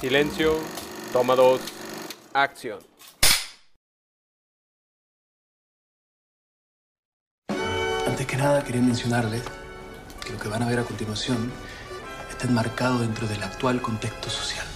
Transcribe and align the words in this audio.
Silencio, 0.00 0.58
toma 1.12 1.34
dos, 1.34 1.60
acción. 2.32 2.78
Antes 8.06 8.26
que 8.26 8.36
nada, 8.36 8.62
quería 8.62 8.80
mencionarles 8.82 9.42
que 10.24 10.32
lo 10.32 10.38
que 10.38 10.48
van 10.48 10.62
a 10.62 10.68
ver 10.68 10.78
a 10.78 10.84
continuación 10.84 11.52
está 12.30 12.46
enmarcado 12.46 13.00
dentro 13.00 13.26
del 13.26 13.42
actual 13.42 13.82
contexto 13.82 14.30
social. 14.30 14.66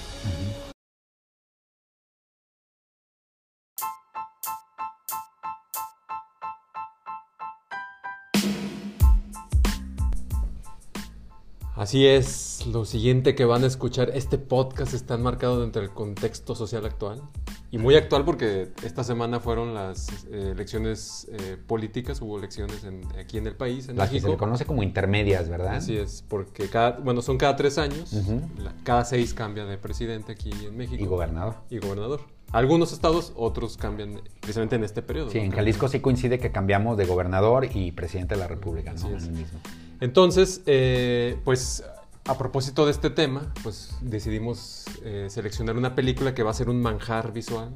Así 11.87 12.05
es, 12.05 12.67
lo 12.67 12.85
siguiente 12.85 13.37
que 13.37 13.45
van 13.45 13.63
a 13.63 13.69
escuchar, 13.69 14.11
este 14.13 14.39
podcast 14.39 14.93
está 14.93 15.15
enmarcado 15.15 15.61
dentro 15.61 15.81
del 15.83 15.93
contexto 15.93 16.57
social 16.57 16.85
actual. 16.85 17.23
Y 17.71 17.79
muy 17.79 17.95
actual 17.95 18.25
porque 18.25 18.73
esta 18.83 19.05
semana 19.05 19.39
fueron 19.39 19.73
las 19.73 20.09
eh, 20.33 20.51
elecciones 20.51 21.29
eh, 21.31 21.57
políticas, 21.65 22.21
hubo 22.23 22.41
elecciones 22.41 22.83
en- 22.83 23.07
aquí 23.17 23.39
en 23.39 23.47
el 23.47 23.55
país, 23.55 23.89
en 23.89 23.95
Las 23.99 24.09
que 24.11 24.17
se 24.19 24.27
México. 24.27 24.33
le 24.33 24.37
conoce 24.37 24.65
como 24.67 24.83
intermedias, 24.83 25.49
¿verdad? 25.49 25.77
Así 25.77 25.97
es, 25.97 26.25
porque 26.27 26.69
cada, 26.69 26.99
bueno, 26.99 27.23
son 27.23 27.39
cada 27.39 27.55
tres 27.55 27.79
años, 27.79 28.13
la- 28.59 28.75
cada 28.83 29.05
seis 29.05 29.33
cambia 29.33 29.65
de 29.65 29.79
presidente 29.79 30.33
aquí 30.33 30.51
en 30.67 30.77
México. 30.77 31.01
Y 31.01 31.07
gobernador. 31.07 31.55
Y 31.71 31.79
gobernador. 31.79 32.23
Algunos 32.51 32.93
estados, 32.93 33.33
otros 33.37 33.77
cambian 33.77 34.21
precisamente 34.41 34.75
en 34.75 34.83
este 34.83 35.03
periodo. 35.03 35.31
Sí, 35.31 35.39
¿no? 35.39 35.45
en 35.45 35.51
Jalisco 35.53 35.87
sí 35.87 36.01
coincide 36.01 36.41
que 36.41 36.51
cambiamos 36.51 36.97
de 36.97 37.05
gobernador 37.07 37.69
y 37.73 37.93
presidente 37.93 38.35
de 38.35 38.41
la 38.41 38.49
República, 38.49 38.93
¿no? 38.93 39.17
Es. 39.17 39.23
En 39.23 39.31
el 39.35 39.37
mismo. 39.43 39.61
Entonces, 40.01 40.63
eh, 40.67 41.39
pues 41.45 41.85
a 42.27 42.37
propósito 42.39 42.85
de 42.85 42.91
este 42.93 43.09
tema, 43.11 43.53
pues 43.63 43.97
decidimos 44.03 44.85
eh, 45.05 45.29
seleccionar 45.31 45.77
una 45.77 45.95
película 45.95 46.35
que 46.35 46.43
va 46.43 46.51
a 46.51 46.55
ser 46.55 46.69
un 46.69 46.81
manjar 46.83 47.33
visual, 47.33 47.71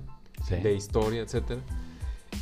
Sí. 0.48 0.56
de 0.56 0.74
historia, 0.74 1.20
etc. 1.22 1.58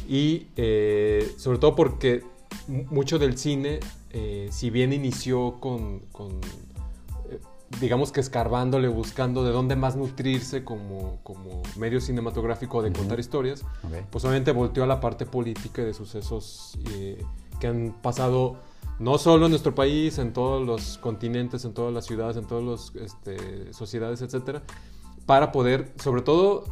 Y 0.09 0.47
eh, 0.57 1.35
sobre 1.37 1.59
todo 1.59 1.75
porque 1.75 2.23
mu- 2.69 2.85
mucho 2.91 3.19
del 3.19 3.37
cine, 3.37 3.81
si 4.51 4.71
bien 4.71 4.93
inició 4.93 5.61
con, 5.61 6.01
con, 6.13 6.41
digamos 7.81 8.11
que 8.13 8.21
escarbándole, 8.21 8.89
buscando 8.89 9.45
de 9.45 9.51
dónde 9.51 9.77
más 9.77 9.97
nutrirse 9.97 10.65
como, 10.65 11.19
como 11.23 11.63
medio 11.77 12.01
cinematográfico 12.01 12.83
de 12.83 12.93
contar 12.93 13.21
historias, 13.21 13.65
pues 14.11 14.25
obviamente 14.25 14.53
volteó 14.53 14.85
a 14.85 14.87
la 14.87 15.01
parte 15.01 15.27
política 15.27 15.83
y 15.83 15.87
de 15.87 15.95
sucesos 15.95 16.79
eh, 16.93 17.23
que 17.61 17.67
han 17.67 17.95
pasado 18.01 18.57
no 18.99 19.19
solo 19.19 19.47
en 19.47 19.51
nuestro 19.53 19.75
país, 19.75 20.19
en 20.19 20.33
todos 20.33 20.67
los 20.67 20.99
continentes, 20.99 21.65
en 21.65 21.73
todas 21.75 21.93
las 21.93 22.07
ciudades, 22.07 22.37
en 22.37 22.47
todas 22.47 22.65
las 22.95 23.03
este, 23.05 23.73
sociedades, 23.73 24.23
etcétera, 24.23 24.63
para 25.27 25.53
poder, 25.53 25.93
sobre 26.03 26.23
todo, 26.23 26.65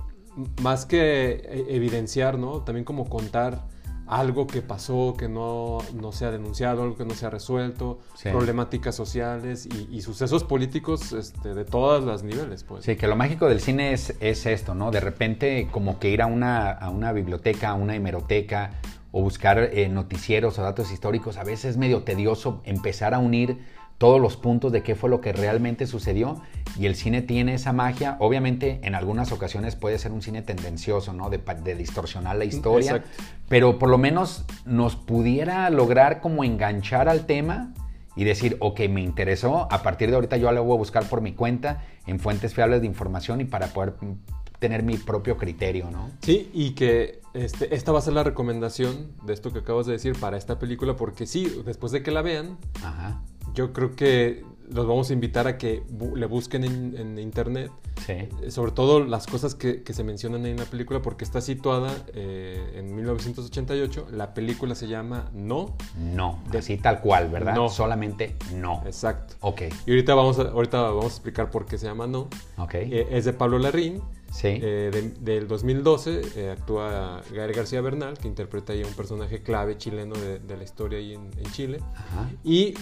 más 0.62 0.86
que 0.86 1.30
eh, 1.44 1.66
evidenciar, 1.70 2.38
¿no? 2.38 2.62
También 2.62 2.84
como 2.84 3.08
contar 3.08 3.64
algo 4.08 4.46
que 4.46 4.62
pasó, 4.62 5.14
que 5.18 5.28
no, 5.28 5.78
no 5.94 6.12
se 6.12 6.26
ha 6.26 6.30
denunciado, 6.30 6.82
algo 6.84 6.96
que 6.96 7.04
no 7.04 7.14
se 7.14 7.26
ha 7.26 7.30
resuelto, 7.30 7.98
Sí. 8.14 8.28
problemáticas 8.30 8.94
sociales 8.94 9.66
y, 9.66 9.88
y 9.96 10.00
sucesos 10.02 10.44
políticos 10.44 11.12
este, 11.12 11.54
de 11.54 11.64
todos 11.64 12.04
los 12.04 12.22
niveles, 12.22 12.62
pues. 12.62 12.84
Sí, 12.84 12.94
que 12.96 13.08
lo 13.08 13.16
mágico 13.16 13.48
del 13.48 13.60
cine 13.60 13.92
es, 13.92 14.14
es 14.20 14.46
esto, 14.46 14.74
¿no? 14.76 14.90
De 14.92 15.00
repente 15.00 15.68
como 15.72 15.98
que 15.98 16.10
ir 16.10 16.22
a 16.22 16.26
una, 16.26 16.70
a 16.70 16.88
una 16.90 17.12
biblioteca, 17.12 17.70
a 17.70 17.74
una 17.74 17.96
hemeroteca 17.96 18.74
o 19.16 19.22
buscar 19.22 19.70
eh, 19.72 19.88
noticieros 19.88 20.58
o 20.58 20.62
datos 20.62 20.92
históricos, 20.92 21.38
a 21.38 21.42
veces 21.42 21.70
es 21.70 21.76
medio 21.78 22.02
tedioso 22.02 22.60
empezar 22.66 23.14
a 23.14 23.18
unir 23.18 23.56
todos 23.96 24.20
los 24.20 24.36
puntos 24.36 24.72
de 24.72 24.82
qué 24.82 24.94
fue 24.94 25.08
lo 25.08 25.22
que 25.22 25.32
realmente 25.32 25.86
sucedió 25.86 26.42
y 26.78 26.84
el 26.84 26.94
cine 26.96 27.22
tiene 27.22 27.54
esa 27.54 27.72
magia. 27.72 28.18
Obviamente 28.20 28.78
en 28.82 28.94
algunas 28.94 29.32
ocasiones 29.32 29.74
puede 29.74 29.98
ser 29.98 30.12
un 30.12 30.20
cine 30.20 30.42
tendencioso, 30.42 31.14
¿no? 31.14 31.30
De, 31.30 31.40
distorsionar 31.74 32.36
la 32.36 32.44
historia, 32.44 32.96
Exacto. 32.96 33.24
pero 33.48 33.78
por 33.78 33.88
lo 33.88 33.96
menos 33.96 34.44
nos 34.66 34.96
pudiera 34.96 35.70
lograr 35.70 36.20
como 36.20 36.44
enganchar 36.44 37.08
al 37.08 37.24
tema 37.24 37.72
y 38.16 38.24
decir, 38.24 38.58
ok, 38.60 38.80
me 38.90 39.00
interesó, 39.00 39.66
a 39.70 39.82
partir 39.82 40.10
de 40.10 40.16
ahorita 40.16 40.36
yo 40.36 40.52
lo 40.52 40.62
voy 40.62 40.74
a 40.74 40.78
buscar 40.78 41.08
por 41.08 41.22
mi 41.22 41.32
cuenta 41.32 41.84
en 42.06 42.20
fuentes 42.20 42.52
fiables 42.52 42.82
de 42.82 42.86
información 42.86 43.40
y 43.40 43.44
para 43.44 43.68
poder 43.68 43.94
mm, 43.98 44.12
tener 44.58 44.82
mi 44.82 44.98
propio 44.98 45.38
criterio, 45.38 45.90
¿no? 45.90 46.10
Sí, 46.20 46.50
y 46.52 46.72
que 46.72 47.20
este, 47.44 47.74
esta 47.74 47.92
va 47.92 47.98
a 47.98 48.02
ser 48.02 48.14
la 48.14 48.24
recomendación 48.24 49.12
de 49.24 49.32
esto 49.32 49.52
que 49.52 49.60
acabas 49.60 49.86
de 49.86 49.92
decir 49.92 50.18
para 50.18 50.36
esta 50.36 50.58
película, 50.58 50.96
porque 50.96 51.26
sí, 51.26 51.62
después 51.64 51.92
de 51.92 52.02
que 52.02 52.10
la 52.10 52.22
vean, 52.22 52.58
Ajá. 52.82 53.22
yo 53.54 53.72
creo 53.72 53.94
que 53.94 54.44
los 54.68 54.84
vamos 54.88 55.10
a 55.10 55.12
invitar 55.12 55.46
a 55.46 55.58
que 55.58 55.84
bu- 55.86 56.16
le 56.16 56.26
busquen 56.26 56.64
en, 56.64 56.96
en 56.96 57.18
internet, 57.20 57.70
Sí. 58.04 58.12
eh, 58.12 58.50
sobre 58.50 58.72
todo 58.72 59.02
las 59.04 59.26
cosas 59.26 59.54
que, 59.54 59.82
que 59.82 59.92
se 59.94 60.02
mencionan 60.04 60.44
en 60.44 60.56
la 60.56 60.64
película, 60.64 61.00
porque 61.02 61.24
está 61.24 61.40
situada 61.40 61.94
eh, 62.14 62.72
en 62.74 62.94
1988. 62.94 64.08
La 64.12 64.34
película 64.34 64.74
se 64.74 64.86
llama 64.88 65.30
No. 65.32 65.76
No, 65.98 66.42
De- 66.50 66.58
así 66.58 66.76
tal 66.78 67.00
cual, 67.00 67.30
¿verdad? 67.30 67.54
No. 67.54 67.68
Solamente 67.68 68.36
no. 68.54 68.82
Exacto. 68.86 69.34
Ok, 69.40 69.62
Y 69.86 69.90
ahorita 69.90 70.14
vamos 70.14 70.38
a, 70.38 70.42
ahorita 70.42 70.82
vamos 70.82 71.04
a 71.04 71.08
explicar 71.08 71.50
por 71.50 71.64
qué 71.66 71.78
se 71.78 71.86
llama 71.86 72.06
No. 72.06 72.28
ok. 72.58 72.74
Eh, 72.74 73.06
es 73.12 73.24
de 73.24 73.32
Pablo 73.32 73.58
Larrín. 73.58 74.02
Sí. 74.36 74.48
Eh, 74.48 74.90
de- 74.92 75.14
del 75.34 75.48
2012 75.48 76.20
eh, 76.36 76.50
actúa 76.50 77.22
Gael 77.32 77.52
García 77.52 77.80
Bernal, 77.80 78.18
que 78.18 78.28
interpreta 78.28 78.72
ahí 78.72 78.82
a 78.82 78.86
un 78.86 78.94
personaje 78.94 79.42
clave 79.42 79.76
chileno 79.78 80.14
de, 80.14 80.38
de 80.38 80.56
la 80.56 80.64
historia 80.64 80.98
ahí 80.98 81.14
en, 81.14 81.30
en 81.38 81.52
Chile. 81.52 81.78
Ajá. 81.94 82.30
Y 82.44 82.74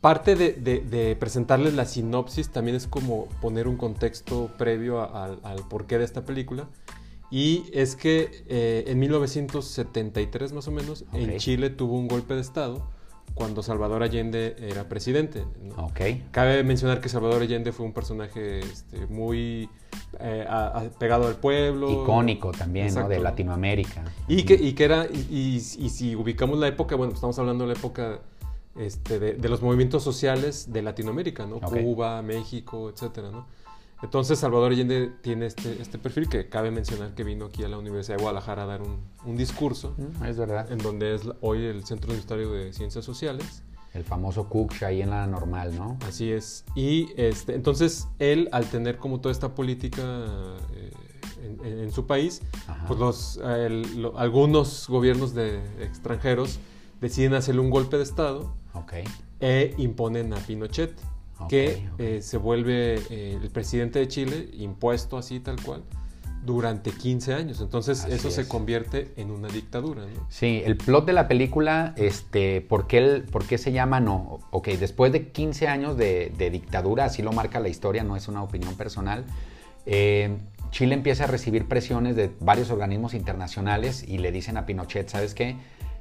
parte 0.00 0.36
de, 0.36 0.52
de- 0.52 0.80
de 0.80 1.16
presentarles 1.16 1.74
la 1.74 1.84
sinopsis 1.84 2.50
también 2.50 2.76
es 2.76 2.86
como 2.86 3.26
poner 3.40 3.66
un 3.68 3.76
contexto 3.76 4.50
previo 4.58 5.00
a- 5.00 5.24
al, 5.24 5.40
al 5.42 5.58
porqué 5.68 5.98
de 5.98 6.04
esta 6.04 6.24
película. 6.24 6.68
Y 7.30 7.64
es 7.72 7.96
que 7.96 8.44
eh, 8.48 8.84
en 8.86 8.98
1973 9.00 10.52
más 10.52 10.68
o 10.68 10.70
menos 10.70 11.04
en. 11.12 11.36
Chile 11.38 11.70
tuvo 11.70 11.96
un 11.98 12.06
golpe 12.08 12.34
de 12.34 12.40
Estado 12.40 12.88
cuando 13.36 13.62
Salvador 13.62 14.02
Allende 14.02 14.56
era 14.58 14.88
presidente. 14.88 15.44
¿no? 15.62 15.84
Ok. 15.84 16.00
Cabe 16.32 16.64
mencionar 16.64 17.00
que 17.02 17.08
Salvador 17.10 17.42
Allende 17.42 17.70
fue 17.70 17.84
un 17.86 17.92
personaje 17.92 18.60
este, 18.60 19.06
muy 19.06 19.68
eh, 20.18 20.44
a- 20.48 20.68
a- 20.78 20.82
pegado 20.98 21.28
al 21.28 21.36
pueblo. 21.36 22.02
Icónico 22.02 22.50
también, 22.50 22.86
Exacto, 22.86 23.10
¿no? 23.10 23.14
De 23.14 23.20
Latinoamérica. 23.20 24.04
Y 24.26 24.44
que, 24.44 24.54
y 24.54 24.72
que 24.72 24.84
era, 24.84 25.06
y, 25.06 25.18
y- 25.30 25.56
y 25.84 25.88
si 25.90 26.16
ubicamos 26.16 26.58
la 26.58 26.66
época, 26.68 26.96
bueno, 26.96 27.10
pues 27.10 27.18
estamos 27.18 27.38
hablando 27.38 27.66
de 27.66 27.74
la 27.74 27.78
época 27.78 28.20
este, 28.74 29.18
de, 29.18 29.34
de 29.34 29.48
los 29.50 29.60
movimientos 29.60 30.02
sociales 30.02 30.72
de 30.72 30.80
Latinoamérica, 30.82 31.44
¿no? 31.46 31.60
Cuba, 31.60 32.22
México, 32.22 32.88
etcétera, 32.90 33.30
¿no? 33.30 33.46
Entonces 34.02 34.38
Salvador 34.38 34.72
Allende 34.72 35.10
tiene 35.22 35.46
este, 35.46 35.80
este 35.80 35.98
perfil 35.98 36.28
que 36.28 36.48
cabe 36.48 36.70
mencionar 36.70 37.14
que 37.14 37.24
vino 37.24 37.46
aquí 37.46 37.64
a 37.64 37.68
la 37.68 37.78
Universidad 37.78 38.16
de 38.18 38.22
Guadalajara 38.22 38.64
a 38.64 38.66
dar 38.66 38.82
un, 38.82 39.00
un 39.24 39.36
discurso 39.36 39.94
Mm, 39.96 40.24
Es 40.24 40.36
verdad. 40.36 40.70
en 40.70 40.78
donde 40.78 41.14
es 41.14 41.22
hoy 41.40 41.64
el 41.64 41.84
Centro 41.84 42.08
Universitario 42.10 42.50
de 42.52 42.72
Ciencias 42.72 43.04
Sociales. 43.04 43.62
El 43.94 44.04
famoso 44.04 44.48
Cook 44.50 44.74
ahí 44.84 45.00
en 45.00 45.08
la 45.08 45.26
normal, 45.26 45.74
¿no? 45.74 45.98
Así 46.06 46.30
es. 46.30 46.64
Y 46.74 47.08
este, 47.16 47.54
entonces 47.54 48.08
él, 48.18 48.50
al 48.52 48.66
tener 48.68 48.98
como 48.98 49.20
toda 49.20 49.32
esta 49.32 49.54
política 49.54 50.02
eh, 50.74 50.92
en, 51.42 51.64
en- 51.66 51.78
en 51.84 51.92
su 51.92 52.06
país, 52.06 52.42
Ajá. 52.68 52.84
pues 52.88 53.00
los, 53.00 53.36
el- 53.38 54.02
lo- 54.02 54.18
algunos 54.18 54.86
gobiernos 54.88 55.32
de 55.34 55.60
extranjeros 55.80 56.58
deciden 57.00 57.32
hacerle 57.32 57.62
un 57.62 57.70
golpe 57.70 57.96
de 57.96 58.02
Estado 58.02 58.52
Ok. 58.74 58.92
e 59.40 59.74
imponen 59.78 60.34
a 60.34 60.36
Pinochet, 60.36 60.92
Que 61.48 61.86
eh, 61.98 62.20
se 62.22 62.36
vuelve 62.38 62.94
eh, 63.10 63.38
el 63.42 63.50
presidente 63.50 63.98
de 63.98 64.08
Chile, 64.08 64.48
impuesto 64.54 65.18
así 65.18 65.38
tal 65.40 65.60
cual, 65.62 65.82
durante 66.44 66.90
15 66.92 67.34
años. 67.34 67.60
Entonces 67.60 68.04
Así 68.04 68.12
eso 68.14 68.30
se 68.30 68.46
convierte 68.48 69.12
en 69.16 69.30
una 69.30 69.48
dictadura. 69.48 70.02
¿no? 70.02 70.26
Sí, 70.28 70.62
el 70.64 70.76
plot 70.76 71.04
de 71.06 71.12
la 71.12 71.28
película, 71.28 71.92
este, 71.96 72.60
¿por 72.62 72.86
qué, 72.86 72.98
el- 72.98 73.22
por 73.24 73.44
qué 73.46 73.58
se 73.58 73.72
llama 73.72 74.00
No? 74.00 74.40
Ok, 74.50 74.68
después 74.68 75.12
de 75.12 75.28
15 75.28 75.68
años 75.68 75.96
de, 75.96 76.32
de 76.38 76.50
dictadura, 76.50 77.04
así 77.06 77.22
lo 77.22 77.32
marca 77.32 77.60
la 77.60 77.68
historia, 77.68 78.02
no 78.04 78.16
es 78.16 78.28
una 78.28 78.42
opinión 78.42 78.74
personal, 78.76 79.24
eh, 79.86 80.36
Chile 80.70 80.94
empieza 80.94 81.24
a 81.24 81.26
recibir 81.28 81.68
presiones 81.68 82.16
de 82.16 82.30
varios 82.40 82.70
organismos 82.70 83.14
internacionales 83.14 84.04
y 84.06 84.18
le 84.18 84.32
dicen 84.32 84.56
a 84.56 84.66
Pinochet, 84.66 85.08
¿sabes 85.08 85.34
qué? 85.34 85.56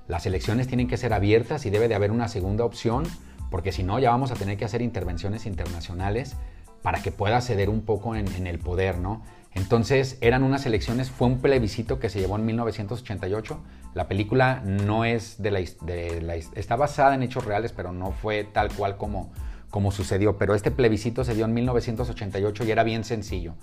Las 0.08 0.26
elecciones 0.26 0.68
tienen 0.68 0.88
que 0.88 0.98
ser 0.98 1.14
abiertas 1.14 1.66
y 1.66 1.70
debe 1.70 1.88
de 1.88 1.96
haber 1.96 2.12
una 2.12 2.28
segunda 2.28 2.66
opción, 2.66 3.04
porque 3.50 3.72
si 3.72 3.84
no 3.84 4.00
ya 4.00 4.12
vamos 4.12 4.32
a 4.32 4.36
tener 4.36 4.58
que 4.58 4.66
hacer 4.66 4.82
intervenciones 4.82 5.46
internacionales 5.46 6.36
para 6.82 7.02
que 7.02 7.12
pueda 7.12 7.42
ceder 7.42 7.70
un 7.70 7.82
poco 7.82 8.16
en, 8.16 8.46
el 8.46 8.60
poder, 8.60 9.00
¿no? 9.00 9.24
Entonces 9.54 10.18
eran 10.22 10.44
unas 10.44 10.66
elecciones, 10.66 11.10
fue 11.10 11.28
un 11.28 11.40
plebiscito 11.40 12.00
que 12.00 12.10
se 12.10 12.20
llevó 12.20 12.36
en 12.36 12.46
1988. 12.46 13.60
La 13.96 14.08
película 14.08 14.62
no 14.64 15.04
es 15.04 15.42
de 15.42 15.50
la, 15.50 15.60
de 15.82 16.22
la 16.22 16.36
está 16.36 16.76
basada 16.76 17.16
en 17.16 17.24
hechos 17.24 17.46
reales, 17.46 17.72
pero 17.72 17.92
no 17.92 18.12
fue 18.12 18.44
tal 18.44 18.72
cual 18.72 18.98
como, 18.98 19.32
como 19.72 19.92
sucedió, 19.92 20.38
pero 20.38 20.54
este 20.54 20.70
plebiscito 20.70 21.24
se 21.24 21.34
dio 21.34 21.46
en 21.46 21.54
1988 21.54 22.66
y 22.66 22.72
era 22.72 22.84
bien 22.84 23.04
sencillo. 23.04 23.56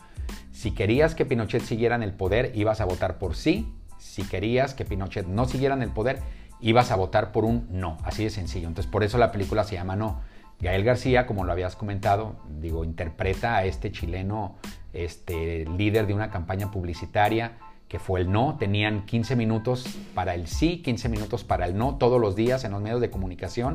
Si 0.50 0.72
querías 0.72 1.14
que 1.14 1.24
Pinochet 1.24 1.62
siguiera 1.62 1.94
en 1.94 2.02
el 2.02 2.12
poder, 2.12 2.52
ibas 2.54 2.80
a 2.80 2.86
votar 2.86 3.18
por 3.18 3.36
sí. 3.36 3.72
Si 3.98 4.24
querías 4.24 4.74
que 4.74 4.84
Pinochet 4.84 5.26
no 5.26 5.46
siguiera 5.46 5.74
en 5.74 5.82
el 5.82 5.90
poder, 5.90 6.20
ibas 6.62 6.90
a 6.90 6.96
votar 6.96 7.32
por 7.32 7.44
un 7.44 7.66
no. 7.70 7.98
Así 8.04 8.24
de 8.24 8.30
sencillo. 8.30 8.68
Entonces, 8.68 8.90
por 8.90 9.04
eso 9.04 9.18
la 9.18 9.32
película 9.32 9.64
se 9.64 9.74
llama 9.74 9.96
No. 9.96 10.20
Gael 10.60 10.84
García, 10.84 11.26
como 11.26 11.44
lo 11.44 11.52
habías 11.52 11.74
comentado, 11.74 12.36
digo, 12.60 12.84
interpreta 12.84 13.56
a 13.56 13.64
este 13.64 13.90
chileno, 13.90 14.56
este 14.92 15.66
líder 15.66 16.06
de 16.06 16.14
una 16.14 16.30
campaña 16.30 16.70
publicitaria 16.70 17.58
que 17.88 17.98
fue 17.98 18.20
el 18.20 18.30
no. 18.30 18.56
Tenían 18.58 19.04
15 19.04 19.34
minutos 19.34 19.84
para 20.14 20.34
el 20.34 20.46
sí, 20.46 20.80
15 20.80 21.08
minutos 21.08 21.42
para 21.44 21.66
el 21.66 21.76
no 21.76 21.96
todos 21.96 22.20
los 22.20 22.36
días 22.36 22.64
en 22.64 22.72
los 22.72 22.80
medios 22.80 23.00
de 23.00 23.10
comunicación. 23.10 23.74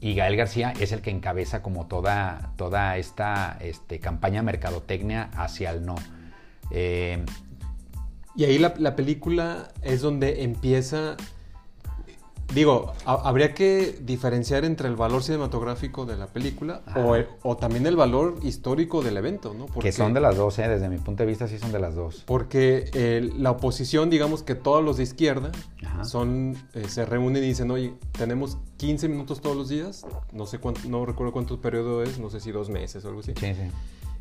Y 0.00 0.14
Gael 0.14 0.36
García 0.36 0.72
es 0.80 0.92
el 0.92 1.02
que 1.02 1.10
encabeza 1.10 1.62
como 1.62 1.86
toda, 1.86 2.52
toda 2.56 2.96
esta 2.96 3.58
este, 3.60 3.98
campaña 3.98 4.42
mercadotecnia 4.42 5.30
hacia 5.34 5.72
el 5.72 5.84
no. 5.84 5.96
Eh, 6.70 7.22
y 8.36 8.44
ahí 8.44 8.58
la, 8.58 8.72
la, 8.78 8.96
película 8.96 9.68
es 9.82 10.00
donde 10.00 10.44
empieza 10.44 11.16
Digo, 12.54 12.92
habría 13.04 13.54
que 13.54 13.96
diferenciar 14.00 14.64
entre 14.64 14.88
el 14.88 14.96
valor 14.96 15.22
cinematográfico 15.22 16.04
de 16.04 16.16
la 16.16 16.26
película 16.26 16.82
o, 17.42 17.56
también 17.56 17.86
el 17.86 17.94
valor 17.94 18.36
histórico 18.42 19.02
del 19.02 19.16
evento, 19.16 19.54
¿no? 19.54 19.66
que 19.66 19.92
son 19.92 20.14
de 20.14 20.20
las 20.20 20.36
dos, 20.36 20.58
¿eh? 20.58 20.68
desde 20.68 20.88
mi 20.88 20.98
punto 20.98 21.22
de 21.22 21.28
vista 21.28 21.46
sí 21.46 21.58
son 21.58 21.70
de 21.70 21.78
las 21.78 21.94
dos. 21.94 22.24
Porque 22.26 23.30
la 23.36 23.52
oposición, 23.52 24.10
digamos 24.10 24.42
que 24.42 24.54
todos 24.54 24.84
los 24.84 24.96
de 24.96 25.04
izquierda 25.04 25.52
son 26.02 26.56
eh, 26.74 26.88
se 26.88 27.04
reúnen 27.04 27.44
y 27.44 27.48
dicen, 27.48 27.70
oye, 27.70 27.94
tenemos 28.12 28.58
15 28.78 29.08
minutos 29.08 29.40
todos 29.40 29.56
los 29.56 29.68
días, 29.68 30.06
no 30.32 30.46
sé 30.46 30.58
cuánto, 30.58 30.80
no 30.88 31.04
recuerdo 31.06 31.32
cuánto 31.32 31.60
periodo 31.60 32.02
es, 32.02 32.18
no 32.18 32.30
sé 32.30 32.40
si 32.40 32.50
dos 32.50 32.68
meses 32.68 33.04
o 33.04 33.08
algo 33.08 33.20
así. 33.20 33.32
Sí, 33.38 33.54
sí. 33.54 33.70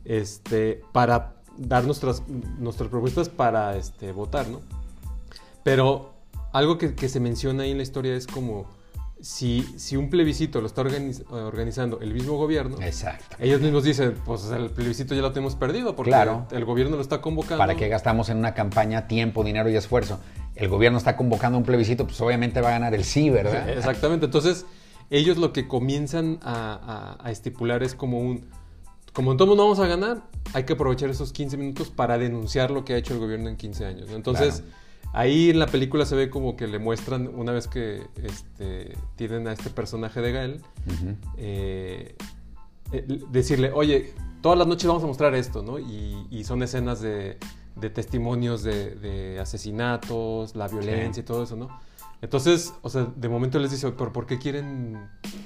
Este, 0.06 0.82
para 0.92 1.36
dar 1.58 1.86
nuestras, 1.86 2.24
nuestras 2.28 2.90
propuestas 2.90 3.30
para 3.30 3.76
este, 3.76 4.12
votar, 4.12 4.48
¿no? 4.48 4.62
Pero 5.64 6.19
algo 6.52 6.78
que, 6.78 7.10
se 7.10 7.20
menciona 7.20 7.64
ahí 7.64 7.72
en 7.72 7.78
la 7.78 7.84
historia 7.84 8.16
es 8.16 8.28
como 8.28 8.66
si, 9.22 9.64
si 9.78 9.98
un 9.98 10.10
plebiscito 10.10 10.62
lo 10.62 10.68
está 10.68 10.82
organizando 10.82 12.00
el 12.00 12.14
mismo 12.14 12.38
gobierno, 12.38 12.78
Exacto. 12.82 13.36
ellos 13.40 13.62
mismos 13.62 13.84
dicen, 13.84 14.16
pues 14.26 14.50
el 14.50 14.70
plebiscito 14.70 15.14
ya 15.14 15.22
lo 15.22 15.32
tenemos 15.32 15.56
perdido 15.56 15.96
porque 15.96 16.16
el 16.52 16.66
gobierno 16.66 16.96
lo 16.96 17.02
está 17.02 17.22
convocando. 17.22 17.58
¿Para 17.58 17.76
qué 17.76 17.90
gastamos 17.90 18.30
en 18.30 18.38
una 18.38 18.54
campaña 18.54 19.08
tiempo, 19.08 19.44
dinero 19.44 19.70
y 19.70 19.76
esfuerzo? 19.76 20.20
El 20.56 20.70
gobierno 20.70 20.98
está 20.98 21.16
convocando 21.16 21.58
un 21.58 21.64
plebiscito, 21.64 22.06
pues 22.06 22.20
obviamente 22.22 22.62
va 22.62 22.70
a 22.70 22.72
ganar 22.72 22.94
el 22.94 23.04
sí, 23.04 23.30
¿verdad? 23.30 23.70
Exactamente. 23.70 24.26
Entonces, 24.26 24.66
ellos 25.10 25.38
lo 25.38 25.54
que 25.54 25.68
comienzan 25.68 26.40
a, 26.42 27.18
estipular 27.28 27.84
es 27.84 27.96
como 27.96 28.20
un, 28.20 28.50
como 29.14 29.32
en 29.32 29.38
todo 29.38 29.50
mundo 29.50 29.64
vamos 29.64 29.80
a 29.80 29.88
ganar, 29.88 30.22
hay 30.54 30.64
que 30.64 30.74
aprovechar 30.74 31.10
esos 31.10 31.34
15 31.34 31.58
minutos 31.58 31.90
para 31.90 32.18
denunciar 32.18 32.72
lo 32.72 32.86
que 32.86 32.94
ha 32.94 32.98
hecho 32.98 33.14
el 33.14 33.20
gobierno 33.20 33.50
en 33.50 33.58
15 33.58 33.86
años. 33.86 34.10
Entonces... 34.12 34.64
Ahí 35.12 35.50
en 35.50 35.60
la 35.60 35.66
película 35.66 36.06
se 36.06 36.16
ve 36.16 36.30
como 36.30 36.56
que 36.56 36.68
le 36.68 36.78
muestran, 36.78 37.28
una 37.28 37.52
vez 37.52 37.68
que 37.68 38.04
este, 38.16 38.96
tienen 39.16 39.48
a 39.48 39.54
este 39.54 39.70
personaje 39.70 40.22
de 40.22 40.32
Gael, 40.32 40.62
eh, 41.38 42.16
eh, 42.92 43.20
decirle, 43.32 43.72
oye, 43.74 44.14
todas 44.42 44.58
las 44.58 44.68
noches 44.68 44.88
vamos 44.88 45.04
a 45.04 45.08
mostrar 45.08 45.34
esto, 45.34 45.64
¿no? 45.64 45.80
Y, 45.80 46.44
son 46.44 46.62
escenas 46.62 47.02
de, 47.02 47.38
testimonios 47.94 48.64
de, 48.64 49.38
asesinatos, 49.42 50.56
la 50.56 50.68
violencia 50.68 51.22
y 51.22 51.24
todo 51.24 51.44
eso, 51.44 51.56
¿no? 51.56 51.70
Entonces, 52.22 52.74
o 52.82 52.90
sea, 52.90 53.08
de 53.16 53.30
momento 53.30 53.60
les 53.60 53.72
dice, 53.72 53.92
pero 53.92 54.12
¿por 54.12 54.26
qué 54.26 54.38
quieren, 54.38 54.98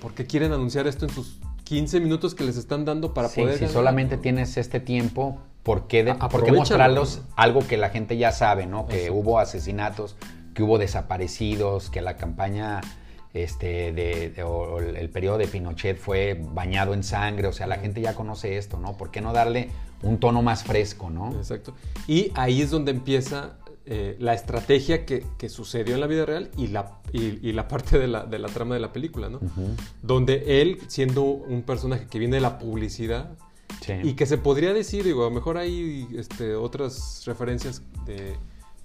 por 0.02 0.14
qué 0.14 0.26
quieren 0.26 0.52
anunciar 0.54 0.88
esto 0.88 1.06
en 1.06 1.12
sus 1.12 1.40
15 1.66 2.00
minutos 2.00 2.34
que 2.36 2.44
les 2.44 2.58
están 2.58 2.84
dando 2.84 3.14
para 3.14 3.30
poder... 3.30 3.60
Si 3.60 3.68
solamente 3.68 4.18
tienes 4.18 4.58
este 4.58 4.80
tiempo, 4.80 5.40
¿por 5.64 5.88
qué, 5.88 6.04
de, 6.04 6.14
mostrarlos 6.14 7.22
algo 7.36 7.66
que 7.66 7.78
la 7.78 7.90
gente 7.90 8.18
ya 8.18 8.32
sabe, 8.32 8.66
¿no? 8.66 8.86
Que 8.86 9.10
hubo 9.10 9.40
asesinatos, 9.40 10.16
que 10.54 10.64
hubo 10.64 10.78
desaparecidos, 10.78 11.90
que 11.90 12.02
la 12.02 12.18
campaña 12.18 12.82
este, 13.34 13.94
de, 13.94 14.44
o 14.44 14.80
el 14.80 15.10
periodo 15.10 15.38
de 15.38 15.48
Pinochet 15.48 15.98
fue 15.98 16.40
bañado 16.40 16.94
en 16.94 17.04
sangre, 17.04 17.48
o 17.48 17.54
sea, 17.54 17.66
la 17.66 17.78
gente 17.78 18.02
ya 18.02 18.14
conoce 18.14 18.58
esto, 18.58 18.78
¿no? 18.78 18.96
¿Por 18.98 19.10
qué 19.10 19.22
no 19.22 19.34
darle 19.34 19.70
un 20.04 20.20
tono 20.20 20.42
más 20.42 20.64
fresco, 20.64 21.10
¿no? 21.10 21.32
Exacto. 21.32 21.74
Y 22.08 22.32
ahí 22.36 22.62
es 22.62 22.70
donde 22.70 22.92
empieza 22.92 23.58
eh, 23.86 24.18
la 24.20 24.34
estrategia 24.34 25.06
que, 25.06 25.24
sucedió 25.50 25.96
en 25.96 26.02
la 26.02 26.08
vida 26.08 26.26
real 26.26 26.52
y 26.58 26.68
la, 26.68 27.00
y, 27.12 27.52
la 27.54 27.68
parte 27.68 27.98
de 27.98 28.08
la, 28.08 28.26
de 28.26 28.38
la, 28.40 28.50
trama 28.50 28.76
de 28.76 28.82
la 28.82 28.94
película, 28.94 29.30
¿no? 29.30 29.40
Donde 30.02 30.62
él, 30.62 30.80
siendo 30.88 31.24
un 31.24 31.64
personaje 31.64 32.08
que 32.08 32.20
viene 32.20 32.36
de 32.36 32.42
la 32.42 32.60
publicidad, 32.60 33.32
y 34.04 34.14
que 34.14 34.26
se 34.26 34.38
podría 34.38 34.74
decir, 34.74 35.04
digo, 35.04 35.24
a 35.24 35.30
lo 35.30 35.32
mejor 35.32 35.58
hay 35.58 36.08
este, 36.16 36.56
otras 36.56 37.24
referencias 37.26 37.82
de, 38.06 38.36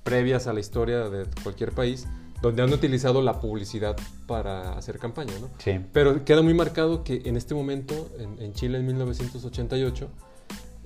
previas 0.09 0.47
a 0.47 0.55
la 0.55 0.61
historia 0.61 1.11
de 1.11 1.27
cualquier 1.43 1.73
país, 1.73 2.07
donde 2.41 2.63
han 2.63 2.73
utilizado 2.73 3.21
la 3.21 3.41
publicidad 3.41 3.95
para 4.27 4.73
hacer 4.73 4.99
campaña, 4.99 5.35
¿no? 5.39 5.51
Sí. 5.59 5.81
Pero 5.93 6.25
queda 6.25 6.41
muy 6.41 6.55
marcado 6.55 7.05
que 7.05 7.21
en 7.27 7.37
este 7.37 7.55
momento, 7.55 8.09
en, 8.19 8.55
Chile 8.55 8.79
en 8.79 8.87
1988, 8.87 10.09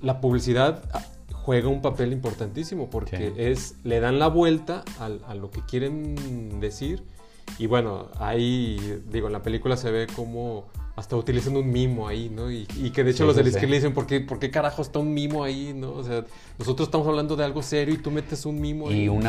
la 0.01 0.19
publicidad 0.19 0.83
juega 1.31 1.69
un 1.69 1.81
papel 1.81 2.11
importantísimo 2.11 2.89
porque 2.89 3.33
es 3.37 3.75
le 3.85 4.01
dan 4.01 4.19
la 4.19 4.27
vuelta 4.27 4.83
a, 4.99 5.35
lo 5.35 5.51
que 5.51 5.61
quieren 5.65 6.59
decir 6.59 7.03
y 7.59 7.65
bueno 7.67 8.07
ahí 8.17 9.01
digo 9.09 9.27
en 9.27 9.33
la 9.33 9.41
película 9.41 9.75
se 9.75 9.91
ve 9.91 10.07
como 10.15 10.69
hasta 10.95 11.15
utilizan 11.15 11.57
un 11.57 11.71
mimo 11.71 12.07
ahí, 12.07 12.29
¿no? 12.29 12.51
Y, 12.51 12.65
que 12.93 13.03
de 13.03 13.11
hecho 13.11 13.25
los 13.25 13.35
del 13.35 13.51
sí. 13.51 13.65
le 13.65 13.75
dicen, 13.77 13.93
¿por 13.93 14.05
qué, 14.05 14.19
¿por 14.19 14.37
qué 14.37 14.51
carajo 14.51 14.83
está 14.83 14.99
un 14.99 15.13
mimo 15.13 15.43
ahí, 15.43 15.73
¿no? 15.75 15.91
O 15.91 16.03
sea, 16.03 16.23
nosotros 16.59 16.87
estamos 16.87 17.07
hablando 17.07 17.35
de 17.35 17.43
algo 17.43 17.63
serio 17.63 17.95
y 17.95 17.97
tú 17.97 18.11
metes 18.11 18.45
un 18.45 18.61
mimo 18.61 18.91
y 18.91 19.09
un, 19.09 19.25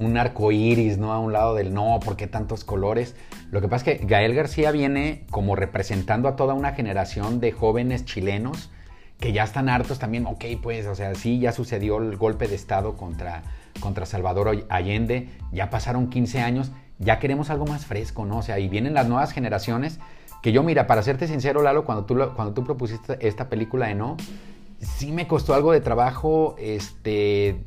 un 0.00 0.16
arco 0.16 0.52
iris, 0.52 0.96
¿no? 0.96 1.12
A 1.12 1.18
un 1.18 1.32
lado 1.32 1.54
del 1.54 1.74
no, 1.74 2.00
¿por 2.02 2.16
qué 2.16 2.26
tantos 2.26 2.64
colores? 2.64 3.14
Lo 3.50 3.60
que 3.60 3.68
pasa 3.68 3.90
es 3.90 3.98
que 3.98 4.06
Gael 4.06 4.34
García 4.34 4.70
viene 4.70 5.26
como 5.30 5.54
representando 5.54 6.28
a 6.28 6.36
toda 6.36 6.54
una 6.54 6.72
generación 6.72 7.40
de 7.40 7.52
jóvenes 7.52 8.06
chilenos 8.06 8.70
que 9.22 9.32
ya 9.32 9.44
están 9.44 9.68
hartos 9.68 10.00
también, 10.00 10.26
ok, 10.26 10.44
pues, 10.60 10.84
o 10.86 10.96
sea, 10.96 11.14
sí, 11.14 11.38
ya 11.38 11.52
sucedió 11.52 11.98
el 11.98 12.16
golpe 12.16 12.48
de 12.48 12.56
Estado 12.56 12.96
contra, 12.96 13.44
contra 13.78 14.04
Salvador 14.04 14.66
Allende, 14.68 15.28
ya 15.52 15.70
pasaron 15.70 16.10
15 16.10 16.40
años, 16.40 16.72
ya 16.98 17.20
queremos 17.20 17.48
algo 17.48 17.64
más 17.64 17.86
fresco, 17.86 18.24
¿no? 18.24 18.38
O 18.38 18.42
sea, 18.42 18.58
y 18.58 18.68
vienen 18.68 18.94
las 18.94 19.06
nuevas 19.06 19.30
generaciones, 19.30 20.00
que 20.42 20.52
yo, 20.52 20.62
mira, 20.62 20.86
para 20.86 21.02
serte 21.02 21.26
sincero, 21.26 21.62
Lalo, 21.62 21.84
cuando 21.84 22.04
tú, 22.04 22.16
cuando 22.34 22.52
tú 22.52 22.64
propusiste 22.64 23.16
esta 23.26 23.48
película 23.48 23.86
de 23.86 23.94
No, 23.94 24.16
sí 24.80 25.12
me 25.12 25.26
costó 25.26 25.54
algo 25.54 25.72
de 25.72 25.80
trabajo, 25.80 26.56
este, 26.58 27.64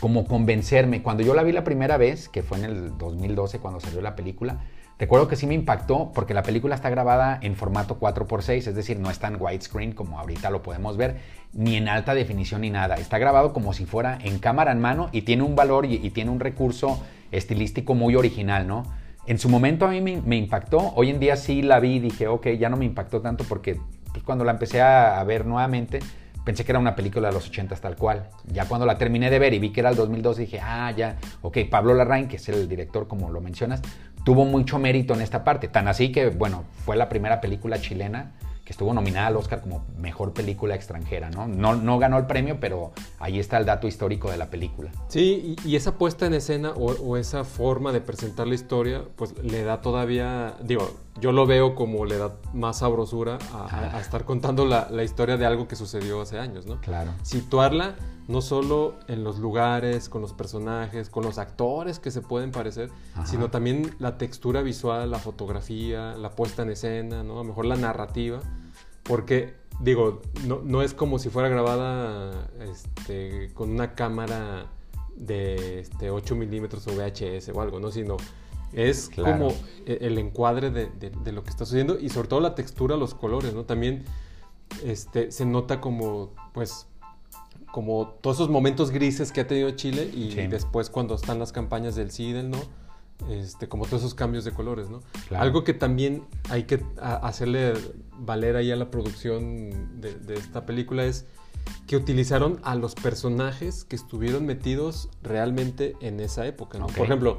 como 0.00 0.26
convencerme. 0.26 1.02
Cuando 1.02 1.22
yo 1.22 1.34
la 1.34 1.42
vi 1.42 1.52
la 1.52 1.64
primera 1.64 1.96
vez, 1.98 2.28
que 2.28 2.42
fue 2.42 2.58
en 2.58 2.64
el 2.64 2.98
2012, 2.98 3.58
cuando 3.58 3.78
salió 3.78 4.00
la 4.00 4.16
película, 4.16 4.58
Recuerdo 4.96 5.26
que 5.26 5.34
sí 5.34 5.46
me 5.48 5.54
impactó 5.54 6.12
porque 6.14 6.34
la 6.34 6.44
película 6.44 6.76
está 6.76 6.88
grabada 6.88 7.38
en 7.42 7.56
formato 7.56 7.98
4x6, 7.98 8.68
es 8.68 8.74
decir, 8.76 9.00
no 9.00 9.10
está 9.10 9.26
en 9.26 9.40
widescreen 9.40 9.92
como 9.92 10.20
ahorita 10.20 10.50
lo 10.50 10.62
podemos 10.62 10.96
ver, 10.96 11.16
ni 11.52 11.76
en 11.76 11.88
alta 11.88 12.14
definición 12.14 12.60
ni 12.60 12.70
nada. 12.70 12.94
Está 12.94 13.18
grabado 13.18 13.52
como 13.52 13.72
si 13.72 13.86
fuera 13.86 14.18
en 14.22 14.38
cámara 14.38 14.70
en 14.70 14.80
mano 14.80 15.08
y 15.10 15.22
tiene 15.22 15.42
un 15.42 15.56
valor 15.56 15.84
y, 15.84 16.10
tiene 16.10 16.30
un 16.30 16.38
recurso 16.38 17.02
estilístico 17.32 17.94
muy 17.94 18.14
original, 18.14 18.68
¿no? 18.68 18.84
En 19.26 19.38
su 19.38 19.48
momento 19.48 19.86
a 19.86 19.90
mí 19.90 20.00
me, 20.00 20.36
impactó, 20.36 20.92
hoy 20.96 21.10
en 21.10 21.18
día 21.18 21.36
sí 21.36 21.62
la 21.62 21.80
vi 21.80 21.94
y 21.94 22.00
dije, 22.00 22.28
ok, 22.28 22.48
ya 22.58 22.68
no 22.68 22.76
me 22.76 22.84
impactó 22.84 23.22
tanto 23.22 23.44
porque 23.44 23.80
pues, 24.12 24.22
cuando 24.22 24.44
la 24.44 24.52
empecé 24.52 24.82
a, 24.82 25.18
a 25.18 25.24
ver 25.24 25.46
nuevamente, 25.46 26.00
pensé 26.44 26.64
que 26.64 26.72
era 26.72 26.78
una 26.78 26.94
película 26.94 27.28
de 27.28 27.34
los 27.34 27.48
80 27.48 27.74
tal 27.76 27.96
cual. 27.96 28.28
Ya 28.46 28.66
cuando 28.66 28.86
la 28.86 28.98
terminé 28.98 29.30
de 29.30 29.38
ver 29.38 29.54
y 29.54 29.58
vi 29.58 29.70
que 29.70 29.80
era 29.80 29.88
el 29.88 29.96
2012, 29.96 30.42
dije, 30.42 30.60
ah, 30.62 30.92
ya, 30.94 31.16
ok, 31.40 31.58
Pablo 31.70 31.94
Larraín, 31.94 32.28
que 32.28 32.36
es 32.36 32.48
el 32.50 32.68
director 32.68 33.08
como 33.08 33.30
lo 33.30 33.40
mencionas, 33.40 33.80
tuvo 34.24 34.44
mucho 34.44 34.78
mérito 34.78 35.14
en 35.14 35.22
esta 35.22 35.42
parte. 35.42 35.68
Tan 35.68 35.88
así 35.88 36.12
que, 36.12 36.28
bueno, 36.28 36.64
fue 36.84 36.96
la 36.96 37.08
primera 37.08 37.40
película 37.40 37.80
chilena 37.80 38.32
que 38.64 38.72
estuvo 38.72 38.94
nominada 38.94 39.26
al 39.26 39.36
Oscar 39.36 39.60
como 39.60 39.84
mejor 39.98 40.32
película 40.32 40.74
extranjera, 40.74 41.28
¿no? 41.30 41.46
No, 41.46 41.98
ganó 41.98 42.16
el 42.16 42.26
premio, 42.26 42.58
pero 42.60 42.92
ahí 43.18 43.38
está 43.38 43.58
el 43.58 43.66
dato 43.66 43.86
histórico 43.86 44.30
de 44.30 44.38
la 44.38 44.46
película. 44.46 44.90
Sí, 45.08 45.56
y, 45.64 45.76
esa 45.76 45.98
puesta 45.98 46.26
en 46.26 46.34
escena 46.34 46.70
o, 46.70 47.16
esa 47.18 47.44
forma 47.44 47.92
de 47.92 48.00
presentar 48.00 48.46
la 48.46 48.54
historia, 48.54 49.02
pues 49.16 49.34
le 49.42 49.64
da 49.64 49.82
todavía, 49.82 50.54
digo, 50.62 50.90
yo 51.20 51.32
lo 51.32 51.46
veo 51.46 51.74
como 51.74 52.04
le 52.04 52.18
da 52.18 52.36
más 52.52 52.78
sabrosura 52.78 53.38
a, 53.52 54.00
estar 54.00 54.24
contando 54.24 54.66
la, 54.66 54.88
la, 54.90 55.04
historia 55.04 55.36
de 55.36 55.46
algo 55.46 55.68
que 55.68 55.76
sucedió 55.76 56.20
hace 56.20 56.38
años, 56.38 56.66
¿no? 56.66 56.80
Claro. 56.80 57.12
Situarla 57.22 57.94
no 58.26 58.40
solo 58.40 58.94
en 59.06 59.22
los 59.22 59.38
lugares, 59.38 60.08
con 60.08 60.22
los 60.22 60.32
personajes, 60.32 61.10
con 61.10 61.24
los 61.24 61.38
actores 61.38 61.98
que 61.98 62.10
se 62.10 62.22
pueden 62.22 62.52
parecer, 62.52 62.90
sino 63.24 63.50
también 63.50 63.94
la 63.98 64.16
textura 64.16 64.62
visual, 64.62 65.10
la 65.10 65.18
fotografía, 65.18 66.14
la 66.14 66.30
puesta 66.30 66.62
en 66.62 66.70
escena, 66.70 67.22
¿no? 67.22 67.34
A 67.34 67.36
lo 67.36 67.44
mejor 67.44 67.66
la 67.66 67.76
narrativa, 67.76 68.40
porque 69.02 69.54
digo, 69.80 70.22
no, 70.46 70.82
es 70.82 70.94
como 70.94 71.18
si 71.18 71.28
fuera 71.28 71.48
grabada 71.48 72.48
este, 72.60 73.52
con 73.52 73.70
una 73.70 73.94
cámara 73.94 74.66
de 75.16 75.80
este, 75.80 76.10
8 76.10 76.34
milímetros 76.34 76.86
o 76.86 76.92
VHS 76.92 77.50
o 77.50 77.60
algo, 77.60 77.78
¿no? 77.78 77.90
Sino 77.90 78.16
es 78.74 79.10
como 79.14 79.48
e, 79.86 79.98
el 80.00 80.18
encuadre 80.18 80.70
de, 80.70 80.86
de, 80.88 81.32
lo 81.32 81.42
que 81.44 81.50
está 81.50 81.64
sucediendo 81.64 81.98
y 81.98 82.08
sobre 82.08 82.28
todo 82.28 82.40
la 82.40 82.54
textura, 82.54 82.96
los 82.96 83.14
colores, 83.14 83.54
¿no? 83.54 83.64
También 83.64 84.04
este, 84.84 85.30
se 85.30 85.46
nota 85.46 85.80
como, 85.80 86.32
pues, 86.52 86.86
como 87.72 88.08
todos 88.20 88.36
esos 88.36 88.48
momentos 88.50 88.90
grises 88.90 89.32
que 89.32 89.40
ha 89.40 89.46
tenido 89.46 89.70
Chile 89.70 90.10
y 90.14 90.30
Sí. 90.32 90.46
después 90.46 90.90
cuando 90.90 91.14
están 91.14 91.38
las 91.38 91.52
campañas 91.52 91.94
del 91.94 92.10
sí 92.10 92.26
y 92.26 92.32
del 92.32 92.50
no, 92.50 92.58
este, 93.30 93.68
como 93.68 93.84
todos 93.86 94.02
esos 94.02 94.14
cambios 94.14 94.44
de 94.44 94.50
colores, 94.52 94.90
¿no? 94.90 95.00
Claro. 95.28 95.42
Algo 95.44 95.64
que 95.64 95.74
también 95.74 96.24
hay 96.50 96.64
que 96.64 96.84
hacerle 97.00 97.74
valer 98.18 98.56
ahí 98.56 98.70
a 98.70 98.76
la 98.76 98.90
producción 98.90 100.00
de, 100.00 100.14
de 100.14 100.34
esta 100.34 100.66
película 100.66 101.04
es 101.04 101.26
que 101.86 101.96
utilizaron 101.96 102.60
a 102.62 102.74
los 102.74 102.94
personajes 102.94 103.84
que 103.84 103.96
estuvieron 103.96 104.44
metidos 104.46 105.08
realmente 105.22 105.96
en 106.00 106.20
esa 106.20 106.46
época. 106.46 106.78
¿no? 106.78 106.86
Por 106.88 107.06
ejemplo, 107.06 107.38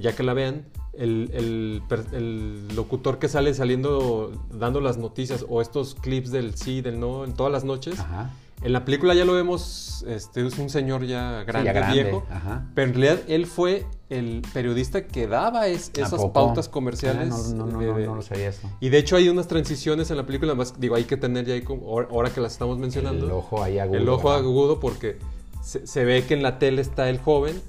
ya 0.00 0.14
que 0.14 0.22
la 0.22 0.34
vean, 0.34 0.64
el, 0.92 1.82
el 2.12 2.68
locutor 2.76 3.18
que 3.18 3.28
sale 3.28 3.52
saliendo 3.54 4.32
dando 4.52 4.80
las 4.80 4.96
noticias 4.98 5.44
o 5.48 5.60
estos 5.60 5.94
clips 5.94 6.30
del 6.30 6.54
sí, 6.56 6.80
del 6.80 7.00
no, 7.00 7.24
en 7.24 7.34
todas 7.34 7.52
las 7.52 7.64
noches, 7.64 7.98
Ajá. 7.98 8.30
en 8.62 8.72
la 8.72 8.84
película 8.84 9.14
ya 9.14 9.24
lo 9.24 9.32
vemos, 9.34 10.04
este, 10.08 10.46
es 10.46 10.58
un 10.58 10.70
señor 10.70 11.04
ya 11.04 11.42
grande, 11.44 11.66
ya 11.66 11.72
grande, 11.72 12.02
viejo, 12.02 12.24
ajá. 12.30 12.66
pero 12.74 12.88
en 12.88 12.94
realidad 12.94 13.24
él 13.28 13.46
fue 13.46 13.86
el 14.10 14.42
periodista 14.52 15.06
que 15.06 15.26
daba 15.26 15.66
es- 15.66 15.90
¿A 15.98 16.02
esas 16.02 16.24
pautas 16.26 16.68
comerciales. 16.68 17.32
Ah, 17.32 17.54
no, 17.54 17.66
no, 17.66 17.78
de- 17.80 17.86
no, 17.86 17.98
no 17.98 18.14
lo 18.16 18.22
sabía 18.22 18.48
eso. 18.50 18.70
y 18.80 18.88
de 18.90 18.98
hecho 18.98 19.16
hay 19.16 19.28
unas 19.28 19.48
transiciones 19.48 20.10
en 20.10 20.16
la 20.16 20.26
película, 20.26 20.54
más 20.54 20.78
digo, 20.80 20.94
hay 20.94 21.04
que 21.04 21.16
tener 21.16 21.44
ya 21.44 21.54
ahí 21.54 21.62
como, 21.62 21.86
ahora- 21.88 22.08
ahora 22.10 22.30
que 22.30 22.40
las 22.40 22.52
estamos 22.52 22.78
mencionando. 22.78 23.26
El 23.26 23.32
ojo 23.32 23.62
ahí 23.62 23.78
agudo. 23.78 23.98
el 23.98 24.08
ojo 24.08 24.28
¿verdad? 24.28 24.44
agudo 24.44 24.78
porque 24.80 25.18
se, 25.62 25.86
se 25.86 26.04
ve 26.04 26.24
que 26.24 26.34
en 26.34 26.42
la 26.42 26.58
tele 26.60 26.80
está 26.82 27.08
el 27.10 27.18
joven 27.18 27.60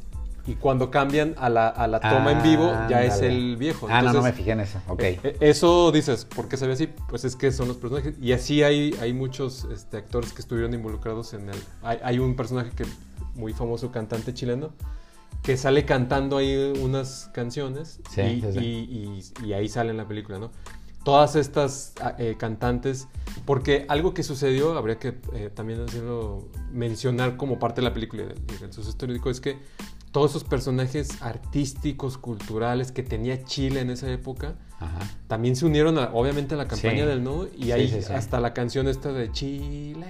y 0.48 0.54
cuando 0.56 0.92
cambian 0.92 1.34
a 1.38 1.50
la, 1.50 1.68
a 1.68 1.88
la 1.88 2.00
toma 2.00 2.32
en 2.32 2.44
vivo 2.44 2.72
ya 2.90 3.04
es 3.04 3.22
el 3.22 3.58
viejo. 3.58 3.88
Ah, 3.90 4.02
no, 4.02 4.14
no 4.14 4.22
me 4.22 4.32
fijé 4.32 4.52
en 4.52 4.60
eso. 4.60 4.80
Ok. 4.88 5.02
eh, 5.02 5.38
Eso 5.40 5.92
dices, 5.92 6.25
¿por 6.25 6.48
qué 6.48 6.56
se 6.58 6.68
ve 6.68 6.74
así? 6.74 6.88
Pues 7.10 7.25
es 7.25 7.36
que 7.36 7.52
son 7.52 7.68
los 7.68 7.78
personajes. 7.78 8.16
Y 8.22 8.32
así 8.32 8.62
hay, 8.64 8.96
hay 9.02 9.14
muchos 9.14 9.66
este, 9.74 9.98
actores 9.98 10.34
que 10.34 10.42
estuvieron 10.42 10.74
involucrados 10.74 11.34
en 11.34 11.50
el... 11.50 11.56
Hay, 11.82 11.98
hay 12.04 12.20
un 12.20 12.36
personaje 12.36 12.70
que 12.75 12.86
muy 13.34 13.54
famoso, 13.54 13.92
cantante 13.92 14.34
chileno, 14.34 14.70
que 15.42 15.58
sale 15.58 15.84
cantando 15.86 16.38
ahí 16.38 16.74
unas 16.82 17.30
canciones 17.34 18.00
Sí, 18.10 18.22
y, 18.22 18.42
sí, 18.42 18.48
sí. 18.54 18.60
y- 18.60 19.44
y- 19.44 19.48
y 19.48 19.54
ahí 19.54 19.68
sale 19.68 19.90
en 19.92 19.98
la 19.98 20.08
película, 20.08 20.40
¿no? 20.40 20.52
Todas 21.04 21.36
estas 21.36 21.94
ah, 22.02 22.16
eh, 22.18 22.36
cantantes, 22.38 23.08
porque 23.46 23.86
algo 23.90 24.16
que 24.16 24.24
sucedió, 24.24 24.75
habría 24.75 24.98
que 24.98 25.20
eh, 25.34 25.52
también 25.54 25.82
hacerlo, 25.82 26.48
mencionar 26.72 27.38
como 27.38 27.60
parte 27.60 27.82
de 27.82 27.88
la 27.88 27.94
película 27.94 28.24
y 28.24 28.25
del 28.60 28.74
suceso 28.74 28.90
histórico, 28.90 29.30
es 29.30 29.40
que 29.40 29.60
todos 30.15 30.31
esos 30.31 30.45
personajes 30.45 31.22
artísticos, 31.22 32.17
culturales 32.17 32.93
que 32.93 33.03
tenía 33.03 33.43
Chile 33.43 33.81
en 33.81 33.89
esa 33.89 34.10
época, 34.10 34.55
Ajá. 34.79 35.00
también 35.27 35.57
se 35.57 35.65
unieron 35.65 35.98
a- 36.00 36.10
obviamente 36.13 36.53
a 36.55 36.57
la 36.57 36.69
campaña 36.69 37.01
Sí. 37.03 37.07
del 37.10 37.22
no 37.22 37.43
y 37.45 37.63
Sí, 37.65 37.72
ahí 37.74 37.88
sí, 37.89 38.13
hasta 38.13 38.39
la 38.39 38.53
canción 38.53 38.88
esta 38.88 39.12
de 39.12 39.29
Chile, 39.34 40.07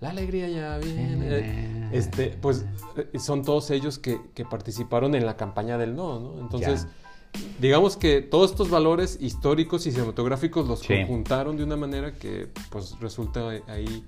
la 0.00 0.08
alegría 0.08 0.48
ya 0.48 0.78
viene. 0.78 1.90
Este, 1.92 2.28
pues 2.40 2.64
eh, 2.96 3.18
son 3.18 3.42
todos 3.44 3.70
ellos 3.70 3.98
que, 3.98 4.18
que 4.32 4.46
participaron 4.46 5.14
en 5.14 5.26
la 5.26 5.36
campaña 5.36 5.76
del 5.76 5.94
no, 5.94 6.18
¿no? 6.20 6.40
Entonces, 6.40 6.86
digamos 7.60 7.98
que 7.98 8.22
todos 8.22 8.50
estos 8.52 8.70
valores 8.70 9.18
históricos 9.20 9.86
y 9.86 9.92
cinematográficos 9.92 10.66
los 10.66 10.82
conjuntaron 10.82 11.58
de 11.58 11.64
una 11.64 11.76
manera 11.76 12.12
que 12.14 12.48
pues 12.70 12.98
resulta 12.98 13.50
ahí 13.68 14.04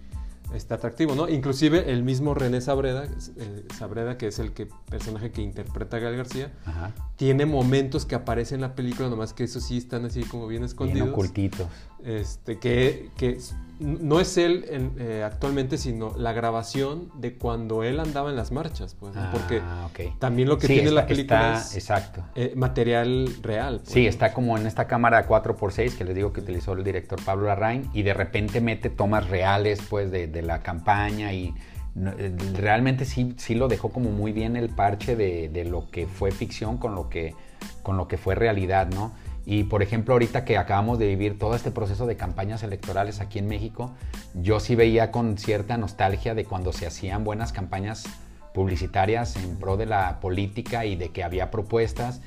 está 0.54 0.76
atractivo, 0.76 1.14
¿no? 1.14 1.28
Inclusive 1.28 1.90
el 1.92 2.02
mismo 2.02 2.34
René 2.34 2.60
Sabreda, 2.60 3.04
eh, 3.36 3.64
Sabreda 3.76 4.16
que 4.16 4.28
es 4.28 4.38
el 4.38 4.52
que, 4.52 4.68
personaje 4.88 5.30
que 5.32 5.42
interpreta 5.42 5.96
a 5.96 6.00
Gael 6.00 6.16
García, 6.16 6.52
Ajá. 6.64 6.92
tiene 7.16 7.46
momentos 7.46 8.06
que 8.06 8.14
aparecen 8.14 8.56
en 8.56 8.60
la 8.62 8.74
película, 8.74 9.08
nomás 9.08 9.32
que 9.32 9.44
eso 9.44 9.60
sí 9.60 9.76
están 9.78 10.04
así 10.04 10.22
como 10.24 10.46
bien 10.46 10.60
Bien 10.60 10.64
escondidos. 10.70 11.08
ocultitos. 11.10 11.66
Este, 12.04 12.58
que, 12.58 13.10
que 13.16 13.38
no 13.78 14.20
es 14.20 14.36
él 14.38 14.64
en- 14.70 14.92
eh, 14.98 15.22
actualmente, 15.22 15.76
sino 15.78 16.14
la 16.16 16.32
grabación 16.32 17.10
de 17.20 17.34
cuando 17.36 17.82
él 17.82 18.00
andaba 18.00 18.30
en 18.30 18.36
las 18.36 18.50
marchas, 18.52 18.94
pues, 18.98 19.12
porque 19.32 19.60
Ah, 19.62 19.88
también 20.18 20.48
lo 20.48 20.56
que 20.58 20.66
Sí, 20.66 20.74
tiene 20.74 20.88
está- 20.88 21.00
la 21.02 21.06
película 21.06 21.56
está- 21.58 21.68
es 21.68 21.76
Exacto. 21.76 22.24
eh, 22.34 22.52
material 22.56 23.28
real. 23.42 23.80
pues, 23.80 23.90
Sí, 23.92 24.06
está 24.06 24.32
como 24.32 24.56
en 24.56 24.66
esta 24.66 24.86
cámara 24.86 25.26
4x6 25.26 25.94
que 25.96 26.04
les 26.04 26.14
digo 26.14 26.32
que 26.32 26.40
utilizó 26.40 26.72
el 26.72 26.84
director 26.84 27.22
Pablo 27.24 27.46
Larraín 27.48 27.90
y 27.92 28.02
de 28.02 28.14
repente 28.14 28.60
mete 28.60 28.88
tomas 28.90 29.28
reales 29.28 29.80
pues 29.88 30.10
de, 30.10 30.26
de 30.26 30.42
la 30.42 30.62
campaña 30.62 31.32
y 31.32 31.54
eh, 31.98 32.34
realmente 32.54 33.04
sí, 33.06 33.34
sí 33.38 33.54
lo 33.54 33.68
dejó 33.68 33.88
como 33.90 34.10
muy 34.10 34.32
bien 34.32 34.56
el 34.56 34.68
parche 34.68 35.16
de, 35.16 35.48
de 35.48 35.64
lo 35.64 35.90
que 35.90 36.06
fue 36.06 36.30
ficción 36.30 36.76
con 36.76 36.94
lo 36.94 37.08
que, 37.08 37.34
con 37.82 37.96
lo 37.96 38.06
que 38.06 38.18
fue 38.18 38.34
realidad, 38.34 38.88
¿no? 38.88 39.12
Y 39.48 39.62
por 39.64 39.80
ejemplo, 39.80 40.14
ahorita 40.14 40.44
que 40.44 40.58
acabamos 40.58 40.98
de 40.98 41.06
vivir 41.06 41.38
todo 41.38 41.54
este 41.54 41.70
proceso 41.70 42.06
de 42.06 42.16
campañas 42.16 42.64
electorales 42.64 43.20
aquí 43.20 43.38
en 43.38 43.46
México, 43.46 43.92
yo 44.34 44.58
sí 44.58 44.74
veía 44.74 45.12
con 45.12 45.38
cierta 45.38 45.76
nostalgia 45.76 46.34
de 46.34 46.44
cuando 46.44 46.72
se 46.72 46.84
hacían 46.84 47.22
buenas 47.22 47.52
campañas 47.52 48.04
publicitarias 48.52 49.36
en 49.36 49.56
pro 49.56 49.76
de 49.76 49.86
la 49.86 50.18
política 50.18 50.84
y 50.84 50.96
de 50.96 51.10
que 51.10 51.22
había 51.22 51.52
propuestas. 51.52 52.20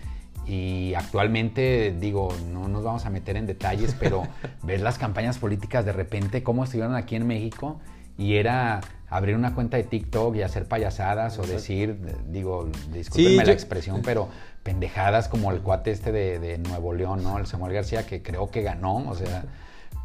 Y 0.48 0.94
actualmente, 0.94 1.94
digo, 2.00 2.30
no 2.52 2.70
nos 2.70 2.86
vamos 2.86 3.06
a 3.06 3.10
meter 3.10 3.36
en 3.36 3.46
detalles, 3.46 3.98
pero 4.00 4.24
ves 4.64 4.80
las 4.80 4.98
campañas 4.98 5.40
políticas 5.40 5.84
de 5.84 5.92
repente, 5.92 6.42
cómo 6.42 6.64
estuvieron 6.64 6.96
aquí 6.96 7.18
en 7.18 7.28
México, 7.28 7.82
y 8.18 8.36
era 8.36 8.80
abrir 9.10 9.36
una 9.36 9.56
cuenta 9.56 9.78
de 9.78 9.84
TikTok 9.84 10.36
y 10.36 10.42
hacer 10.42 10.66
payasadas 10.68 11.40
o 11.40 11.44
decir, 11.44 11.98
digo, 12.28 12.70
discúlpenme 12.92 13.38
la 13.38 13.44
yo- 13.46 13.52
expresión, 13.52 14.02
pero 14.04 14.30
pendejadas 14.64 15.28
como 15.28 15.52
el 15.52 15.62
cuate 15.62 15.92
este 15.92 16.12
de, 16.12 16.40
de 16.40 16.58
Nuevo 16.58 16.94
León, 16.94 17.24
¿no? 17.24 17.38
El 17.38 17.48
Samuel 17.48 17.74
García, 17.74 18.06
que 18.06 18.22
creo 18.22 18.52
que 18.52 18.62
ganó, 18.62 19.10
o 19.10 19.16
sea, 19.16 19.44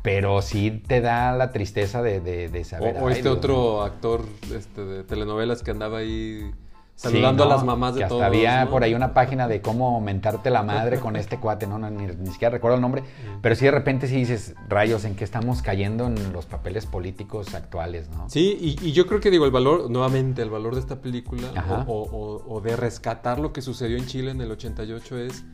pero 0.03 0.43
sí 0.43 0.83
te 0.87 1.01
da 1.01 1.33
la 1.33 1.51
tristeza 1.51 2.03
de, 2.03 2.21
de, 2.21 2.49
de 2.49 2.65
saber. 2.65 2.97
O, 3.01 3.11
este 3.11 3.29
otro 3.29 3.83
actor 3.83 4.25
este, 4.55 4.85
de 4.85 5.03
telenovelas 5.05 5.63
que 5.63 5.71
andaba 5.71 5.99
ahí 5.99 6.51
Sí, 6.97 7.09
saludando 7.09 7.45
¿no? 7.45 7.51
a 7.51 7.55
las 7.57 7.65
mamás 7.65 7.95
de 7.95 7.99
que 7.99 8.05
hasta 8.05 8.15
todos. 8.15 8.25
había 8.27 8.65
¿no? 8.65 8.71
por 8.71 8.85
ahí 8.85 8.95
una 8.95 9.13
página 9.15 9.49
de 9.49 9.61
cómo 9.61 10.01
mentarte 10.01 10.49
la 10.51 10.63
madre 10.63 11.01
con 11.01 11.17
este 11.17 11.41
cuate, 11.41 11.67
no, 11.67 11.77
no 11.79 11.91
ni, 11.91 12.07
ni 12.07 12.31
siquiera 12.31 12.51
recuerdo 12.53 12.77
el 12.77 12.81
nombre, 12.83 13.03
pero 13.43 13.55
sí 13.57 13.65
de 13.65 13.73
repente 13.73 14.07
sí 14.07 14.15
dices, 14.17 14.55
rayos, 14.69 15.05
¿en 15.05 15.17
qué 15.17 15.25
estamos 15.25 15.61
cayendo 15.61 16.07
en 16.07 16.33
los 16.33 16.47
papeles 16.47 16.87
políticos 16.87 17.53
actuales, 17.55 18.09
no? 18.11 18.31
Sí, 18.31 18.57
y, 18.61 18.87
y 18.87 18.93
yo 18.93 19.07
creo 19.09 19.19
que 19.21 19.31
digo, 19.33 19.45
el 19.45 19.51
valor, 19.51 19.91
nuevamente, 19.91 20.41
el 20.43 20.51
valor 20.51 20.75
de 20.75 20.81
esta 20.81 21.01
película 21.01 21.49
o, 21.89 22.03
o- 22.03 22.55
o 22.55 22.61
de 22.61 22.77
rescatar 22.77 23.41
lo 23.41 23.53
que 23.53 23.61
sucedió 23.61 23.97
en 23.97 24.07
Chile 24.07 24.31
en 24.31 24.41
el 24.41 24.53
88 24.53 25.19
es 25.19 25.45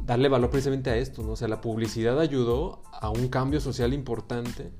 darle 0.00 0.30
valor 0.30 0.48
precisamente 0.48 0.88
a 0.88 0.96
esto, 0.96 1.22
¿no? 1.22 1.32
O 1.32 1.36
sea, 1.36 1.48
la 1.48 1.60
publicidad 1.60 2.18
ayudó 2.18 2.82
a 2.92 3.10
un 3.10 3.28
cambio 3.28 3.60
social 3.60 3.92
importante 3.92 4.70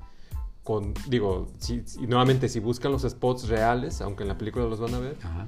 con, 0.64 0.94
digo, 1.06 1.48
si, 1.58 1.82
si- 1.86 2.06
nuevamente, 2.06 2.48
si 2.48 2.60
buscan 2.60 2.92
los 2.92 3.02
spots 3.02 3.48
reales, 3.48 4.00
aunque 4.00 4.22
en 4.22 4.28
la 4.28 4.38
película 4.38 4.64
los 4.64 4.80
van 4.80 4.94
a 4.94 4.98
ver, 4.98 5.16
Ajá. 5.22 5.46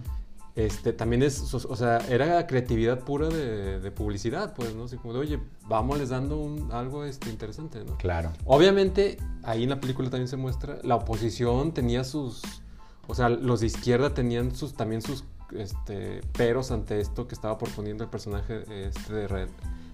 Este, 0.66 0.92
también 0.92 1.22
es, 1.22 1.52
o 1.54 1.76
sea, 1.76 1.98
era 2.08 2.46
creatividad 2.46 3.00
pura 3.00 3.28
de, 3.28 3.80
de 3.80 3.90
publicidad, 3.90 4.54
pues, 4.54 4.74
¿no? 4.74 4.84
Así 4.84 4.96
como 4.96 5.14
de, 5.14 5.20
oye, 5.20 5.40
vamos 5.68 5.98
les 5.98 6.08
dando 6.10 6.38
un, 6.38 6.70
algo 6.72 7.04
este, 7.04 7.30
interesante, 7.30 7.82
¿no? 7.84 7.96
Claro. 7.98 8.32
Obviamente, 8.44 9.18
ahí 9.42 9.62
en 9.64 9.70
la 9.70 9.80
película 9.80 10.10
también 10.10 10.28
se 10.28 10.36
muestra, 10.36 10.78
la 10.82 10.96
oposición 10.96 11.72
tenía 11.72 12.04
sus, 12.04 12.42
o 13.06 13.14
sea, 13.14 13.28
los 13.28 13.60
de 13.60 13.66
izquierda 13.66 14.14
tenían 14.14 14.54
sus, 14.54 14.74
también 14.74 15.02
sus 15.02 15.24
este, 15.56 16.20
peros 16.32 16.70
ante 16.70 17.00
esto 17.00 17.26
que 17.26 17.34
estaba 17.34 17.58
proponiendo 17.58 18.04
el 18.04 18.10
personaje 18.10 18.62
este, 18.86 19.12
de 19.12 19.28
Re- 19.28 19.48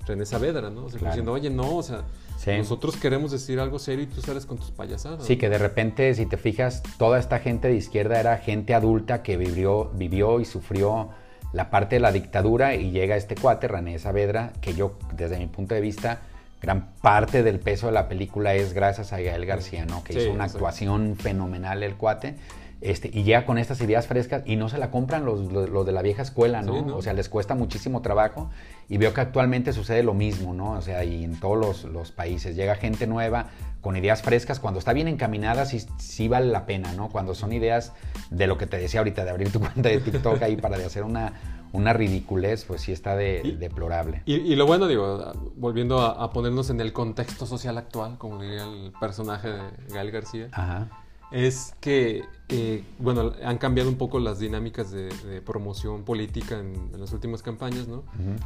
René 0.07 0.27
Saavedra, 0.27 0.71
¿no? 0.71 0.85
O 0.85 0.91
sea, 0.91 0.99
Claro. 0.99 1.13
diciendo, 1.15 1.33
oye, 1.33 1.51
no, 1.51 1.77
o 1.77 1.83
sea, 1.83 2.05
Sí. 2.47 2.57
nosotros 2.57 2.97
queremos 2.97 3.33
decir 3.33 3.59
algo 3.59 3.79
serio 3.79 4.05
y 4.05 4.07
tú 4.07 4.23
sales 4.23 4.47
con 4.47 4.57
tus 4.57 4.71
payasadas. 4.71 5.27
Sí, 5.27 5.37
que 5.37 5.49
de 5.49 5.59
repente, 5.59 6.15
si 6.15 6.27
te 6.27 6.37
fijas, 6.37 6.83
toda 6.97 7.19
esta 7.19 7.41
gente 7.41 7.69
de 7.69 7.75
izquierda 7.75 8.21
era 8.21 8.39
gente 8.39 8.73
adulta 8.73 9.23
que 9.23 9.37
vivió, 9.37 9.91
vivió 9.95 10.41
y 10.41 10.45
sufrió 10.45 11.11
la 11.53 11.71
parte 11.71 11.97
de 11.97 12.01
la 12.01 12.13
dictadura 12.13 12.75
y 12.75 12.93
llega 12.93 13.17
este 13.17 13.35
cuate, 13.35 13.67
René 13.67 13.99
Saavedra, 13.99 14.53
que 14.61 14.75
yo, 14.75 14.97
desde 15.17 15.39
mi 15.39 15.47
punto 15.47 15.75
de 15.75 15.81
vista, 15.81 16.21
gran 16.63 16.93
parte 17.03 17.43
del 17.43 17.59
peso 17.59 17.87
de 17.87 17.93
la 17.93 18.09
película 18.09 18.55
es 18.55 18.73
gracias 18.73 19.13
a 19.13 19.21
Gael 19.21 19.45
García, 19.45 19.85
¿no? 19.85 20.05
Que 20.05 20.13
Sí, 20.13 20.19
hizo 20.21 20.31
una 20.33 20.45
actuación 20.45 21.17
fenomenal 21.17 21.83
el 21.83 21.97
cuate. 21.97 22.37
Este, 22.83 23.11
y 23.13 23.23
llega 23.23 23.47
con 23.47 23.57
estas 23.57 23.81
ideas 23.81 24.07
frescas 24.07 24.43
y 24.45 24.57
no 24.57 24.69
se 24.69 24.77
la 24.77 24.91
compran 24.91 25.25
los, 25.25 25.51
los- 25.51 25.71
los 25.71 25.87
de 25.87 25.93
la 25.93 26.03
vieja 26.03 26.21
escuela, 26.23 26.61
¿no? 26.61 26.75
Sí, 26.75 26.83
¿no? 26.87 26.97
O 26.97 27.03
sea, 27.03 27.15
les 27.15 27.29
cuesta 27.31 27.55
muchísimo 27.55 28.03
trabajo 28.03 28.51
y 28.89 28.99
veo 28.99 29.15
que 29.15 29.23
actualmente 29.23 29.73
sucede 29.73 30.03
lo 30.03 30.13
mismo, 30.13 30.53
¿no? 30.53 30.73
O 30.73 30.83
sea, 30.83 31.03
y 31.05 31.25
en 31.25 31.41
todos 31.41 31.57
los, 31.59 31.85
los 31.85 32.13
países 32.13 32.55
llega 32.55 32.75
gente 32.75 33.07
nueva 33.07 33.47
con 33.81 33.97
ideas 33.97 34.21
frescas, 34.23 34.61
cuando 34.61 34.79
está 34.79 34.93
bien 34.93 35.09
encaminada 35.09 35.65
sí, 35.65 35.81
sí 35.99 36.29
vale 36.29 36.47
la 36.49 36.67
pena, 36.67 36.93
¿no? 36.93 37.09
Cuando 37.09 37.35
son 37.35 37.53
ideas 37.53 37.93
de 38.31 38.47
lo 38.47 38.59
que 38.59 38.67
te 38.67 38.77
decía 38.79 39.01
ahorita, 39.01 39.25
de 39.25 39.31
abrir 39.31 39.51
tu 39.51 39.59
cuenta 39.61 39.89
de 39.89 39.99
TikTok 39.99 40.43
ahí 40.43 40.57
para 40.57 40.77
de 40.77 40.85
hacer 40.85 41.03
una, 41.05 41.33
una 41.73 41.95
ridiculez, 41.95 42.65
pues 42.67 42.83
sí 42.83 42.93
está 42.93 43.17
de, 43.17 43.41
Y- 43.43 43.53
deplorable. 43.53 44.23
Y, 44.27 44.35
y 44.35 44.55
lo 44.55 44.67
bueno, 44.67 44.87
digo, 44.87 45.33
volviendo 45.57 46.01
a, 46.01 46.23
a 46.23 46.31
ponernos 46.31 46.69
en 46.69 46.81
el 46.83 46.93
contexto 46.93 47.47
social 47.47 47.79
actual, 47.79 48.19
como 48.19 48.43
diría 48.43 48.65
el 48.65 48.93
personaje 49.01 49.49
de 49.49 49.61
Gael 49.95 50.11
García, 50.11 50.49
Ajá. 50.53 50.89
Es 51.31 51.75
que, 51.81 52.25
eh, 52.49 52.85
bueno, 52.99 53.33
han 53.45 53.59
cambiado 53.59 53.89
un 53.91 53.97
poco 53.97 54.19
las 54.21 54.39
dinámicas 54.39 54.91
de, 54.91 55.09
de 55.09 55.43
promoción 55.43 56.05
política 56.05 56.59
en, 56.59 56.91
en 56.95 57.01
las 57.01 57.13
últimas 57.13 57.43
campañas, 57.43 57.89
¿no? 57.89 58.05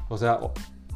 O 0.08 0.16
sea, 0.18 0.38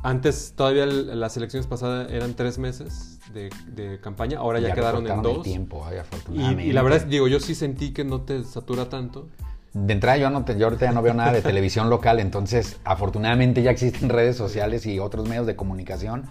Antes, 0.02 0.52
todavía 0.54 0.84
el- 0.84 1.18
las 1.18 1.34
elecciones 1.38 1.66
pasadas 1.66 2.10
eran 2.12 2.34
tres 2.34 2.58
meses 2.58 3.20
de, 3.32 3.48
de 3.68 3.98
campaña, 4.00 4.36
ahora 4.38 4.60
ya, 4.60 4.74
quedaron 4.74 5.06
en 5.06 5.16
el 5.16 5.22
dos. 5.36 5.42
tiempo, 5.44 5.82
ay, 5.86 5.96
Y, 6.34 6.60
y 6.68 6.72
la 6.74 6.82
verdad, 6.82 6.98
es- 7.04 7.08
digo, 7.08 7.26
yo 7.26 7.40
sí 7.40 7.54
sentí 7.54 7.94
que 7.94 8.04
no 8.04 8.20
te 8.20 8.44
satura 8.44 8.90
tanto. 8.90 9.30
De 9.75 9.93
entrada 9.93 10.16
yo, 10.16 10.31
no 10.31 10.45
te- 10.45 10.57
yo 10.57 10.66
ahorita 10.66 10.87
ya 10.87 10.93
no 10.93 11.02
veo 11.02 11.14
nada 11.14 11.33
de 11.33 11.43
televisión 11.43 11.90
local, 11.90 12.21
entonces 12.21 12.76
afortunadamente 12.85 13.62
ya 13.62 13.73
existen 13.73 14.09
redes 14.09 14.37
sociales 14.37 14.87
y 14.87 15.00
otros 15.00 15.28
medios 15.28 15.47
de 15.47 15.57
comunicación. 15.57 16.25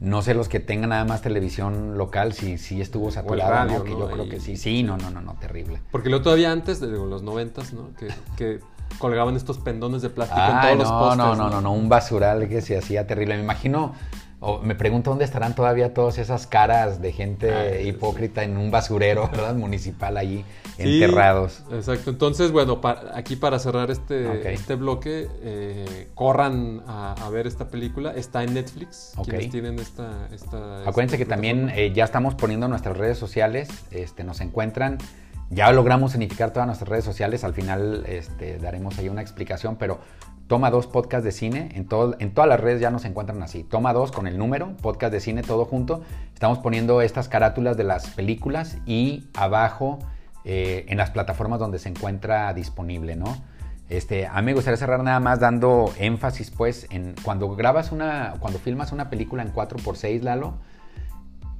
No 0.00 0.22
sé 0.22 0.34
los 0.34 0.48
que 0.48 0.60
tengan 0.60 0.90
nada 0.90 1.04
más 1.04 1.20
televisión 1.22 1.96
local, 1.98 2.32
si, 2.32 2.58
si 2.58 2.80
estuvo 2.80 3.10
saturado, 3.10 3.50
radio, 3.50 3.78
¿no? 3.78 3.84
que 3.84 3.90
¿no? 3.92 3.98
yo 4.00 4.10
creo 4.10 4.28
que 4.28 4.40
sí. 4.40 4.56
Sí, 4.56 4.82
no, 4.82 4.96
no, 4.96 5.10
no, 5.10 5.20
no, 5.20 5.34
terrible. 5.34 5.78
Porque 5.90 6.08
luego 6.08 6.24
todavía 6.24 6.52
antes, 6.52 6.80
de 6.80 6.88
los 6.88 7.22
noventas, 7.22 7.72
¿no? 7.74 7.90
Que, 7.98 8.08
que 8.36 8.60
colgaban 8.98 9.36
estos 9.36 9.58
pendones 9.58 10.00
de 10.02 10.08
plástico 10.10 10.40
en 10.40 10.60
todos 10.60 10.78
los 10.78 10.88
postes. 10.92 11.18
no, 11.18 11.34
no, 11.36 11.50
no, 11.50 11.60
no, 11.60 11.72
un 11.72 11.88
basural 11.90 12.48
que 12.48 12.60
se 12.62 12.78
hacía 12.78 13.06
terrible. 13.06 13.36
Me 13.36 13.42
imagino, 13.42 13.94
o 14.40 14.58
me 14.60 14.74
pregunto 14.74 15.10
dónde 15.10 15.24
estarán 15.26 15.54
todavía 15.54 15.92
todas 15.94 16.16
esas 16.18 16.46
caras 16.46 17.00
de 17.02 17.12
gente 17.12 17.52
Ah, 17.52 17.64
sí. 17.82 17.88
hipócrita 17.88 18.42
en 18.42 18.56
un 18.56 18.70
basurero, 18.70 19.28
¿verdad? 19.32 19.54
Municipal 19.54 20.16
allí, 20.18 20.44
Enterrados. 20.78 21.62
Exacto. 21.72 22.10
Entonces, 22.10 22.52
bueno, 22.52 22.80
aquí 23.14 23.36
para 23.36 23.58
cerrar 23.58 23.90
este, 23.90 24.52
este 24.52 24.74
bloque, 24.74 25.28
eh, 25.42 26.08
corran 26.14 26.82
a, 26.86 27.12
a 27.12 27.30
ver 27.30 27.46
esta 27.46 27.68
película. 27.68 28.12
Está 28.12 28.44
en 28.44 28.54
Netflix. 28.54 29.12
Ok. 29.16 29.28
Quienes 29.28 29.50
tienen 29.50 29.78
esta. 29.78 30.28
esta 30.32 30.80
Acuérdense 30.80 31.16
esta 31.16 31.18
que 31.18 31.26
también 31.26 31.70
eh, 31.70 31.92
ya 31.92 32.04
estamos 32.04 32.34
poniendo 32.34 32.68
nuestras 32.68 32.96
redes 32.96 33.18
sociales, 33.18 33.68
este, 33.90 34.24
nos 34.24 34.40
encuentran, 34.40 34.98
ya 35.50 35.70
logramos 35.72 36.14
unificar 36.14 36.52
todas 36.52 36.66
nuestras 36.66 36.88
redes 36.88 37.04
sociales, 37.04 37.44
al 37.44 37.54
final 37.54 38.04
este, 38.06 38.58
daremos 38.58 38.98
ahí 38.98 39.08
una 39.08 39.22
explicación, 39.22 39.76
pero 39.76 40.00
Toma 40.46 40.70
dos 40.70 40.86
podcast 40.86 41.24
de 41.24 41.32
cine, 41.32 41.70
en, 41.74 41.88
todo, 41.88 42.14
en 42.20 42.32
todas 42.32 42.48
las 42.48 42.60
redes 42.60 42.80
ya 42.80 42.92
nos 42.92 43.04
encuentran 43.04 43.42
así, 43.42 43.64
Toma 43.64 43.92
dos 43.92 44.12
con 44.12 44.28
el 44.28 44.38
número, 44.38 44.76
podcast 44.80 45.12
de 45.12 45.18
cine, 45.18 45.42
todo 45.42 45.64
junto, 45.64 46.02
estamos 46.34 46.58
poniendo 46.58 47.02
estas 47.02 47.28
carátulas 47.28 47.76
de 47.76 47.82
las 47.82 48.10
películas 48.10 48.78
y 48.86 49.24
abajo 49.34 49.98
eh, 50.48 50.86
en 50.86 50.96
las 50.96 51.10
plataformas 51.10 51.58
donde 51.58 51.80
se 51.80 51.88
encuentra 51.88 52.54
disponible, 52.54 53.16
¿no? 53.16 53.36
Este, 53.88 54.28
a 54.28 54.36
mí 54.36 54.46
me 54.46 54.54
gustaría 54.54 54.76
cerrar 54.76 55.02
nada 55.02 55.18
más 55.18 55.40
dando 55.40 55.92
énfasis, 55.98 56.52
pues, 56.52 56.86
en 56.90 57.16
cuando 57.24 57.48
grabas 57.56 57.90
una, 57.90 58.34
cuando 58.38 58.60
filmas 58.60 58.92
una 58.92 59.10
película 59.10 59.42
en 59.42 59.52
4x6, 59.52 60.22
Lalo, 60.22 60.54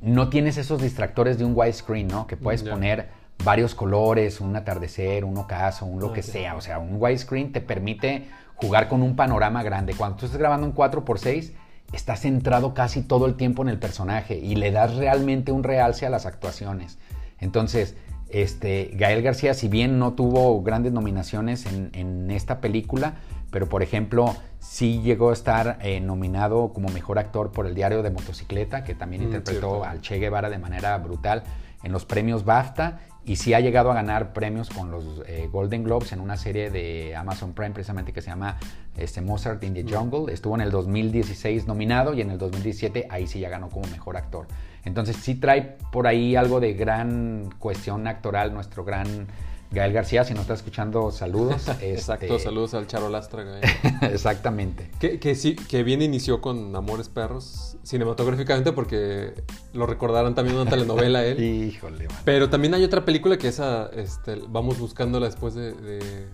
no 0.03 0.29
tienes 0.29 0.57
esos 0.57 0.81
distractores 0.81 1.37
de 1.37 1.45
un 1.45 1.53
widescreen, 1.57 2.07
¿no? 2.07 2.29
Que 2.29 2.37
puedes 2.37 2.63
poner 2.63 3.09
varios 3.45 3.75
colores, 3.75 4.41
un 4.41 4.55
atardecer, 4.55 5.25
un 5.25 5.37
ocaso, 5.37 5.85
un 5.85 5.99
lo 5.99 6.13
que 6.13 6.23
sea. 6.23 6.55
O 6.55 6.61
sea, 6.61 6.79
un 6.79 7.03
widescreen 7.03 7.51
te 7.51 7.61
permite 7.61 8.29
jugar 8.55 8.87
con 8.89 9.03
un 9.03 9.17
panorama 9.17 9.65
grande. 9.65 9.95
Cuando 9.95 10.17
tú 10.17 10.27
estás 10.27 10.39
grabando 10.39 10.65
en 10.65 10.77
4x6, 10.77 11.55
estás 11.93 12.21
centrado 12.21 12.73
casi 12.73 13.03
todo 13.03 13.27
el 13.27 13.35
tiempo 13.35 13.63
en 13.63 13.69
el 13.69 13.81
personaje 13.81 14.37
y 14.37 14.55
le 14.55 14.71
das 14.71 14.95
realmente 14.95 15.51
un 15.51 15.65
realce 15.65 16.07
a 16.07 16.11
las 16.11 16.25
actuaciones. 16.25 16.99
Entonces, 17.41 17.97
este, 18.29 18.91
Gael 18.95 19.23
García, 19.23 19.55
si 19.55 19.69
bien 19.69 19.99
no 19.99 20.15
tuvo 20.15 20.63
grandes 20.63 20.93
nominaciones 20.93 21.67
en, 21.67 21.91
en 21.93 22.31
esta 22.31 22.61
película, 22.61 23.15
pero 23.51 23.69
por 23.69 23.83
ejemplo, 23.83 24.35
sí 24.59 25.01
llegó 25.03 25.31
a 25.31 25.33
estar 25.33 25.79
eh, 25.81 26.01
nominado 26.01 26.73
como 26.73 26.89
mejor 26.89 27.19
actor 27.19 27.53
por 27.53 27.67
el 27.67 27.75
diario 27.75 28.03
de 28.03 28.11
motocicleta, 28.11 28.85
que 28.85 28.95
también 28.95 29.23
Mm, 29.23 29.27
interpretó 29.27 29.61
cierto. 29.61 29.85
al 29.85 30.01
Che 30.01 30.19
Guevara 30.19 30.51
de 30.51 30.59
manera 30.59 30.99
brutal 30.99 31.45
en 31.83 31.93
los 31.93 32.05
premios 32.05 32.45
BAFTA 32.45 33.01
y 33.25 33.37
sí 33.37 33.55
ha 33.55 33.61
llegado 33.61 33.91
a 33.91 33.95
ganar 33.95 34.33
premios 34.33 34.71
con 34.71 34.91
los 34.91 35.23
eh, 35.27 35.49
Golden 35.51 35.85
Globes 35.85 36.13
en 36.13 36.21
una 36.21 36.37
serie 36.37 36.71
de 36.71 37.17
Amazon 37.17 37.53
Prime 37.55 37.71
precisamente 37.71 38.13
que 38.13 38.23
se 38.23 38.31
llama 38.31 38.57
este, 38.97 39.21
Mozart 39.21 39.63
in 39.65 39.75
the 39.75 39.85
Jungle. 39.85 40.33
Estuvo 40.33 40.55
en 40.55 40.61
el 40.61 40.71
2016 40.71 41.67
nominado 41.67 42.15
y 42.15 42.21
en 42.21 42.31
el 42.31 42.39
2017 42.39 43.07
ahí 43.11 43.27
sí 43.27 43.41
ya 43.41 43.49
ganó 43.49 43.69
como 43.69 43.87
mejor 43.89 44.17
actor. 44.17 44.47
Entonces 44.87 45.17
sí 45.17 45.35
trae 45.35 45.77
por 45.93 46.07
ahí 46.07 46.35
algo 46.37 46.59
de 46.61 46.73
gran 46.73 47.51
cuestión 47.59 48.07
actoral 48.07 48.55
nuestro 48.55 48.85
gran 48.85 49.27
Gael 49.73 49.93
García. 49.93 50.25
Si 50.25 50.33
no 50.33 50.41
está 50.43 50.55
escuchando, 50.55 51.11
saludos. 51.11 51.69
Exacto, 51.83 52.25
Este, 52.27 52.39
saludos 52.39 52.73
al 52.75 52.87
Charo 52.87 53.09
Lastra. 53.11 53.45
Exactamente. 54.03 54.91
que, 55.01 55.19
que 55.19 55.35
sí, 55.35 55.57
que 55.57 55.83
bien 55.83 56.03
inició 56.03 56.41
con 56.41 56.75
Amores 56.75 57.09
Perros 57.09 57.77
cinematográficamente 57.83 58.73
porque 58.73 59.35
lo 59.75 59.87
recordaron 59.87 60.35
también 60.35 60.55
en 60.57 60.63
una 60.63 60.71
telenovela 60.71 61.25
él. 61.25 61.41
Híjole, 61.69 62.07
man. 62.09 62.17
Pero 62.25 62.49
también 62.49 62.73
hay 62.75 62.85
otra 62.85 63.05
película 63.05 63.37
que 63.37 63.49
esa, 63.49 63.91
este, 63.95 64.41
vamos 64.49 64.79
buscándola 64.79 65.27
después 65.27 65.55
de, 65.55 65.73
de 65.73 66.27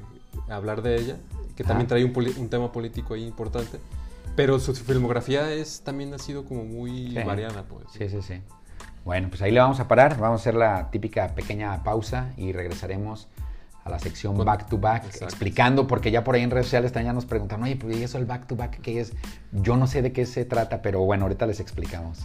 hablar 0.49 0.83
de 0.83 0.97
ella, 0.97 1.17
que 1.57 1.65
también 1.65 1.87
Ah. 1.87 1.89
trae 1.89 2.05
un, 2.05 2.13
un 2.39 2.49
tema 2.51 2.71
político 2.71 3.15
ahí 3.15 3.25
importante. 3.25 3.79
Pero 4.35 4.59
su 4.59 4.75
filmografía 4.75 5.53
es, 5.53 5.83
también 5.83 6.15
ha 6.15 6.19
sido 6.19 6.45
como 6.45 6.65
muy 6.65 7.09
Sí. 7.11 7.23
variada, 7.25 7.65
pues. 7.65 7.85
Sí, 7.93 8.09
sí, 8.09 8.23
sí. 8.23 8.41
Bueno, 9.05 9.29
pues 9.29 9.43
ahí 9.43 9.51
le 9.51 9.61
vamos 9.61 9.81
a 9.81 9.89
parar. 9.89 10.19
Vamos 10.19 10.41
a 10.41 10.43
hacer 10.43 10.55
la 10.55 10.91
típica 10.91 11.35
pequeña 11.35 11.83
pausa 11.83 12.33
y 12.37 12.53
regresaremos 12.53 13.29
a 13.85 13.91
la 13.91 13.99
sección 13.99 14.37
Con- 14.37 14.47
back 14.47 14.69
to 14.69 14.79
back, 14.79 15.05
Exacto. 15.07 15.25
explicando, 15.27 15.87
porque 15.89 16.11
ya 16.13 16.23
por 16.23 16.37
ahí 16.37 16.43
en 16.43 16.51
redes 16.53 16.67
sociales 16.67 16.93
también 16.93 17.09
ya 17.11 17.13
nos 17.15 17.27
preguntan, 17.27 17.63
oye, 17.65 17.75
pues 17.77 17.97
¿y 17.97 18.05
eso 18.05 18.17
el 18.17 18.27
back 18.27 18.47
to 18.47 18.55
back 18.55 18.81
qué 18.81 19.01
es? 19.01 19.13
Yo 19.51 19.77
no 19.77 19.89
sé 19.89 20.03
de 20.03 20.13
qué 20.13 20.25
se 20.25 20.45
trata, 20.45 20.83
pero 20.83 21.01
bueno, 21.01 21.25
ahorita 21.25 21.47
les 21.47 21.59
explicamos. 21.59 22.21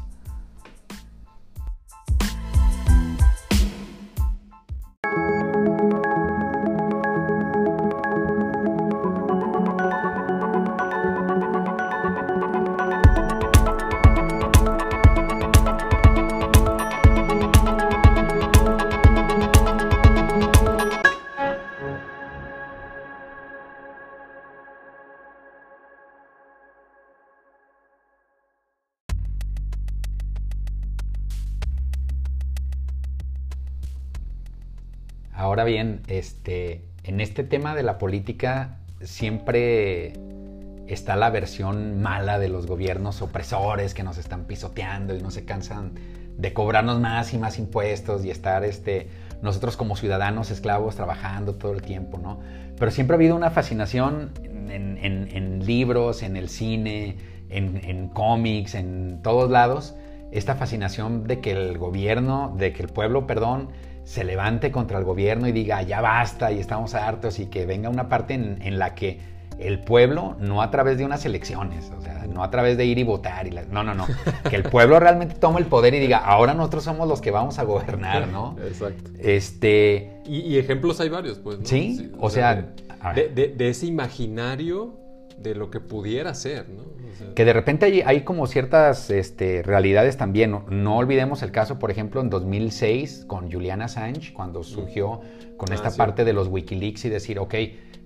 Ahora 35.58 35.72
bien, 35.72 36.02
este, 36.08 36.84
en 37.04 37.20
este 37.20 37.44
tema 37.44 37.74
de 37.74 37.82
la 37.82 37.98
política 37.98 38.78
siempre 39.02 40.14
está 40.86 41.16
la 41.16 41.32
versión 41.32 42.00
mala 42.00 42.38
de 42.38 42.48
los 42.48 42.68
gobiernos 42.68 43.24
opresores 43.24 43.96
que 43.96 44.04
nos 44.04 44.20
están 44.20 44.44
pisoteando 44.44 45.16
y 45.16 45.22
no 45.24 45.32
se 45.32 45.46
cansan 45.46 45.94
de 46.38 46.54
cobrarnos 46.54 47.00
más 47.00 47.34
y 47.34 47.40
más 47.40 47.58
impuestos 47.58 48.24
y 48.24 48.30
estar 48.30 48.64
este, 48.64 49.10
nosotros 49.42 49.78
como 49.78 49.96
ciudadanos 49.96 50.52
esclavos 50.52 50.96
trabajando 50.96 51.56
todo 51.56 51.72
el 51.72 51.82
tiempo, 51.82 52.20
¿no? 52.20 52.40
Pero 52.78 52.92
siempre 52.92 53.16
ha 53.16 53.18
habido 53.18 53.36
una 53.36 53.50
fascinación 53.50 54.34
en, 54.70 55.66
libros, 55.66 56.22
en 56.22 56.38
el 56.38 56.50
cine, 56.50 57.18
en, 57.50 57.82
en 57.84 58.10
cómics, 58.10 58.76
en 58.76 59.24
todos 59.24 59.50
lados, 59.50 59.96
esta 60.32 60.54
fascinación 60.54 61.24
de 61.24 61.40
que 61.40 61.50
el 61.50 61.80
gobierno, 61.80 62.54
de 62.60 62.74
que 62.74 62.84
el 62.84 62.90
pueblo, 62.90 63.26
perdón, 63.26 63.70
se 64.08 64.24
levante 64.24 64.72
contra 64.72 64.98
el 64.98 65.04
gobierno 65.04 65.48
y 65.48 65.52
diga 65.52 65.82
ya 65.82 66.00
basta 66.00 66.50
y 66.52 66.60
estamos 66.60 66.96
hartos 66.96 67.40
y 67.40 67.48
que 67.48 67.66
venga 67.66 67.90
una 67.90 68.08
parte 68.08 68.34
en, 68.36 68.62
en 68.62 68.80
la 68.80 68.96
que 68.96 69.20
el 69.60 69.80
pueblo, 69.82 70.36
no 70.40 70.62
a 70.62 70.72
través 70.72 70.98
de 70.98 71.04
unas 71.04 71.26
elecciones, 71.26 71.92
o 71.98 72.00
sea, 72.02 72.26
no 72.28 72.42
a 72.44 72.50
través 72.52 72.78
de 72.78 72.86
ir 72.86 73.00
y 73.00 73.04
votar, 73.04 73.48
y 73.48 73.52
la- 73.52 73.64
no, 73.66 73.84
no, 73.84 73.94
no, 73.96 74.06
que 74.50 74.56
el 74.56 74.64
pueblo 74.64 75.00
realmente 75.00 75.36
tome 75.36 75.60
el 75.60 75.66
poder 75.66 75.94
y 75.96 76.00
diga, 76.00 76.20
ahora 76.20 76.54
nosotros 76.54 76.84
somos 76.86 77.08
los 77.08 77.20
que 77.22 77.32
vamos 77.32 77.58
a 77.60 77.64
gobernar, 77.64 78.28
¿no? 78.28 78.56
Exacto. 78.66 79.10
Este, 79.20 80.22
Y, 80.26 80.40
y 80.42 80.58
ejemplos 80.58 81.00
hay 81.02 81.10
varios, 81.10 81.40
pues. 81.40 81.60
¿no? 81.60 81.66
Sí, 81.66 82.12
o 82.20 82.30
sea, 82.30 82.68
de 83.16 83.70
ese 83.70 83.88
imaginario 83.88 84.94
de 85.38 85.56
lo 85.56 85.70
que 85.70 85.80
pudiera 85.80 86.34
ser, 86.34 86.68
¿no? 86.70 86.82
O 86.82 87.16
sea, 87.18 87.34
Que 87.36 87.46
de 87.46 87.54
repente 87.54 87.86
hay, 87.86 88.02
hay 88.02 88.22
como 88.22 88.48
ciertas 88.48 89.10
este, 89.10 89.62
realidades 89.64 90.18
también. 90.18 90.52
No, 90.52 90.66
no 90.70 90.98
olvidemos 90.98 91.44
el 91.44 91.52
caso, 91.52 91.78
por 91.80 91.92
ejemplo, 91.92 92.22
en 92.22 92.30
2006 92.30 93.26
con 93.28 93.52
Julian 93.52 93.82
Assange, 93.82 94.34
cuando 94.34 94.64
surgió 94.64 95.22
con 95.58 95.72
Ah, 95.72 95.76
esta 95.76 95.92
sí. 95.92 95.98
parte 95.98 96.26
de 96.26 96.34
los 96.34 96.48
Wikileaks 96.48 97.06
y 97.06 97.10
decir, 97.10 97.40
ok, 97.40 97.54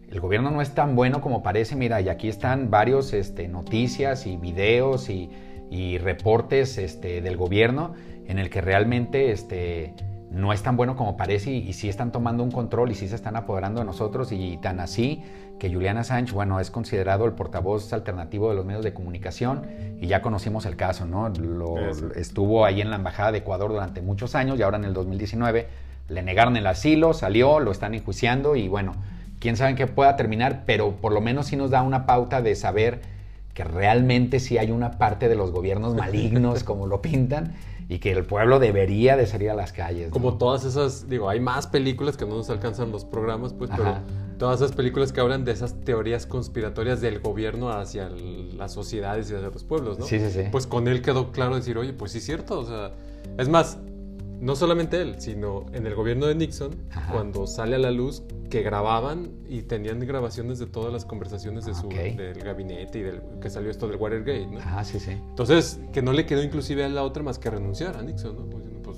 el 0.09 0.19
gobierno 0.19 0.51
no 0.51 0.61
es 0.61 0.75
tan 0.75 0.95
bueno 0.95 1.21
como 1.21 1.41
parece, 1.41 1.75
mira, 1.75 2.01
y 2.01 2.09
aquí 2.09 2.27
están 2.27 2.69
varios 2.69 3.13
este, 3.13 3.47
noticias 3.47 4.27
y 4.27 4.35
videos 4.37 5.09
y, 5.09 5.29
y 5.69 5.97
reportes 5.99 6.77
este, 6.77 7.21
del 7.21 7.37
gobierno 7.37 7.93
en 8.27 8.37
el 8.39 8.49
que 8.49 8.59
realmente 8.61 9.31
este, 9.31 9.93
no 10.31 10.53
es 10.53 10.63
tan 10.63 10.77
bueno 10.77 10.95
como 10.95 11.17
parece 11.17 11.51
y, 11.51 11.57
y 11.69 11.73
sí 11.73 11.89
están 11.89 12.11
tomando 12.11 12.43
un 12.43 12.51
control 12.51 12.91
y 12.91 12.95
sí 12.95 13.07
se 13.07 13.15
están 13.15 13.35
apoderando 13.35 13.81
de 13.81 13.85
nosotros 13.85 14.31
y 14.31 14.57
tan 14.57 14.79
así 14.79 15.21
que 15.59 15.71
Julian 15.71 15.97
Assange, 15.97 16.31
bueno, 16.33 16.59
es 16.59 16.71
considerado 16.71 17.25
el 17.25 17.33
portavoz 17.33 17.91
alternativo 17.93 18.49
de 18.49 18.55
los 18.55 18.65
medios 18.65 18.83
de 18.83 18.93
comunicación 18.93 19.67
y 19.99 20.07
ya 20.07 20.21
conocimos 20.21 20.65
el 20.65 20.75
caso, 20.75 21.05
¿no? 21.05 21.29
Lo- 21.29 21.75
estuvo 22.15 22.65
ahí 22.65 22.81
en 22.81 22.89
la 22.89 22.95
Embajada 22.95 23.31
de 23.31 23.39
Ecuador 23.39 23.69
durante 23.71 24.01
muchos 24.01 24.33
años 24.33 24.57
y 24.57 24.63
ahora 24.63 24.77
en 24.77 24.85
el 24.85 24.93
2019 24.93 25.67
le 26.09 26.23
negaron 26.23 26.57
el 26.57 26.65
asilo, 26.65 27.13
salió, 27.13 27.59
lo 27.59 27.71
están 27.71 27.93
enjuiciando 27.93 28.55
y 28.55 28.67
bueno, 28.67 28.95
quién 29.39 29.55
sabe 29.57 29.71
en 29.71 29.75
qué 29.75 29.85
pueda 29.87 30.15
terminar, 30.15 30.63
pero 30.65 30.95
por 30.95 31.11
lo 31.13 31.21
menos 31.21 31.47
sí 31.47 31.55
nos 31.57 31.69
da 31.71 31.81
una 31.83 32.05
pauta 32.05 32.41
de 32.41 32.55
saber 32.55 33.01
que 33.53 33.63
realmente 33.63 34.39
sí 34.39 34.57
hay 34.57 34.71
una 34.71 34.91
parte 34.97 35.27
de 35.29 35.35
los 35.35 35.51
gobiernos 35.51 35.95
malignos 35.95 36.63
como 36.65 36.87
lo 36.87 37.01
pintan 37.01 37.53
y 37.89 37.99
que 37.99 38.11
el 38.11 38.23
pueblo 38.23 38.59
debería 38.59 39.17
de 39.17 39.25
salir 39.27 39.49
a 39.49 39.53
las 39.53 39.73
calles. 39.73 40.07
¿no? 40.07 40.13
Como 40.13 40.37
todas 40.37 40.63
esas, 40.63 41.09
digo, 41.09 41.27
hay 41.29 41.41
más 41.41 41.67
películas 41.67 42.15
que 42.15 42.25
no 42.25 42.35
nos 42.37 42.49
alcanzan 42.49 42.91
los 42.91 43.03
programas, 43.03 43.51
pues, 43.53 43.69
pero 43.75 43.89
Ajá. 43.89 44.01
todas 44.37 44.61
esas 44.61 44.71
películas 44.75 45.11
que 45.11 45.19
hablan 45.19 45.43
de 45.43 45.51
esas 45.51 45.73
teorías 45.81 46.25
conspiratorias 46.25 47.01
del 47.01 47.19
gobierno 47.19 47.69
hacia 47.69 48.07
el- 48.07 48.57
las 48.57 48.71
sociedades 48.71 49.29
y 49.29 49.35
hacia 49.35 49.49
los 49.49 49.65
pueblos, 49.65 49.99
¿no? 49.99 50.05
Sí, 50.05 50.19
sí, 50.19 50.29
sí. 50.31 50.43
Pues 50.51 50.67
con 50.67 50.87
él 50.87 51.01
quedó 51.01 51.31
claro 51.33 51.55
decir, 51.57 51.77
oye, 51.77 51.91
pues 51.91 52.13
sí 52.13 52.19
es 52.19 52.25
cierto, 52.25 52.59
o 52.59 52.65
sea, 52.65 52.91
es 53.37 53.49
más, 53.49 53.77
no 54.41 54.55
solamente 54.55 54.99
él, 55.01 55.15
sino 55.19 55.65
en 55.71 55.85
el 55.87 55.95
gobierno 55.95 56.25
de 56.25 56.35
Nixon, 56.35 56.71
Ajá. 56.91 57.13
cuando 57.13 57.47
sale 57.47 57.75
a 57.75 57.79
la 57.79 57.91
luz 57.91 58.23
que 58.49 58.63
grababan 58.63 59.29
y 59.47 59.61
tenían 59.61 59.99
grabaciones 59.99 60.59
de 60.59 60.65
todas 60.65 60.91
las 60.91 61.05
conversaciones 61.05 61.63
de 61.65 61.73
su, 61.73 61.85
Ok. 61.85 61.93
del 61.93 62.39
gabinete 62.43 62.99
y 62.99 63.01
del 63.03 63.21
que 63.39 63.49
salió 63.49 63.69
esto 63.71 63.87
del 63.87 63.97
Watergate, 63.97 64.47
¿no? 64.47 64.59
Ajá, 64.59 64.83
sí, 64.83 64.99
sí. 64.99 65.11
Entonces, 65.11 65.79
que 65.93 66.01
no 66.01 66.11
le 66.11 66.25
quedó 66.25 66.43
inclusive 66.43 66.83
a 66.83 66.89
la 66.89 67.03
otra 67.03 67.23
más 67.23 67.39
que 67.39 67.49
renunciar 67.49 67.95
a 67.95 68.01
Nixon, 68.01 68.35
¿no? 68.35 68.45
Pues, 68.49 68.65
pues 68.83 68.97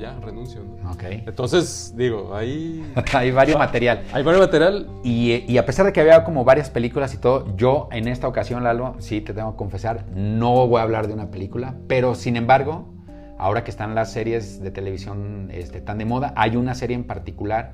ya, 0.00 0.18
renuncio, 0.20 0.62
¿no? 0.64 0.90
Ok. 0.92 1.02
Entonces, 1.04 1.92
digo, 1.96 2.34
ahí 2.34 2.82
hay 3.12 3.30
varios 3.30 3.58
material. 3.58 4.02
hay 4.12 4.22
varios 4.22 4.40
material. 4.42 4.88
Y, 5.04 5.44
y 5.46 5.58
a 5.58 5.66
pesar 5.66 5.84
de 5.86 5.92
que 5.92 6.00
había 6.00 6.24
como 6.24 6.44
varias 6.44 6.70
películas 6.70 7.12
y 7.14 7.18
todo, 7.18 7.54
yo 7.56 7.88
en 7.92 8.08
esta 8.08 8.26
ocasión, 8.26 8.64
Lalo, 8.64 8.96
sí 9.00 9.20
te 9.20 9.34
tengo 9.34 9.52
que 9.52 9.56
confesar, 9.58 10.06
no 10.14 10.66
voy 10.66 10.80
a 10.80 10.82
hablar 10.82 11.06
de 11.08 11.12
una 11.14 11.30
película, 11.30 11.76
pero 11.88 12.14
sin 12.14 12.36
embargo, 12.36 12.94
ahora 13.38 13.64
que 13.64 13.70
están 13.70 13.94
las 13.94 14.12
series 14.12 14.60
de 14.60 14.70
televisión 14.70 15.48
este, 15.52 15.80
tan 15.80 15.98
de 15.98 16.04
moda, 16.04 16.32
hay 16.36 16.56
una 16.56 16.74
serie 16.74 16.96
en 16.96 17.04
particular 17.04 17.72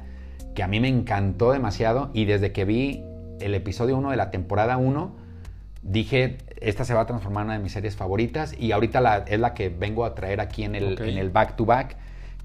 que 0.54 0.62
a 0.62 0.68
mí 0.68 0.78
me 0.80 0.88
encantó 0.88 1.52
demasiado 1.52 2.10
y 2.12 2.26
desde 2.26 2.52
que 2.52 2.64
vi 2.64 3.02
el 3.40 3.54
episodio 3.54 3.96
1 3.98 4.10
de 4.10 4.16
la 4.16 4.30
temporada 4.30 4.76
1, 4.76 5.16
dije, 5.82 6.38
esta 6.60 6.84
se 6.84 6.94
va 6.94 7.02
a 7.02 7.06
transformar 7.06 7.42
en 7.42 7.46
una 7.46 7.56
de 7.58 7.62
mis 7.62 7.72
series 7.72 7.96
favoritas 7.96 8.54
y 8.58 8.72
ahorita 8.72 9.00
la- 9.00 9.18
es 9.26 9.38
la 9.40 9.54
que 9.54 9.68
vengo 9.68 10.04
a 10.04 10.14
traer 10.14 10.40
aquí 10.40 10.64
en 10.64 10.74
el, 10.74 10.94
Ok. 10.94 11.00
en 11.00 11.18
el 11.18 11.30
back 11.30 11.56
to 11.56 11.64
back, 11.66 11.96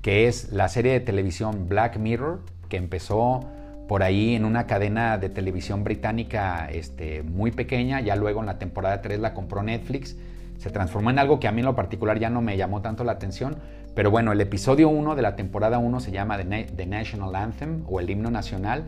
que 0.02 0.28
es 0.28 0.52
la 0.52 0.68
serie 0.70 0.94
de 0.94 1.00
televisión 1.00 1.68
Black 1.70 1.98
Mirror, 1.98 2.42
que 2.68 2.78
empezó 2.78 3.42
por 3.88 4.04
ahí 4.04 4.36
en 4.36 4.46
una 4.46 4.68
cadena 4.68 5.18
de 5.18 5.30
televisión 5.30 5.84
británica 5.84 6.68
este, 6.72 7.24
muy 7.24 7.52
pequeña, 7.52 8.02
ya 8.02 8.16
luego 8.16 8.40
en 8.40 8.46
la 8.46 8.60
temporada 8.60 9.02
3 9.02 9.20
la 9.20 9.34
compró 9.34 9.64
Netflix, 9.64 10.16
se 10.60 10.69
transformó 10.69 11.10
en 11.10 11.17
algo 11.17 11.39
que 11.39 11.48
a 11.48 11.52
mí 11.52 11.62
en 11.62 11.65
lo 11.65 11.76
particular 11.76 12.19
ya 12.19 12.30
no 12.30 12.41
me 12.41 12.56
llamó 12.56 12.82
tanto 12.82 13.04
la 13.04 13.13
atención, 13.13 13.58
pero 13.95 14.12
bueno, 14.12 14.32
el 14.32 14.39
episodio 14.41 14.89
1 14.89 15.15
de 15.15 15.22
la 15.24 15.36
temporada 15.36 15.80
1 15.80 16.00
se 16.00 16.12
llama 16.12 16.38
The, 16.38 16.45
Na- 16.45 16.65
The 16.76 16.86
National 16.86 17.36
Anthem 17.36 17.84
o 17.88 18.00
el 18.00 18.10
himno 18.12 18.30
nacional 18.30 18.84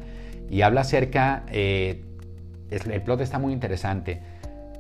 y 0.49 0.61
habla 0.61 0.81
acerca, 0.81 1.43
eh, 1.49 2.03
el 2.69 3.01
plot 3.01 3.21
está 3.21 3.39
muy 3.39 3.51
interesante. 3.53 4.21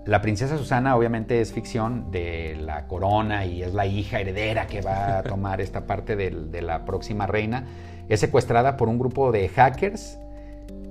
La 0.05 0.21
princesa 0.21 0.57
Susana 0.57 0.95
obviamente 0.95 1.41
es 1.41 1.53
ficción 1.53 2.11
de 2.11 2.57
la 2.59 2.87
corona 2.87 3.45
y 3.45 3.63
es 3.63 3.73
la 3.73 3.85
hija 3.85 4.19
heredera 4.19 4.67
que 4.67 4.81
va 4.81 5.19
a 5.19 5.23
tomar 5.23 5.61
esta 5.61 5.85
parte 5.87 6.15
del- 6.15 6.51
de 6.51 6.61
la 6.61 6.85
próxima 6.85 7.25
reina. 7.27 7.65
Es 8.09 8.19
secuestrada 8.19 8.77
por 8.77 8.89
un 8.89 8.97
grupo 8.99 9.31
de 9.31 9.47
hackers 9.47 10.17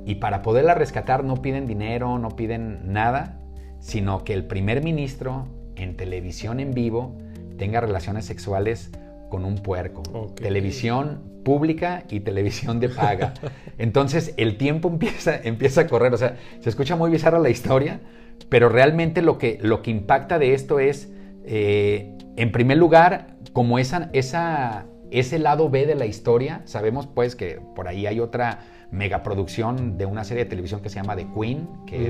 y 0.07 0.15
para 0.17 0.43
poderla 0.43 0.75
rescatar 0.75 1.25
no 1.25 1.43
piden 1.43 1.67
dinero, 1.67 2.19
no 2.19 2.31
piden 2.37 2.93
nada, 2.93 3.39
sino 3.81 4.25
que 4.25 4.33
el 4.33 4.45
primer 4.47 4.83
ministro 4.83 5.47
en 5.83 5.97
televisión 5.97 6.61
en 6.61 6.73
vivo 6.73 7.17
tenga 7.59 7.81
relaciones 7.81 8.25
sexuales 8.25 8.91
con 9.29 9.45
un 9.45 9.57
puerco. 9.57 10.03
Televisión 10.35 11.31
pública 11.45 12.05
y 12.11 12.21
televisión 12.21 12.81
de 12.81 12.89
paga. 12.89 13.35
Entonces 13.79 14.35
el 14.37 14.57
tiempo 14.57 14.89
empieza, 14.89 15.37
empieza 15.43 15.83
a 15.83 15.87
correr. 15.87 16.13
O 16.13 16.19
sea, 16.19 16.37
se 16.61 16.69
escucha 16.69 16.97
muy 16.97 17.11
bizarra 17.11 17.39
la 17.39 17.51
historia, 17.51 18.01
pero 18.49 18.69
realmente 18.69 19.23
lo 19.23 19.39
que, 19.39 19.59
lo 19.63 19.83
que 19.83 19.91
impacta 19.91 20.39
de 20.39 20.55
esto 20.55 20.81
es, 20.81 21.11
eh, 21.45 22.13
en 22.37 22.53
primer 22.53 22.79
lugar, 22.79 23.37
como 23.53 23.79
esa, 23.79 24.11
esa, 24.13 24.87
ese 25.11 25.39
lado 25.39 25.71
B 25.71 25.87
de 25.87 25.95
la 25.95 26.07
historia, 26.07 26.63
sabemos 26.65 27.07
pues 27.07 27.37
que 27.37 27.61
por 27.75 27.89
ahí 27.89 28.07
hay 28.07 28.21
otra 28.21 28.61
megaproducción 28.91 29.97
de 29.99 30.07
una 30.07 30.25
serie 30.25 30.45
de 30.45 30.51
televisión 30.51 30.81
que 30.81 30.89
se 30.89 30.97
llama 30.97 31.17
The 31.17 31.27
Queen, 31.35 31.69
que 31.87 31.99
Mm, 31.99 32.07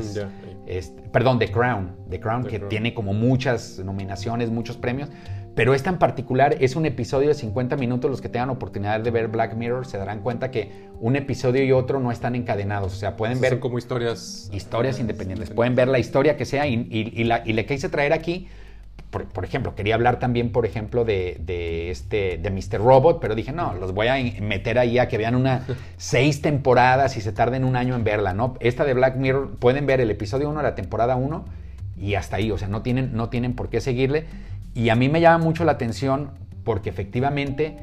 es, 0.67 0.93
perdón, 1.13 1.39
The 1.39 1.51
Crown, 1.51 1.97
The 2.11 2.21
Crown, 2.21 2.43
The 2.45 2.49
que 2.49 2.57
Crown. 2.59 2.69
tiene 2.69 2.95
como 2.95 3.13
muchas 3.13 3.79
nominaciones, 3.85 4.51
muchos 4.51 4.77
premios, 4.77 5.09
pero 5.55 5.75
esta 5.75 5.91
en 5.91 5.99
particular 5.99 6.57
es 6.61 6.77
un 6.77 6.87
episodio 6.87 7.29
de 7.29 7.35
50 7.35 7.77
minutos, 7.77 8.11
los 8.11 8.21
que 8.21 8.29
tengan 8.29 8.51
oportunidad 8.51 9.01
de 9.01 9.11
ver 9.11 9.29
Black 9.29 9.55
Mirror 9.57 9.85
se 9.85 9.99
darán 9.99 10.21
cuenta 10.21 10.51
que 10.51 10.89
un 11.01 11.17
episodio 11.17 11.65
y 11.65 11.73
otro 11.73 11.99
no 12.01 12.13
están 12.13 12.35
encadenados, 12.35 12.93
o 12.93 12.97
sea, 12.97 13.17
pueden 13.17 13.41
ver 13.41 13.51
Son 13.51 13.61
como 13.61 13.77
historias. 13.79 14.49
historias 14.53 14.99
eh, 14.99 15.01
independientes. 15.03 15.51
Pueden 15.51 15.75
ver 15.75 15.89
la 15.89 15.99
historia 15.99 16.37
que 16.37 16.45
sea 16.45 16.67
y, 16.67 16.87
y- 16.91 17.13
y 17.21 17.25
la, 17.25 17.43
y 17.45 17.53
le 17.53 17.67
quise 17.67 17.89
traer 17.89 18.13
aquí, 18.13 18.47
por, 19.11 19.27
por 19.27 19.45
ejemplo, 19.45 19.75
quería 19.75 19.95
hablar 19.95 20.19
también, 20.19 20.53
por 20.53 20.67
ejemplo, 20.67 21.05
de, 21.05 21.37
de 21.41 21.91
este, 21.91 22.39
de 22.39 22.51
Mr. 22.51 22.79
Robot, 22.79 23.21
pero 23.21 23.35
dije, 23.35 23.53
no, 23.53 23.75
los 23.75 23.93
voy 23.93 24.07
a 24.07 24.15
meter 24.41 24.79
ahí 24.79 24.99
a 24.99 25.09
que 25.09 25.19
vean 25.19 25.35
una 25.35 25.67
seis 25.97 26.41
temporadas 26.43 27.17
y 27.17 27.21
se 27.21 27.33
tarden 27.33 27.65
un 27.65 27.77
año 27.77 27.97
en 27.97 28.05
verla, 28.05 28.35
¿no? 28.35 28.55
Esta 28.61 28.85
de 28.85 28.95
Black 28.95 29.17
Mirror, 29.17 29.57
pueden 29.59 29.87
ver 29.87 30.01
el 30.01 30.11
episodio 30.11 30.49
1 30.49 30.61
de 30.61 30.63
la 30.63 30.75
temporada 30.75 31.17
1 31.17 31.45
y 31.99 32.15
hasta 32.15 32.37
ahí, 32.37 32.51
o 32.51 32.59
sea, 32.59 32.69
no 32.69 32.83
tienen, 32.83 33.15
no 33.15 33.29
tienen 33.29 33.55
por 33.55 33.69
qué 33.69 33.81
seguirle. 33.81 34.27
Y 34.75 34.89
a 34.89 34.95
mí 34.95 35.09
me 35.09 35.21
llama 35.21 35.45
mucho 35.45 35.65
la 35.65 35.73
atención 35.73 36.31
porque 36.65 36.89
efectivamente 36.89 37.77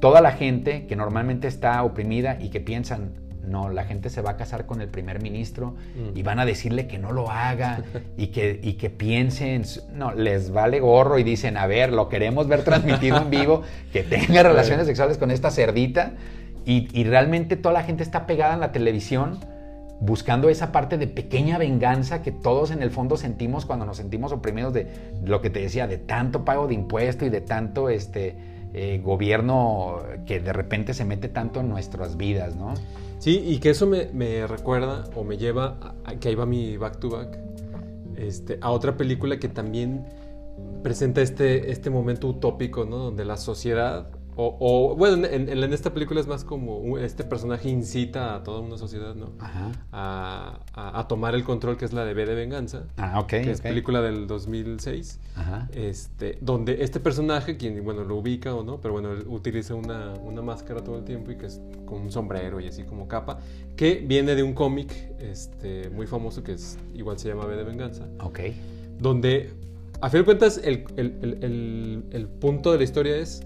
toda 0.00 0.20
la 0.20 0.32
gente 0.32 0.86
que 0.86 0.96
normalmente 0.96 1.48
está 1.48 1.82
oprimida 1.82 2.36
y 2.40 2.50
que 2.50 2.60
piensan, 2.60 3.14
no, 3.48 3.68
la 3.68 3.84
gente 3.84 4.10
se 4.10 4.20
va 4.20 4.32
a 4.32 4.36
casar 4.36 4.66
con 4.66 4.80
el 4.80 4.88
primer 4.88 5.22
ministro 5.22 5.74
Mm. 5.94 6.16
y 6.16 6.22
van 6.22 6.38
a 6.38 6.46
decirle 6.46 6.86
que 6.86 6.98
no 6.98 7.12
lo 7.12 7.30
haga 7.30 7.82
y 8.16 8.28
que, 8.28 8.60
y 8.62 8.74
que 8.74 8.90
piensen, 8.90 9.64
no, 9.92 10.12
les 10.12 10.50
vale 10.50 10.80
gorro 10.80 11.18
y 11.18 11.22
dicen, 11.22 11.56
a 11.56 11.66
ver, 11.66 11.92
lo 11.92 12.08
queremos 12.08 12.48
ver 12.48 12.62
transmitido 12.62 13.18
en 13.18 13.30
vivo, 13.30 13.62
que 13.92 14.02
tenga 14.02 14.42
relaciones 14.42 14.86
sexuales 14.86 15.18
con 15.18 15.30
esta 15.30 15.50
cerdita 15.50 16.12
y, 16.64 16.88
y 16.98 17.04
realmente 17.04 17.56
toda 17.56 17.74
la 17.74 17.82
gente 17.82 18.02
está 18.02 18.26
pegada 18.26 18.54
en 18.54 18.60
la 18.60 18.72
televisión 18.72 19.38
buscando 20.00 20.48
esa 20.48 20.72
parte 20.72 20.98
de 20.98 21.06
pequeña 21.06 21.56
venganza 21.56 22.22
que 22.22 22.32
todos 22.32 22.70
en 22.72 22.82
el 22.82 22.90
fondo 22.90 23.16
sentimos 23.16 23.64
cuando 23.64 23.86
nos 23.86 23.96
sentimos 23.96 24.32
oprimidos 24.32 24.74
de 24.74 24.88
lo 25.24 25.40
que 25.40 25.50
te 25.50 25.60
decía, 25.60 25.86
de 25.86 25.98
tanto 25.98 26.44
pago 26.44 26.66
de 26.66 26.74
impuesto 26.74 27.24
y 27.24 27.30
de 27.30 27.40
tanto 27.40 27.88
este 27.88 28.34
eh, 28.74 29.00
gobierno 29.02 30.00
que 30.26 30.40
de 30.40 30.52
repente 30.52 30.94
se 30.94 31.04
mete 31.04 31.28
tanto 31.28 31.60
en 31.60 31.68
nuestras 31.68 32.16
vidas, 32.16 32.56
¿no? 32.56 32.74
Sí, 33.24 33.42
y 33.42 33.58
que 33.58 33.70
eso 33.70 33.86
me, 33.86 34.10
me 34.12 34.46
recuerda 34.46 35.08
o 35.16 35.24
me 35.24 35.38
lleva 35.38 35.78
a, 35.80 36.10
a 36.10 36.16
que 36.16 36.28
ahí 36.28 36.34
va 36.34 36.44
mi 36.44 36.76
back 36.76 36.98
to 36.98 37.08
back 37.08 37.38
este, 38.18 38.58
a 38.60 38.70
otra 38.70 38.98
película 38.98 39.38
que 39.38 39.48
también 39.48 40.04
presenta 40.82 41.22
este, 41.22 41.70
este 41.70 41.88
momento 41.88 42.28
utópico, 42.28 42.84
¿no? 42.84 42.98
Donde 42.98 43.24
la 43.24 43.38
sociedad, 43.38 44.10
o, 44.36 44.56
o, 44.58 44.96
bueno, 44.96 45.26
en, 45.26 45.48
esta 45.72 45.92
película 45.94 46.20
es 46.20 46.26
más 46.26 46.44
como 46.44 46.98
este 46.98 47.24
personaje 47.24 47.68
incita 47.68 48.34
a 48.34 48.42
toda 48.42 48.60
una 48.60 48.76
sociedad, 48.78 49.14
¿no? 49.14 49.32
Ajá. 49.38 49.70
A, 49.92 50.60
a- 50.74 51.00
a 51.00 51.08
tomar 51.08 51.34
el 51.34 51.44
control, 51.44 51.76
que 51.76 51.84
es 51.84 51.92
la 51.92 52.04
de 52.04 52.14
B 52.14 52.26
de 52.26 52.34
Venganza, 52.34 52.84
Ah, 52.96 53.20
ok. 53.20 53.28
que 53.28 53.50
es 53.50 53.58
ok. 53.60 53.64
película 53.66 54.00
del 54.02 54.26
2006. 54.26 55.20
Ajá. 55.36 55.68
Este, 55.72 56.38
donde 56.40 56.82
este 56.82 57.00
personaje, 57.00 57.56
quien 57.56 57.82
bueno 57.84 58.04
lo 58.04 58.16
ubica 58.16 58.54
o 58.54 58.62
no, 58.64 58.80
pero 58.80 58.92
bueno, 58.94 59.12
él 59.12 59.24
utiliza 59.28 59.74
una, 59.74 60.14
una 60.14 60.42
máscara 60.42 60.82
todo 60.82 60.98
el 60.98 61.04
tiempo 61.04 61.30
y 61.30 61.36
que 61.36 61.46
es 61.46 61.60
con 61.86 62.02
un 62.02 62.10
sombrero 62.10 62.60
y 62.60 62.66
así 62.68 62.82
como 62.84 63.06
capa, 63.08 63.38
que 63.76 64.02
viene 64.06 64.34
de 64.34 64.42
un 64.42 64.52
cómic 64.54 64.92
este, 65.20 65.90
muy 65.90 66.06
famoso 66.06 66.42
que 66.42 66.52
es 66.52 66.78
igual 66.94 67.18
se 67.18 67.28
llama 67.28 67.46
B 67.46 67.56
de 67.56 67.64
Venganza, 67.64 68.06
Ok. 68.20 68.40
donde 68.98 69.50
a 70.00 70.10
fin 70.10 70.20
de 70.20 70.24
cuentas 70.24 70.60
el, 70.62 70.84
el- 70.96 71.18
el- 71.22 71.38
el- 71.44 72.04
el 72.10 72.28
punto 72.28 72.72
de 72.72 72.78
la 72.78 72.84
historia 72.84 73.16
es 73.16 73.42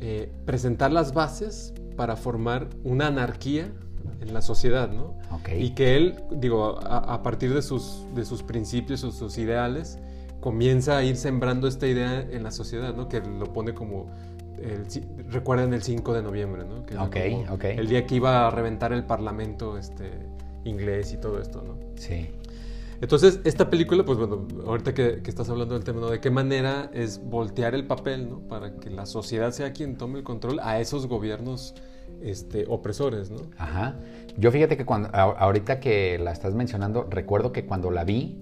eh, 0.00 0.30
presentar 0.44 0.92
las 0.92 1.14
bases 1.14 1.72
para 1.96 2.16
formar 2.16 2.68
una 2.84 3.06
anarquía 3.08 3.72
en 4.20 4.34
la 4.34 4.42
sociedad, 4.42 4.90
¿no? 4.90 5.18
Ok. 5.30 5.50
Y 5.58 5.70
que 5.70 5.96
él, 5.96 6.16
digo, 6.30 6.78
a, 6.82 7.14
a 7.14 7.22
partir 7.22 7.52
de 7.54 7.62
sus, 7.62 8.04
de 8.14 8.24
sus 8.24 8.42
principios 8.42 9.02
o 9.04 9.10
sus 9.10 9.38
ideales, 9.38 9.98
comienza 10.40 10.96
a 10.98 11.02
ir 11.02 11.16
sembrando 11.16 11.66
esta 11.66 11.86
idea 11.86 12.20
en 12.20 12.42
la 12.42 12.50
sociedad, 12.50 12.94
¿no? 12.94 13.08
Que 13.08 13.20
lo 13.20 13.52
pone 13.52 13.74
como, 13.74 14.10
el, 14.58 14.86
recuerdan 15.30 15.74
el 15.74 15.82
5 15.82 16.12
de 16.12 16.22
noviembre, 16.22 16.64
¿no? 16.64 16.84
Que 16.86 16.94
era 16.94 17.04
Ok, 17.04 17.16
como 17.30 17.54
ok. 17.54 17.64
El 17.64 17.88
día 17.88 18.06
que 18.06 18.14
iba 18.16 18.46
a 18.46 18.50
reventar 18.50 18.92
el 18.92 19.04
parlamento 19.04 19.76
este, 19.76 20.10
inglés 20.64 21.12
y 21.12 21.18
todo 21.18 21.40
esto, 21.40 21.62
¿no? 21.62 21.78
Sí. 21.96 22.30
Entonces, 23.00 23.40
esta 23.44 23.68
película, 23.68 24.04
pues 24.04 24.18
bueno, 24.18 24.46
ahorita 24.66 24.94
que, 24.94 25.22
que 25.22 25.30
estás 25.30 25.48
hablando 25.50 25.74
del 25.74 25.84
tema, 25.84 26.00
¿no? 26.00 26.08
De 26.08 26.20
qué 26.20 26.30
manera 26.30 26.90
es 26.94 27.22
voltear 27.22 27.74
el 27.74 27.86
papel, 27.86 28.28
¿no? 28.28 28.40
Para 28.40 28.76
que 28.76 28.90
la 28.90 29.06
sociedad 29.06 29.52
sea 29.52 29.72
quien 29.72 29.96
tome 29.96 30.18
el 30.18 30.24
control 30.24 30.60
a 30.62 30.80
esos 30.80 31.06
gobiernos 31.06 31.74
este, 32.22 32.64
opresores, 32.68 33.30
¿no? 33.30 33.38
Ajá. 33.58 33.96
Yo 34.36 34.50
fíjate 34.50 34.76
que 34.76 34.84
cuando 34.84 35.08
ahorita 35.14 35.80
que 35.80 36.18
la 36.18 36.32
estás 36.32 36.54
mencionando, 36.54 37.06
recuerdo 37.08 37.52
que 37.52 37.66
cuando 37.66 37.90
la 37.90 38.04
vi, 38.04 38.38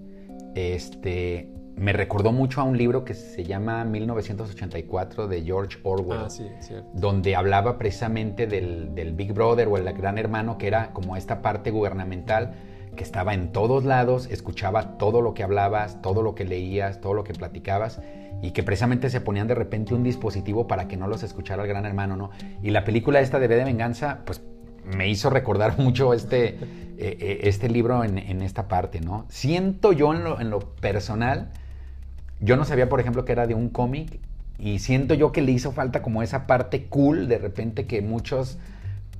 este, 0.54 1.50
me 1.76 1.92
recordó 1.92 2.32
mucho 2.32 2.60
a 2.60 2.64
un 2.64 2.78
libro 2.78 3.04
que 3.04 3.14
se 3.14 3.44
llama 3.44 3.84
1984 3.84 5.28
de 5.28 5.42
George 5.42 5.78
Orwell. 5.82 6.20
Ah, 6.26 6.30
sí, 6.30 6.46
donde 6.92 7.34
hablaba 7.36 7.78
precisamente 7.78 8.46
del, 8.46 8.94
del 8.94 9.12
Big 9.12 9.32
Brother 9.32 9.68
o 9.68 9.76
el 9.76 9.92
gran 9.92 10.18
hermano, 10.18 10.58
que 10.58 10.66
era 10.66 10.92
como 10.92 11.16
esta 11.16 11.42
parte 11.42 11.70
gubernamental 11.70 12.54
que 12.94 13.04
estaba 13.04 13.34
en 13.34 13.52
todos 13.52 13.84
lados, 13.84 14.28
escuchaba 14.30 14.98
todo 14.98 15.20
lo 15.20 15.34
que 15.34 15.42
hablabas, 15.42 16.00
todo 16.02 16.22
lo 16.22 16.34
que 16.34 16.44
leías, 16.44 17.00
todo 17.00 17.14
lo 17.14 17.24
que 17.24 17.34
platicabas 17.34 18.00
y 18.42 18.50
que 18.50 18.62
precisamente 18.62 19.10
se 19.10 19.20
ponían 19.20 19.46
de 19.46 19.54
repente 19.54 19.94
un 19.94 20.02
dispositivo 20.02 20.66
para 20.66 20.86
que 20.88 20.96
no 20.96 21.06
los 21.06 21.22
escuchara 21.22 21.62
el 21.62 21.68
gran 21.68 21.86
hermano, 21.86 22.16
¿no? 22.16 22.30
Y 22.62 22.70
la 22.70 22.84
película 22.84 23.20
esta 23.20 23.38
de 23.38 23.48
B 23.48 23.56
de 23.56 23.64
Venganza, 23.64 24.18
pues 24.24 24.42
me 24.84 25.08
hizo 25.08 25.30
recordar 25.30 25.78
mucho 25.78 26.12
este, 26.12 26.48
eh, 26.48 26.58
eh, 26.98 27.38
este 27.44 27.68
libro 27.68 28.04
en, 28.04 28.42
esta 28.42 28.68
parte, 28.68 29.00
¿no? 29.00 29.24
Siento 29.28 29.92
yo 29.92 30.12
lo, 30.12 30.40
en 30.40 30.50
lo 30.50 30.60
personal, 30.60 31.50
yo 32.40 32.56
no 32.56 32.64
sabía, 32.64 32.88
por 32.88 33.00
ejemplo, 33.00 33.24
que 33.24 33.32
era 33.32 33.46
de 33.46 33.54
un 33.54 33.68
cómic 33.68 34.20
y 34.58 34.78
siento 34.78 35.14
yo 35.14 35.32
que 35.32 35.42
le 35.42 35.52
hizo 35.52 35.72
falta 35.72 36.02
como 36.02 36.22
esa 36.22 36.46
parte 36.46 36.84
cool, 36.84 37.28
de 37.28 37.38
repente 37.38 37.86
que 37.86 38.02
muchos 38.02 38.58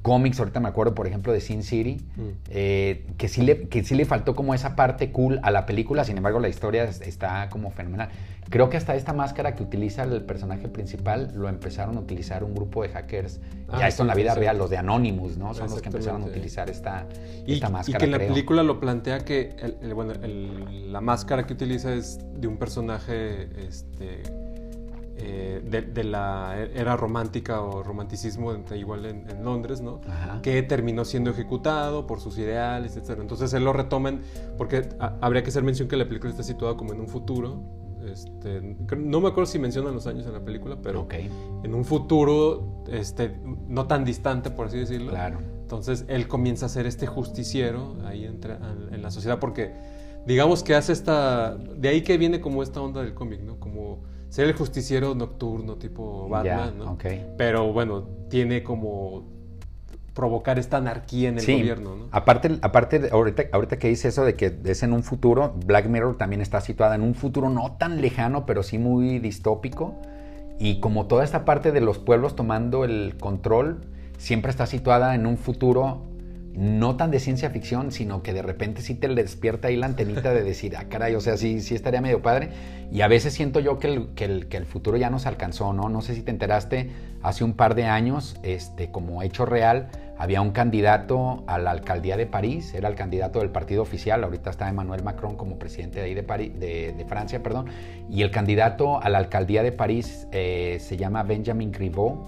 cómics, 0.05 0.38
ahorita 0.38 0.61
me 0.61 0.69
acuerdo 0.69 0.95
por 0.95 1.07
ejemplo 1.07 1.33
de 1.33 1.40
Sin 1.40 1.62
City, 1.62 1.97
mm. 2.14 2.23
eh, 2.51 3.07
que, 3.17 3.27
sí 3.27 3.40
le, 3.40 3.69
que 3.69 3.83
sí 3.83 3.95
le 3.95 4.05
faltó 4.05 4.35
como 4.35 4.53
esa 4.53 4.77
parte 4.77 5.11
cool 5.11 5.40
a 5.43 5.51
la 5.51 5.64
película, 5.64 6.05
sin 6.05 6.19
embargo 6.19 6.40
la 6.40 6.51
historia 6.51 6.85
está 6.85 7.49
como 7.49 7.71
fenomenal. 7.71 8.11
Creo 8.51 8.69
que 8.69 8.77
hasta 8.77 8.95
esta 8.95 9.14
máscara 9.14 9.55
que 9.55 9.62
utiliza 9.62 10.03
el 10.03 10.23
personaje 10.23 10.69
principal 10.69 11.33
lo 11.35 11.49
empezaron 11.49 11.97
a 11.97 12.01
utilizar 12.01 12.45
un 12.45 12.55
grupo 12.55 12.83
de 12.83 12.90
hackers, 12.90 13.40
ah, 13.71 13.79
ya 13.81 13.88
esto 13.88 14.03
en 14.03 14.09
la 14.09 14.14
vida 14.14 14.35
real, 14.35 14.59
los 14.59 14.69
de 14.69 14.77
Anonymous, 14.77 15.38
¿no? 15.38 15.55
Son 15.55 15.71
los 15.71 15.81
que 15.81 15.88
empezaron 15.88 16.23
a 16.23 16.27
utilizar 16.27 16.69
esta, 16.69 17.07
esta 17.47 17.71
máscara. 17.71 17.97
Y 17.97 17.99
que 17.99 18.05
en 18.05 18.11
la 18.11 18.19
película 18.19 18.62
lo 18.62 18.79
plantea 18.79 19.21
que 19.21 19.57
bueno, 19.95 20.12
la 20.12 21.01
máscara 21.01 21.47
que 21.47 21.55
utiliza 21.55 21.95
es 21.95 22.19
de 22.38 22.47
un 22.47 22.59
personaje... 22.59 23.49
Este, 23.67 24.44
eh, 25.16 25.62
de, 25.64 26.05
la 26.05 26.57
era 26.74 26.96
romántica 26.96 27.61
o 27.61 27.85
romanticismo 27.85 28.53
igual 28.74 29.07
en, 29.07 29.44
Londres, 29.44 29.81
¿no? 29.81 30.00
Que 30.42 30.62
terminó 30.62 31.05
siendo 31.05 31.31
ejecutado 31.31 32.07
por 32.07 32.20
sus 32.20 32.37
ideales, 32.38 32.96
etc. 32.96 33.18
Entonces 33.20 33.53
él 33.53 33.64
lo 33.64 33.72
retoman, 33.72 34.22
porque 34.59 34.88
habría 35.20 35.42
que 35.42 35.50
hacer 35.50 35.62
mención 35.62 35.88
que 35.88 35.96
la 35.96 36.07
película 36.07 36.31
está 36.31 36.42
situada 36.42 36.77
como 36.77 36.92
en 36.92 37.00
un 37.00 37.09
futuro. 37.09 37.62
Este, 38.05 38.61
no 38.96 39.20
me 39.20 39.29
acuerdo 39.29 39.46
si 39.46 39.59
mencionan 39.59 39.94
los 39.94 40.07
años 40.07 40.27
en 40.27 40.33
la 40.33 40.44
película, 40.44 40.77
pero 40.83 41.07
en 41.11 41.74
un 41.74 41.85
futuro 41.85 42.83
este, 42.88 43.38
no 43.68 43.87
tan 43.87 44.05
distante, 44.05 44.50
por 44.50 44.66
así 44.66 44.79
decirlo. 44.79 45.12
Claro. 45.12 45.38
Entonces 45.62 46.05
él 46.09 46.27
comienza 46.27 46.66
a 46.66 46.68
ser 46.68 46.87
este 46.87 47.07
justiciero 47.07 47.96
ahí 48.05 48.24
entre, 48.24 48.55
en 48.90 49.00
la 49.00 49.11
sociedad, 49.11 49.38
porque 49.38 49.72
digamos 50.27 50.62
que 50.62 50.74
hace 50.74 50.92
esta... 50.92 51.57
De 51.57 51.88
ahí 51.88 52.03
que 52.03 52.18
viene 52.18 52.40
como 52.40 52.62
esta 52.62 52.81
onda 52.81 53.03
del 53.03 53.14
cómic, 53.14 53.40
¿no? 53.40 53.59
Como 53.59 54.03
ser 54.35 54.49
el 54.49 54.55
justiciero 54.55 55.14
nocturno 55.14 55.77
tipo 55.77 56.29
Batman, 56.29 56.77
¿no? 56.77 56.99
Pero 57.38 57.73
bueno, 57.73 58.03
tiene 58.29 58.64
como 58.64 59.23
provocar 60.12 60.59
esta 60.59 60.79
anarquía 60.79 61.29
en 61.29 61.38
el 61.38 61.47
gobierno, 61.47 61.94
¿no? 61.94 62.09
Aparte, 62.11 62.59
aparte 62.61 63.11
ahorita, 63.12 63.44
ahorita 63.53 63.79
que 63.79 63.87
dice 63.87 64.09
eso 64.09 64.25
de 64.25 64.35
que 64.35 64.59
es 64.64 64.83
en 64.83 64.92
un 64.92 65.05
futuro, 65.05 65.55
Black 65.64 65.87
Mirror 65.87 66.18
también 66.18 66.40
está 66.40 66.61
situada 66.61 66.97
en 66.97 67.03
un 67.03 67.14
futuro 67.14 67.49
no 67.49 67.77
tan 67.79 68.01
lejano, 68.01 68.44
pero 68.44 68.64
sí 68.64 68.77
muy 68.77 69.20
distópico. 69.20 69.94
Y 70.59 70.81
como 70.81 71.07
toda 71.07 71.23
esta 71.23 71.44
parte 71.44 71.70
de 71.70 71.81
los 71.81 71.99
pueblos 71.99 72.35
tomando 72.35 72.85
el 72.85 73.16
control, 73.20 73.83
siempre 74.18 74.51
está 74.51 74.66
situada 74.66 75.14
en 75.14 75.27
un 75.27 75.37
futuro 75.38 76.03
no 76.57 76.97
tan 76.97 77.11
de 77.11 77.21
ciencia 77.21 77.51
ficción, 77.51 77.90
sino 77.90 78.23
que 78.23 78.33
de 78.33 78.43
repente 78.43 78.81
sí 78.81 78.95
te 78.95 79.09
despierta 79.09 79.69
ahí 79.69 79.77
la 79.77 79.87
antenita 79.87 80.33
de 80.33 80.43
decir, 80.43 80.77
ah, 80.77 80.85
caray, 80.88 81.14
o 81.14 81.21
sea, 81.21 81.37
sí, 81.37 81.61
sí 81.61 81.75
estaría 81.75 82.01
medio 82.01 82.23
padre. 82.23 82.51
Y 82.93 83.01
a 83.01 83.09
veces 83.09 83.35
siento 83.35 83.61
yo 83.61 83.79
que 83.79 83.88
el, 83.88 84.09
que 84.14 84.25
el, 84.25 84.47
que 84.47 84.57
el 84.57 84.67
futuro 84.67 84.97
ya 84.97 85.11
nos 85.11 85.27
alcanzó, 85.27 85.73
¿no? 85.73 85.88
No 85.88 86.01
sé 86.01 86.14
si 86.14 86.23
te 86.23 86.31
enteraste, 86.31 86.90
hace 87.23 87.43
un 87.43 87.55
par 87.55 87.75
de 87.75 87.85
años, 87.85 88.37
este, 88.43 88.90
como 88.90 89.23
hecho 89.23 89.47
real, 89.47 89.88
había 90.17 90.40
un 90.40 90.53
candidato 90.53 91.43
a 91.49 91.59
la 91.59 91.73
alcaldía 91.73 92.17
de 92.17 92.27
París, 92.27 92.73
era 92.75 92.88
el 92.88 92.95
candidato 92.95 93.40
del 93.40 93.51
partido 93.51 93.83
oficial, 93.83 94.23
ahorita 94.23 94.51
está 94.51 94.69
Emmanuel 94.69 95.03
Macron 95.03 95.37
como 95.37 95.59
presidente 95.59 95.99
de 95.99 96.05
ahí 96.07 96.14
de, 96.14 96.23
París, 96.23 96.53
de, 96.59 97.05
Francia, 97.09 97.43
perdón, 97.43 97.67
y 98.09 98.23
el 98.23 98.31
candidato 98.31 99.03
a 99.03 99.09
la 99.09 99.19
alcaldía 99.19 99.64
de 99.64 99.73
París 99.73 100.29
eh, 100.31 100.77
se 100.81 100.97
llama 100.97 101.25
Benjamin 101.25 101.73
Griveaux, 101.73 102.21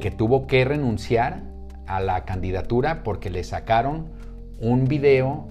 que 0.00 0.10
tuvo 0.10 0.48
que 0.48 0.64
renunciar 0.64 1.42
a 1.88 2.00
la 2.00 2.24
candidatura 2.24 3.02
porque 3.02 3.30
le 3.30 3.44
sacaron 3.44 4.06
un 4.60 4.86
video 4.86 5.48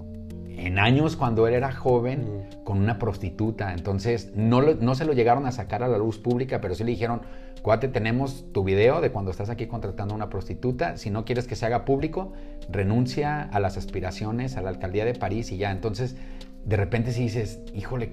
en 0.48 0.78
años 0.78 1.16
cuando 1.16 1.46
él 1.46 1.54
era 1.54 1.72
joven 1.72 2.20
mm. 2.20 2.64
con 2.64 2.78
una 2.78 2.98
prostituta. 2.98 3.72
Entonces 3.72 4.32
no, 4.34 4.60
no 4.60 4.94
se 4.94 5.04
lo 5.04 5.12
llegaron 5.12 5.46
a 5.46 5.52
sacar 5.52 5.82
a 5.82 5.88
la 5.88 5.98
luz 5.98 6.18
pública, 6.18 6.60
pero 6.60 6.74
sí 6.74 6.84
le 6.84 6.90
dijeron, 6.90 7.22
cuate, 7.62 7.88
tenemos 7.88 8.46
tu 8.52 8.64
video 8.64 9.00
de 9.00 9.10
cuando 9.10 9.30
estás 9.30 9.50
aquí 9.50 9.66
contratando 9.66 10.14
a 10.14 10.16
una 10.16 10.30
prostituta. 10.30 10.96
Si 10.96 11.10
no 11.10 11.24
quieres 11.24 11.46
que 11.46 11.56
se 11.56 11.66
haga 11.66 11.84
público, 11.84 12.32
renuncia 12.68 13.42
a 13.42 13.60
las 13.60 13.76
aspiraciones 13.76 14.56
a 14.56 14.62
la 14.62 14.70
alcaldía 14.70 15.04
de 15.04 15.14
París 15.14 15.52
y 15.52 15.58
ya. 15.58 15.70
Entonces, 15.70 16.16
de 16.64 16.76
repente 16.76 17.12
si 17.12 17.22
dices, 17.22 17.60
híjole, 17.72 18.12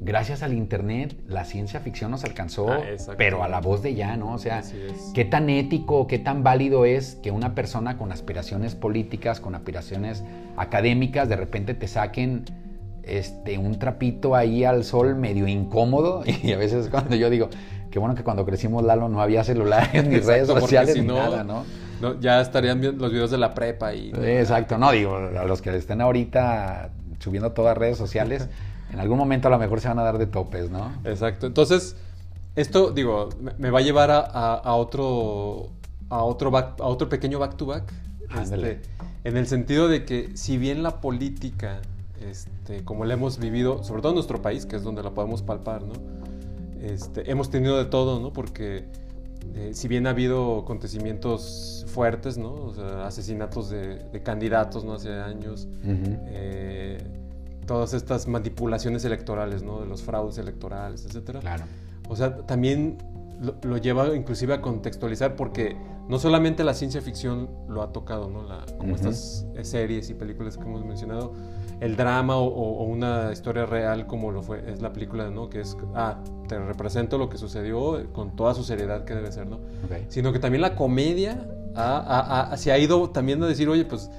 gracias 0.00 0.42
al 0.42 0.52
Internet 0.52 1.16
la 1.26 1.44
ciencia 1.44 1.80
ficción 1.80 2.10
nos 2.10 2.24
alcanzó, 2.24 2.70
ah, 2.70 2.80
pero 3.16 3.42
a 3.42 3.48
la 3.48 3.60
voz 3.60 3.82
de 3.82 3.94
ya, 3.94 4.16
¿no? 4.16 4.34
O 4.34 4.38
sea, 4.38 4.62
qué 5.14 5.24
tan 5.24 5.50
ético, 5.50 6.06
qué 6.06 6.18
tan 6.18 6.42
válido 6.42 6.84
es 6.84 7.16
que 7.22 7.30
una 7.30 7.54
persona 7.54 7.96
con 7.96 8.12
aspiraciones 8.12 8.74
políticas, 8.74 9.40
con 9.40 9.54
aspiraciones 9.54 10.24
académicas, 10.56 11.28
de 11.28 11.36
repente 11.36 11.74
te 11.74 11.88
saquen 11.88 12.44
este, 13.02 13.58
un 13.58 13.78
trapito 13.78 14.36
ahí 14.36 14.64
al 14.64 14.84
sol 14.84 15.14
medio 15.16 15.48
incómodo 15.48 16.22
y 16.42 16.52
a 16.52 16.58
veces 16.58 16.88
cuando 16.88 17.16
yo 17.16 17.30
digo, 17.30 17.48
qué 17.90 17.98
bueno 17.98 18.14
que 18.14 18.22
cuando 18.22 18.44
crecimos 18.44 18.84
Lalo 18.84 19.08
no 19.08 19.20
había 19.20 19.44
celulares 19.44 20.06
ni 20.06 20.18
redes 20.18 20.46
sociales 20.46 20.96
ni 20.96 21.06
nada, 21.06 21.44
¿no? 21.44 21.64
Ya 22.20 22.40
estarían 22.40 22.80
viendo 22.80 23.02
los 23.02 23.12
videos 23.12 23.30
de 23.32 23.38
la 23.38 23.54
prepa 23.54 23.92
y... 23.92 24.12
Exacto, 24.22 24.78
no, 24.78 24.92
digo, 24.92 25.16
a 25.16 25.44
los 25.44 25.60
que 25.60 25.74
estén 25.76 26.00
ahorita 26.00 26.90
subiendo 27.18 27.50
todas 27.50 27.76
redes 27.76 27.98
sociales, 27.98 28.48
en 28.92 29.00
algún 29.00 29.18
momento 29.18 29.48
a 29.48 29.50
lo 29.50 29.58
mejor 29.58 29.80
se 29.80 29.88
van 29.88 29.98
a 29.98 30.02
dar 30.02 30.18
de 30.18 30.26
topes, 30.26 30.70
¿no? 30.70 30.92
Exacto. 31.04 31.46
Entonces, 31.46 31.96
esto, 32.56 32.90
digo, 32.90 33.28
me 33.58 33.70
va 33.70 33.78
a 33.78 33.82
llevar 33.82 34.10
a, 34.10 34.74
otro 34.74 35.70
a 36.08 36.24
otro, 36.24 36.56
a 36.56 36.74
otro 36.80 37.08
pequeño 37.08 37.38
back 37.38 37.56
to 37.56 37.66
back. 37.66 37.92
Este, 38.40 38.82
en 39.24 39.36
el 39.36 39.46
sentido 39.46 39.88
de 39.88 40.04
que 40.04 40.36
si 40.36 40.58
bien 40.58 40.82
la 40.82 41.00
política, 41.00 41.80
este, 42.28 42.84
como 42.84 43.04
la 43.04 43.14
hemos 43.14 43.38
vivido, 43.38 43.84
sobre 43.84 44.02
todo 44.02 44.12
en 44.12 44.16
nuestro 44.16 44.42
país, 44.42 44.66
que 44.66 44.76
es 44.76 44.82
donde 44.82 45.02
la 45.02 45.10
podemos 45.10 45.42
palpar, 45.42 45.82
¿no? 45.82 45.94
Este, 46.80 47.30
hemos 47.30 47.50
tenido 47.50 47.78
de 47.78 47.86
todo, 47.86 48.20
¿no? 48.20 48.32
Porque 48.32 48.86
eh, 49.54 49.70
si 49.72 49.88
bien 49.88 50.06
ha 50.06 50.10
habido 50.10 50.60
acontecimientos 50.60 51.86
fuertes, 51.88 52.38
¿no? 52.38 52.52
O 52.52 52.74
sea, 52.74 53.06
asesinatos 53.06 53.70
de, 53.70 54.20
candidatos, 54.22 54.84
¿no? 54.84 54.94
Hace 54.94 55.12
años, 55.12 55.68
todas 57.68 57.92
estas 57.92 58.26
manipulaciones 58.26 59.04
electorales, 59.04 59.62
¿no? 59.62 59.80
De 59.80 59.86
los 59.86 60.02
fraudes 60.02 60.38
electorales, 60.38 61.04
etcétera. 61.04 61.38
Claro. 61.38 61.64
O 62.08 62.16
sea, 62.16 62.38
también 62.38 62.96
lo, 63.62 63.76
lleva 63.76 64.16
inclusive 64.16 64.54
a 64.54 64.62
contextualizar 64.62 65.36
porque 65.36 65.76
no 66.08 66.18
solamente 66.18 66.64
la 66.64 66.72
ciencia 66.72 67.02
ficción 67.02 67.50
lo 67.68 67.82
ha 67.82 67.92
tocado, 67.92 68.30
¿no? 68.30 68.42
La, 68.42 68.64
como 68.78 68.96
estas 68.96 69.46
series 69.62 70.08
y 70.08 70.14
películas 70.14 70.56
que 70.56 70.64
hemos 70.64 70.82
mencionado, 70.84 71.34
el 71.80 71.94
drama 71.96 72.38
o, 72.38 72.82
una 72.84 73.30
historia 73.32 73.66
real 73.66 74.06
como 74.06 74.32
lo 74.32 74.42
fue, 74.42 74.64
es 74.66 74.80
la 74.80 74.94
película, 74.94 75.28
¿no? 75.28 75.50
Que 75.50 75.60
es, 75.60 75.76
ah, 75.94 76.18
te 76.48 76.58
represento 76.58 77.18
lo 77.18 77.28
que 77.28 77.36
sucedió 77.36 78.02
con 78.14 78.34
toda 78.34 78.54
su 78.54 78.64
seriedad 78.64 79.04
que 79.04 79.14
debe 79.14 79.30
ser, 79.30 79.46
¿no? 79.46 79.60
Sino 80.08 80.32
que 80.32 80.38
también 80.38 80.62
la 80.62 80.74
comedia 80.74 81.46
se 82.56 82.72
ha 82.72 82.78
ido 82.78 83.10
también 83.10 83.42
a 83.42 83.46
decir, 83.46 83.68
oye, 83.68 83.84
pues 83.84 84.10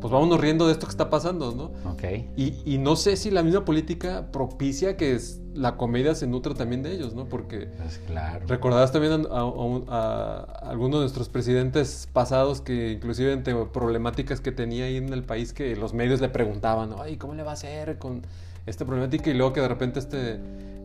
pues 0.00 0.12
vámonos 0.12 0.40
riendo 0.40 0.66
de 0.66 0.72
esto 0.72 0.86
que 0.86 0.90
está 0.90 1.10
pasando, 1.10 1.52
¿no? 1.52 1.90
Ok. 1.90 2.02
Y, 2.36 2.78
no 2.78 2.96
sé 2.96 3.16
si 3.16 3.30
la 3.30 3.42
misma 3.42 3.64
política 3.64 4.28
propicia 4.32 4.96
que 4.96 5.18
la 5.54 5.76
comedia 5.76 6.14
se 6.14 6.26
nutra 6.26 6.54
también 6.54 6.82
de 6.82 6.92
ellos, 6.92 7.14
¿no? 7.14 7.26
Porque 7.26 7.68
pues 7.78 8.00
claro. 8.06 8.44
recordarás 8.46 8.90
también 8.90 9.26
a, 9.30 10.40
algunos 10.62 10.98
de 10.98 11.02
nuestros 11.02 11.28
presidentes 11.28 12.08
pasados 12.12 12.60
que 12.60 12.92
inclusive 12.92 13.32
entre 13.32 13.54
problemáticas 13.66 14.40
que 14.40 14.50
tenía 14.50 14.86
ahí 14.86 14.96
en 14.96 15.12
el 15.12 15.22
país 15.22 15.52
que 15.52 15.76
los 15.76 15.94
medios 15.94 16.20
le 16.20 16.28
preguntaban, 16.28 16.94
ay, 16.98 17.16
¿cómo 17.16 17.34
le 17.34 17.42
va 17.42 17.50
a 17.50 17.54
hacer 17.54 17.98
con 17.98 18.22
esta 18.66 18.84
problemática? 18.84 19.30
Y 19.30 19.34
luego 19.34 19.52
que 19.52 19.60
de 19.60 19.68
repente 19.68 19.98
este, 19.98 20.40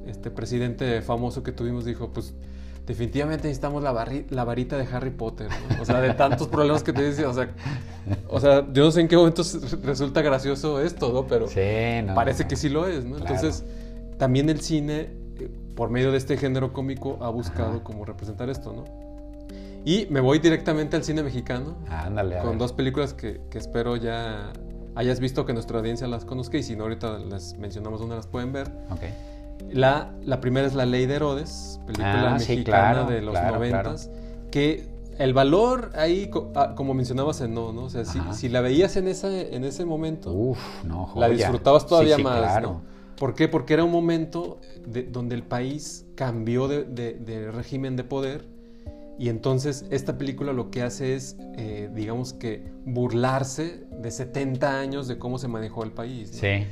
este 0.05 0.29
presidente 0.29 1.01
famoso 1.01 1.43
que 1.43 1.51
tuvimos 1.51 1.85
dijo, 1.85 2.11
pues 2.13 2.33
definitivamente 2.87 3.49
necesitamos 3.49 3.83
la, 3.83 3.91
la 4.29 4.43
varita 4.45 4.77
de 4.77 4.87
Harry 4.91 5.11
Potter, 5.11 5.49
¿no? 5.49 5.81
O 5.81 5.85
sea, 5.85 5.99
de 5.99 6.13
tantos 6.13 6.47
problemas 6.47 6.83
que 6.83 6.93
te 6.93 7.07
dice, 7.07 7.25
o 7.25 7.33
sea, 7.33 7.49
o 8.29 8.39
sea, 8.39 8.65
yo 8.71 8.85
no 8.85 8.91
sé 8.91 9.01
en 9.01 9.09
qué 9.09 9.17
momento 9.17 9.43
resulta 9.83 10.21
gracioso 10.21 10.81
esto, 10.81 11.11
¿no? 11.11 11.27
Pero 11.27 11.47
parece 12.15 12.47
que 12.47 12.55
sí 12.55 12.69
lo 12.69 12.87
es, 12.87 13.03
¿no? 13.03 13.17
Entonces, 13.17 13.65
también 14.17 14.49
el 14.49 14.61
cine, 14.61 15.09
eh, 15.37 15.49
por 15.75 15.89
medio 15.89 16.11
de 16.11 16.17
este 16.17 16.37
género 16.37 16.71
cómico, 16.71 17.17
ha 17.21 17.29
buscado 17.29 17.83
como 17.83 18.05
representar 18.05 18.49
esto, 18.49 18.71
¿no? 18.71 18.85
Y 19.83 20.07
me 20.09 20.21
voy 20.21 20.39
directamente 20.39 20.95
al 20.95 21.03
cine 21.03 21.23
mexicano. 21.23 21.77
Ándale. 21.89 22.39
Con 22.39 22.57
dos 22.57 22.73
películas 22.73 23.13
que, 23.13 23.41
que, 23.49 23.57
espero 23.57 23.95
ya 23.95 24.51
hayas 24.95 25.19
visto, 25.19 25.45
que 25.45 25.53
nuestra 25.53 25.79
audiencia 25.79 26.07
las 26.07 26.25
conozca 26.25 26.57
y 26.57 26.63
si 26.63 26.75
no, 26.75 26.83
ahorita 26.83 27.19
les 27.19 27.57
mencionamos 27.57 27.99
dónde 27.99 28.15
las 28.15 28.27
pueden 28.27 28.51
ver. 28.51 28.67
Ok. 28.89 29.03
La, 29.71 30.13
la 30.23 30.39
primera 30.39 30.65
es 30.67 30.73
La 30.73 30.85
Ley 30.85 31.05
de 31.05 31.15
Herodes, 31.15 31.79
película 31.85 32.31
ah, 32.35 32.37
mexicana 32.37 33.03
de 33.05 33.21
los 33.21 33.33
noventas, 33.33 34.09
que 34.51 34.85
el 35.17 35.33
valor 35.33 35.91
ahí, 35.95 36.29
ah, 36.55 36.73
como 36.75 36.93
mencionabas 36.93 37.41
en 37.41 37.53
no, 37.53 37.73
¿no? 37.73 37.83
O 37.85 37.89
sea, 37.89 38.05
si, 38.05 38.19
si 38.33 38.49
la 38.49 38.61
veías 38.61 38.95
en, 38.97 39.07
esa, 39.07 39.35
en 39.35 39.63
ese 39.63 39.83
momento, 39.85 40.31
Uf, 40.31 40.59
no, 40.83 41.11
la 41.15 41.27
disfrutabas 41.29 41.85
todavía 41.87 42.15
Sí, 42.15 42.21
sí, 42.21 42.23
más, 42.23 42.39
claro. 42.39 42.67
¿no? 42.69 42.81
¿Por 43.17 43.33
qué? 43.33 43.47
Porque 43.47 43.73
era 43.73 43.83
un 43.83 43.91
momento 43.91 44.59
de- 44.85 45.03
donde 45.03 45.33
el 45.35 45.41
país 45.43 46.05
cambió 46.15 46.67
de, 46.67 46.83
de- 46.83 47.13
de 47.15 47.51
régimen 47.51 47.95
de 47.95 48.03
poder 48.03 48.45
y 49.19 49.29
entonces 49.29 49.85
esta 49.89 50.19
película 50.19 50.53
lo 50.53 50.69
que 50.69 50.83
hace 50.83 51.15
es, 51.15 51.35
eh, 51.57 51.89
digamos 51.95 52.33
que, 52.33 52.71
burlarse 52.85 53.85
de 53.91 54.11
70 54.11 54.79
años 54.79 55.07
de 55.07 55.17
cómo 55.17 55.39
se 55.39 55.47
manejó 55.47 55.83
el 55.83 55.91
país. 55.91 56.31
¿no? 56.33 56.37
Sí. 56.39 56.67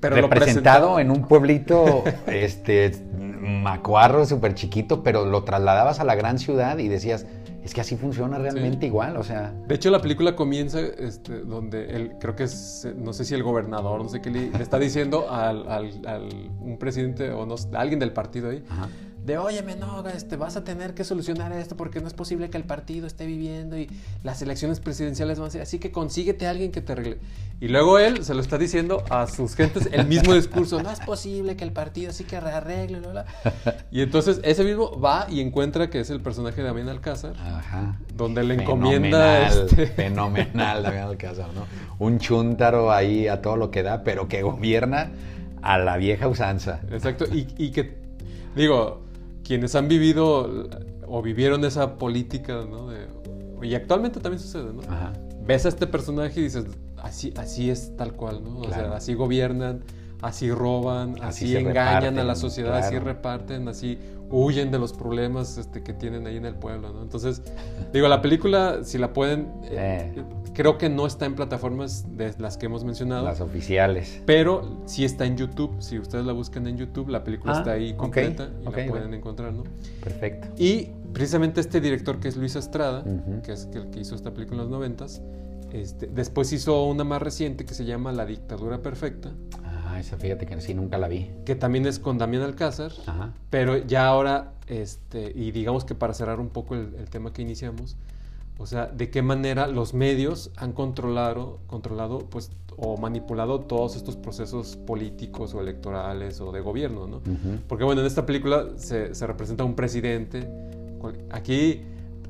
Pero 0.00 0.16
representado 0.16 0.98
en 1.00 1.10
un 1.10 1.22
pueblito 1.26 2.04
este 2.26 2.92
macuarro, 3.40 4.26
súper 4.26 4.54
chiquito, 4.54 5.02
pero 5.02 5.24
lo 5.24 5.44
trasladabas 5.44 6.00
a 6.00 6.04
la 6.04 6.14
gran 6.14 6.38
ciudad 6.38 6.78
y 6.78 6.88
decías, 6.88 7.26
es 7.64 7.74
que 7.74 7.80
así 7.80 7.96
funciona 7.96 8.38
realmente 8.38 8.80
Sí. 8.80 8.86
igual, 8.86 9.16
o 9.16 9.24
sea, 9.24 9.52
De 9.66 9.74
hecho, 9.74 9.90
la 9.90 10.00
película 10.00 10.34
comienza 10.36 10.80
este, 10.80 11.40
donde 11.40 11.90
él, 11.90 12.12
creo 12.20 12.34
que 12.36 12.44
es, 12.44 12.86
no 12.96 13.12
sé 13.12 13.24
si 13.24 13.34
el 13.34 13.42
gobernador, 13.42 14.02
no 14.02 14.08
sé 14.08 14.20
qué, 14.20 14.30
le, 14.30 14.50
le 14.50 14.62
está 14.62 14.78
diciendo 14.78 15.30
al, 15.30 15.68
al- 15.68 16.06
al- 16.06 16.50
un 16.60 16.78
presidente 16.78 17.30
o 17.32 17.44
no, 17.46 17.56
a 17.74 17.80
alguien 17.80 17.98
del 17.98 18.12
partido 18.12 18.50
ahí, 18.50 18.62
ajá. 18.70 18.88
De 19.28 19.36
óyeme, 19.36 19.76
no, 19.76 20.04
este, 20.08 20.36
vas 20.36 20.56
a 20.56 20.64
tener 20.64 20.94
que 20.94 21.04
solucionar 21.04 21.52
esto 21.52 21.76
porque 21.76 22.00
no 22.00 22.08
es 22.08 22.14
posible 22.14 22.48
que 22.48 22.56
el 22.56 22.64
partido 22.64 23.06
esté 23.06 23.26
viviendo 23.26 23.78
y 23.78 23.88
las 24.24 24.40
elecciones 24.40 24.80
presidenciales 24.80 25.38
van 25.38 25.48
a 25.48 25.50
ser 25.50 25.60
así 25.60 25.78
que 25.78 25.92
consíguete 25.92 26.46
a 26.46 26.50
alguien 26.50 26.72
que 26.72 26.80
te 26.80 26.92
arregle. 26.92 27.18
Y 27.60 27.68
luego 27.68 27.98
él 27.98 28.24
se 28.24 28.32
lo 28.32 28.40
está 28.40 28.56
diciendo 28.56 29.04
a 29.10 29.26
sus 29.26 29.54
gentes 29.54 29.90
el 29.92 30.06
mismo 30.06 30.32
discurso, 30.32 30.82
no 30.82 30.90
es 30.90 31.00
posible 31.00 31.56
que 31.56 31.64
el 31.64 31.72
partido 31.72 32.10
sí 32.12 32.24
que 32.24 32.36
arregle, 32.36 33.00
bla, 33.00 33.10
bla. 33.10 33.26
Y 33.90 34.00
entonces 34.00 34.40
ese 34.44 34.64
mismo 34.64 34.98
va 34.98 35.26
y 35.28 35.42
encuentra 35.42 35.90
que 35.90 36.00
es 36.00 36.08
el 36.08 36.22
personaje 36.22 36.62
de 36.62 36.68
Damián 36.68 36.88
Alcázar, 36.88 37.34
Ajá. 37.38 37.98
donde 38.16 38.42
le 38.44 38.54
encomienda... 38.54 39.48
Fenomenal, 39.48 39.68
este, 39.68 39.86
fenomenal, 39.94 40.82
Damián 40.82 41.08
Alcázar, 41.08 41.52
¿no? 41.52 41.66
Un 41.98 42.18
chúntaro 42.18 42.90
ahí 42.90 43.28
a 43.28 43.42
todo 43.42 43.58
lo 43.58 43.70
que 43.70 43.82
da, 43.82 44.04
pero 44.04 44.26
que 44.26 44.40
gobierna 44.40 45.10
a 45.60 45.76
la 45.76 45.98
vieja 45.98 46.28
usanza. 46.28 46.80
Exacto, 46.90 47.26
y, 47.26 47.46
y 47.58 47.72
que, 47.72 47.98
digo, 48.56 49.07
quienes 49.48 49.74
han 49.74 49.88
vivido 49.88 50.68
o 51.06 51.22
vivieron 51.22 51.64
esa 51.64 51.96
política, 51.96 52.64
¿no? 52.68 52.88
De- 52.88 53.08
y 53.62 53.74
actualmente 53.74 54.20
también 54.20 54.40
sucede, 54.40 54.72
¿no? 54.74 54.82
Ajá. 54.82 55.14
Ves 55.44 55.64
a 55.64 55.70
este 55.70 55.86
personaje 55.86 56.38
y 56.38 56.44
dices, 56.44 56.66
así, 56.98 57.32
así 57.36 57.70
es 57.70 57.96
tal 57.96 58.12
cual, 58.12 58.44
¿no? 58.44 58.58
O 58.60 58.68
sea, 58.68 58.94
así 58.94 59.14
gobiernan, 59.14 59.82
así 60.20 60.50
roban, 60.50 61.16
Así 61.22 61.56
engañan 61.56 62.18
a 62.18 62.24
la 62.24 62.34
sociedad, 62.34 62.76
así 62.76 62.98
reparten, 62.98 63.66
así 63.68 63.98
huyen 64.30 64.70
de 64.70 64.78
los 64.78 64.92
problemas 64.92 65.56
este, 65.58 65.82
que 65.82 65.92
tienen 65.92 66.26
ahí 66.26 66.36
en 66.36 66.44
el 66.44 66.54
pueblo, 66.54 66.92
¿no? 66.92 67.02
Entonces, 67.02 67.42
digo, 67.92 68.08
la 68.08 68.20
película, 68.22 68.80
si 68.84 68.98
la 68.98 69.12
pueden, 69.12 69.48
eh, 69.64 70.12
Eh. 70.16 70.22
creo 70.54 70.76
que 70.76 70.88
no 70.88 71.06
está 71.06 71.24
en 71.26 71.34
plataformas 71.34 72.04
de 72.16 72.34
las 72.38 72.56
que 72.56 72.66
hemos 72.66 72.84
mencionado. 72.84 73.24
Las 73.24 73.40
oficiales. 73.40 74.20
Pero 74.26 74.82
sí 74.86 75.04
está 75.04 75.24
en 75.24 75.36
YouTube. 75.36 75.74
Si 75.80 75.98
ustedes 75.98 76.26
la 76.26 76.32
buscan 76.32 76.66
en 76.66 76.76
YouTube, 76.76 77.08
la 77.08 77.24
película 77.24 77.54
Ah, 77.54 77.58
está 77.58 77.72
ahí 77.72 77.94
completa 77.94 78.50
y 78.60 78.64
la 78.64 78.70
pueden 78.70 78.90
bueno. 78.90 79.14
encontrar, 79.14 79.52
¿no? 79.52 79.64
Perfecto. 80.02 80.48
Y 80.58 80.90
precisamente 81.12 81.60
este 81.60 81.80
director 81.80 82.20
que 82.20 82.28
es 82.28 82.36
Luis 82.36 82.54
Estrada, 82.56 83.04
que 83.44 83.52
es 83.52 83.68
el 83.72 83.88
que 83.90 84.00
hizo 84.00 84.14
esta 84.14 84.32
película 84.34 84.62
en 84.62 84.68
los 84.68 84.70
noventas, 84.70 85.22
este, 85.72 86.06
después 86.06 86.52
hizo 86.52 86.84
una 86.84 87.04
más 87.04 87.20
reciente 87.22 87.64
que 87.64 87.74
se 87.74 87.84
llama 87.84 88.12
La 88.12 88.24
dictadura 88.26 88.80
perfecta, 88.82 89.32
Ah, 89.90 90.00
esa 90.00 90.16
fíjate 90.18 90.44
que 90.46 90.60
sí, 90.60 90.74
nunca 90.74 90.98
la 90.98 91.08
vi. 91.08 91.30
que 91.46 91.54
también 91.54 91.86
es 91.86 91.98
con 91.98 92.18
Damián 92.18 92.42
Alcázar, 92.42 92.92
Ajá. 93.06 93.32
pero 93.50 93.76
ya 93.78 94.06
ahora, 94.06 94.52
este, 94.66 95.32
y 95.34 95.50
digamos 95.50 95.84
que 95.84 95.94
para 95.94 96.12
cerrar 96.14 96.40
un 96.40 96.50
poco 96.50 96.74
el, 96.74 96.94
el 96.98 97.08
tema 97.08 97.32
que 97.32 97.40
iniciamos, 97.42 97.96
o 98.58 98.66
sea, 98.66 98.86
de 98.86 99.08
qué 99.10 99.22
manera 99.22 99.66
los 99.66 99.94
medios 99.94 100.50
han 100.56 100.72
controlado, 100.72 101.58
controlado 101.68 102.18
pues, 102.18 102.50
o 102.76 102.96
manipulado 102.96 103.60
todos 103.60 103.96
estos 103.96 104.16
procesos 104.16 104.76
políticos 104.76 105.54
o 105.54 105.60
electorales 105.60 106.40
o 106.40 106.52
de 106.52 106.60
gobierno, 106.60 107.06
¿no? 107.06 107.16
Ujú. 107.18 107.60
Porque 107.66 107.84
bueno, 107.84 108.00
en 108.02 108.06
esta 108.06 108.26
película 108.26 108.66
se, 108.76 109.14
se 109.14 109.26
representa 109.26 109.64
un 109.64 109.74
presidente. 109.74 110.48
Aquí, 111.30 111.82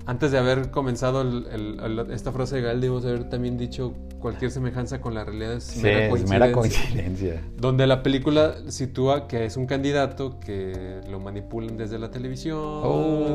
antes 0.09 0.33
de 0.33 0.39
haber 0.39 0.71
comenzado 0.71 1.21
el- 1.21 1.47
el- 1.53 1.99
el- 1.99 2.11
esta 2.13 2.33
frase 2.33 2.57
de 2.57 2.63
Gael, 2.63 2.81
debemos 2.81 3.05
haber 3.05 3.29
también 3.29 3.59
dicho 3.59 3.93
cualquier 4.19 4.51
semejanza 4.51 5.03
con 5.03 5.13
la 5.15 5.23
realidad 5.23 5.53
es 5.53 5.65
Sí, 5.65 5.83
mera 5.83 6.07
es 6.09 6.29
mera 6.29 6.51
coincidencia. 6.51 6.95
coincidencia. 7.05 7.43
Donde 7.59 7.87
la 7.87 8.03
película 8.03 8.55
sitúa 8.69 9.29
que 9.29 9.45
es 9.45 9.59
un 9.59 9.67
candidato 9.67 10.41
que 10.41 11.03
lo 11.11 11.21
manipulan 11.21 11.77
desde 11.77 11.99
la 11.99 12.11
televisión. 12.11 12.59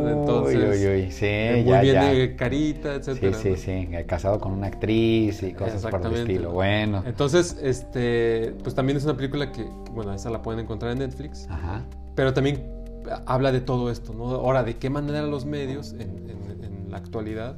entonces, 0.09 0.55
uy, 0.55 0.87
uy, 0.87 1.01
uy. 1.03 1.11
Sí, 1.11 1.25
muy 1.61 1.63
ya, 1.65 1.81
bien 1.81 1.93
ya. 1.93 2.05
de 2.05 2.35
carita, 2.35 2.93
Sí, 2.95 3.11
etcétera. 3.11 3.37
sí, 3.37 3.49
¿no? 3.51 3.55
sí. 3.55 3.71
eh, 3.71 4.05
Casado 4.07 4.39
con 4.39 4.51
una 4.53 4.67
actriz 4.67 5.43
y 5.43 5.53
cosas 5.53 5.85
por 5.85 6.05
el 6.07 6.13
estilo. 6.15 6.51
Bueno. 6.51 7.03
Entonces, 7.05 7.55
este, 7.61 8.55
pues 8.63 8.73
también 8.75 8.97
es 8.97 9.03
una 9.05 9.15
película 9.15 9.51
que, 9.51 9.63
bueno, 9.91 10.11
esa 10.13 10.29
la 10.31 10.41
pueden 10.41 10.61
encontrar 10.61 10.91
en 10.93 10.99
Netflix. 10.99 11.47
Ajá. 11.49 11.83
Pero 12.15 12.33
también 12.33 12.82
habla 13.25 13.51
de 13.51 13.61
todo 13.61 13.89
esto, 13.89 14.13
¿no? 14.13 14.25
Ahora, 14.29 14.63
de 14.63 14.77
qué 14.77 14.89
manera 14.89 15.21
los 15.23 15.45
medios 15.45 15.93
en, 15.93 16.01
en- 16.29 16.63
en 16.63 16.91
la 16.91 16.97
actualidad 16.97 17.55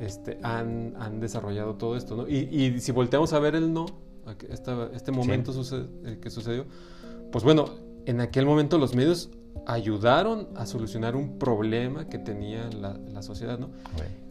este, 0.00 0.38
han, 0.42 0.94
han 0.98 1.18
desarrollado 1.20 1.74
todo 1.74 1.96
esto, 1.96 2.16
¿no? 2.16 2.28
Y, 2.28 2.48
y 2.52 2.80
si 2.80 2.92
volteamos 2.92 3.32
a 3.32 3.38
ver 3.40 3.54
el 3.56 3.72
no, 3.72 3.86
esta- 4.48 4.88
este 4.94 5.10
momento 5.12 5.52
suce- 5.52 5.86
eh, 6.04 6.18
que 6.22 6.30
sucedió, 6.30 6.66
pues 7.32 7.42
bueno, 7.44 7.66
en 8.06 8.20
aquel 8.20 8.46
momento 8.46 8.78
los 8.78 8.94
medios 8.94 9.30
ayudaron 9.66 10.48
a 10.56 10.66
solucionar 10.66 11.16
un 11.16 11.38
problema 11.38 12.08
que 12.08 12.18
tenía 12.18 12.70
la, 12.70 12.94
la 13.12 13.22
sociedad, 13.22 13.58
¿no? 13.58 13.70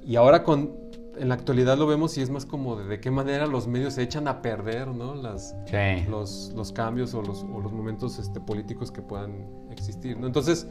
Y 0.05 0.15
ahora 0.15 0.43
con, 0.43 0.71
en 1.19 1.29
la 1.29 1.35
actualidad 1.35 1.77
lo 1.77 1.87
vemos 1.87 2.17
y 2.17 2.21
es 2.21 2.29
más 2.29 2.45
como 2.45 2.75
de, 2.75 2.85
de 2.85 2.99
qué 2.99 3.11
manera 3.11 3.45
los 3.47 3.67
medios 3.67 3.93
se 3.95 4.03
echan 4.03 4.27
a 4.27 4.41
perder, 4.41 4.87
¿no? 4.87 5.15
Las, 5.15 5.55
Sí. 5.65 6.07
los, 6.09 6.53
los 6.55 6.71
cambios 6.71 7.13
o 7.13 7.21
los, 7.21 7.43
o 7.43 7.59
los 7.59 7.71
momentos 7.71 8.19
este, 8.19 8.39
políticos 8.39 8.91
que 8.91 9.01
puedan 9.01 9.45
existir. 9.71 10.17
¿no? 10.17 10.27
Entonces, 10.27 10.67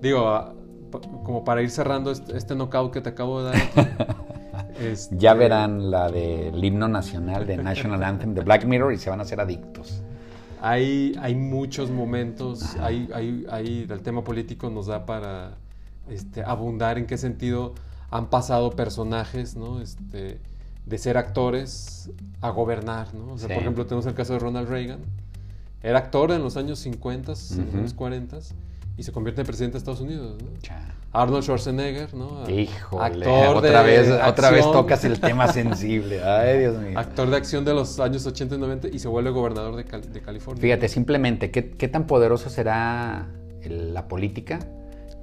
digo, 0.00 0.28
ah, 0.28 0.54
como 1.24 1.44
para 1.44 1.62
ir 1.62 1.70
cerrando 1.70 2.10
este, 2.10 2.36
este 2.36 2.54
knockout 2.54 2.92
que 2.92 3.00
te 3.00 3.10
acabo 3.10 3.42
de 3.44 3.50
dar. 3.52 4.16
este, 4.80 5.16
Ya 5.18 5.34
verán 5.34 5.90
la 5.90 6.10
del 6.10 6.62
himno 6.64 6.88
nacional 6.88 7.46
de 7.46 7.56
National 7.56 8.02
Anthem 8.02 8.34
de 8.34 8.40
Black 8.42 8.64
Mirror 8.64 8.92
y 8.92 8.98
se 8.98 9.10
van 9.10 9.20
a 9.20 9.22
hacer 9.22 9.40
adictos. 9.40 10.02
Hay, 10.62 11.14
hay 11.20 11.34
muchos 11.36 11.90
momentos, 11.90 12.76
hay, 12.76 13.08
hay, 13.14 13.46
hay- 13.50 13.86
el 13.88 14.02
tema 14.02 14.22
político 14.22 14.68
nos 14.68 14.86
da 14.88 15.06
para 15.06 15.52
este, 16.10 16.42
abundar 16.42 16.98
en 16.98 17.06
qué 17.06 17.16
sentido 17.16 17.72
han 18.10 18.26
pasado 18.28 18.70
personajes, 18.70 19.56
¿no? 19.56 19.80
Este, 19.80 20.38
de 20.86 20.98
ser 20.98 21.16
actores 21.16 22.10
a 22.40 22.50
gobernar, 22.50 23.14
¿no? 23.14 23.34
O 23.34 23.38
sea, 23.38 23.48
Sí. 23.48 23.54
por 23.54 23.62
ejemplo, 23.62 23.86
tenemos 23.86 24.06
el 24.06 24.14
caso 24.14 24.32
de 24.32 24.38
Ronald 24.40 24.68
Reagan. 24.68 25.00
Era 25.82 25.98
actor 25.98 26.30
en 26.32 26.42
los 26.42 26.56
años 26.56 26.78
50, 26.80 27.32
en 27.32 27.66
los 27.66 27.74
años 27.74 27.94
40 27.94 28.38
y 28.96 29.02
se 29.02 29.12
convierte 29.12 29.40
en 29.42 29.46
presidente 29.46 29.74
de 29.74 29.78
Estados 29.78 30.00
Unidos, 30.00 30.36
¿no? 30.42 30.48
Arnold 31.12 31.42
Schwarzenegger, 31.42 32.14
¿no? 32.14 32.48
Híjole, 32.48 33.04
Actor 33.04 33.56
otra 33.56 33.82
de 33.82 33.86
vez, 33.98 34.10
otra 34.28 34.50
vez 34.50 34.62
tocas 34.70 35.04
el 35.04 35.18
tema 35.18 35.52
sensible. 35.52 36.22
Ay, 36.22 36.58
Dios 36.60 36.76
mío. 36.80 36.98
Actor 36.98 37.30
de 37.30 37.36
acción 37.36 37.64
de 37.64 37.74
los 37.74 37.98
años 37.98 38.26
80 38.26 38.54
y 38.54 38.58
90 38.58 38.88
y 38.88 38.98
se 38.98 39.08
vuelve 39.08 39.30
gobernador 39.30 39.74
de, 39.76 39.84
Cal- 39.84 40.12
de 40.12 40.20
California. 40.20 40.60
Fíjate, 40.60 40.88
simplemente, 40.88 41.50
¿qué, 41.50 41.70
qué 41.70 41.88
tan 41.88 42.06
poderoso 42.06 42.48
será 42.50 43.26
el- 43.62 43.92
la 43.94 44.06
política? 44.06 44.60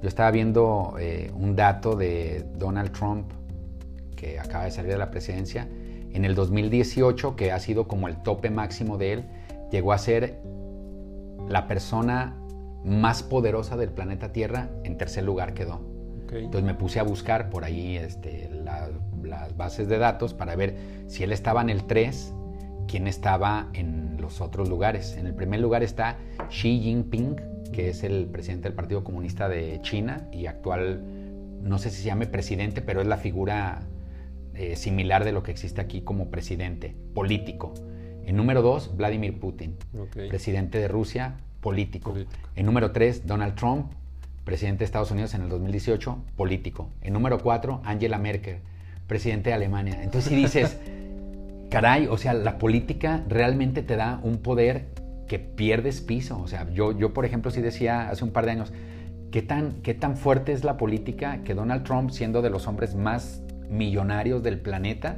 Yo 0.02 0.08
estaba 0.08 0.30
viendo 0.30 0.94
eh, 1.00 1.30
un 1.34 1.56
dato 1.56 1.96
de 1.96 2.44
Donald 2.56 2.92
Trump, 2.92 3.30
que 4.16 4.38
acaba 4.38 4.64
de 4.64 4.70
salir 4.70 4.92
de 4.92 4.98
la 4.98 5.10
presidencia. 5.10 5.68
En 6.12 6.24
el 6.24 6.34
2018, 6.34 7.36
que 7.36 7.52
ha 7.52 7.58
sido 7.58 7.86
como 7.88 8.08
el 8.08 8.16
tope 8.22 8.50
máximo 8.50 8.96
de 8.98 9.12
él, 9.12 9.24
llegó 9.70 9.92
a 9.92 9.98
ser 9.98 10.40
la 11.48 11.66
persona 11.66 12.36
más 12.84 13.22
poderosa 13.22 13.76
del 13.76 13.90
planeta 13.90 14.32
Tierra, 14.32 14.70
en 14.84 14.96
tercer 14.96 15.24
lugar 15.24 15.52
quedó. 15.54 15.80
Ok. 16.24 16.32
Entonces 16.34 16.62
me 16.64 16.74
puse 16.74 17.00
a 17.00 17.02
buscar 17.02 17.50
por 17.50 17.64
ahí 17.64 17.96
este, 17.96 18.48
la- 18.64 18.90
las 19.22 19.56
bases 19.56 19.88
de 19.88 19.98
datos 19.98 20.32
para 20.32 20.54
ver 20.56 20.76
si 21.06 21.22
él 21.24 21.32
estaba 21.32 21.60
en 21.60 21.70
el 21.70 21.84
3, 21.84 22.32
quién 22.86 23.06
estaba 23.08 23.68
en 23.74 24.16
los 24.20 24.40
otros 24.40 24.68
lugares. 24.68 25.16
En 25.16 25.26
el 25.26 25.34
primer 25.34 25.60
lugar 25.60 25.82
está 25.82 26.16
Xi 26.48 26.80
Jinping, 26.80 27.36
que 27.72 27.90
es 27.90 28.02
el 28.04 28.26
presidente 28.26 28.68
del 28.68 28.74
Partido 28.74 29.04
Comunista 29.04 29.48
de 29.48 29.80
China 29.82 30.28
y 30.32 30.46
actual, 30.46 31.02
no 31.62 31.78
sé 31.78 31.90
si 31.90 32.02
se 32.02 32.08
llame 32.08 32.26
presidente, 32.26 32.82
pero 32.82 33.00
es 33.00 33.06
la 33.06 33.16
figura 33.16 33.80
eh, 34.54 34.76
similar 34.76 35.24
de 35.24 35.32
lo 35.32 35.42
que 35.42 35.50
existe 35.50 35.80
aquí 35.80 36.00
como 36.00 36.30
presidente 36.30 36.94
político. 37.14 37.74
En 38.24 38.36
número 38.36 38.60
2, 38.60 38.96
Vladimir 38.96 39.38
Putin, 39.38 39.76
presidente 40.28 40.78
de 40.78 40.88
Rusia, 40.88 41.36
político. 41.60 42.12
Político. 42.12 42.48
En 42.56 42.66
número 42.66 42.92
3, 42.92 43.26
Donald 43.26 43.54
Trump, 43.54 43.92
presidente 44.44 44.80
de 44.80 44.84
Estados 44.86 45.10
Unidos 45.10 45.34
en 45.34 45.42
el 45.42 45.48
2018, 45.48 46.18
político. 46.36 46.90
En 47.02 47.12
número 47.12 47.38
4, 47.38 47.82
Angela 47.84 48.18
Merkel, 48.18 48.58
presidente 49.06 49.50
de 49.50 49.54
Alemania. 49.54 50.02
Entonces 50.02 50.30
si 50.30 50.36
dices, 50.36 50.78
caray, 51.70 52.06
o 52.06 52.16
sea, 52.16 52.34
la 52.34 52.58
política 52.58 53.24
realmente 53.28 53.82
te 53.82 53.96
da 53.96 54.20
un 54.22 54.38
poder 54.38 54.86
que 55.28 55.38
pierdes 55.38 56.00
piso. 56.00 56.40
O 56.40 56.48
sea, 56.48 56.68
yo, 56.72 56.98
yo 56.98 57.12
por 57.12 57.24
ejemplo, 57.24 57.50
sí 57.50 57.60
decía 57.60 58.08
hace 58.08 58.24
un 58.24 58.30
par 58.30 58.46
de 58.46 58.52
años, 58.52 58.72
¿qué 59.30 59.42
tan, 59.42 59.74
¿qué 59.82 59.94
tan 59.94 60.16
fuerte 60.16 60.52
es 60.52 60.64
la 60.64 60.76
política 60.76 61.42
que 61.44 61.54
Donald 61.54 61.84
Trump, 61.84 62.10
siendo 62.10 62.42
de 62.42 62.50
los 62.50 62.66
hombres 62.66 62.94
más 62.94 63.42
millonarios 63.70 64.42
del 64.42 64.58
planeta, 64.58 65.16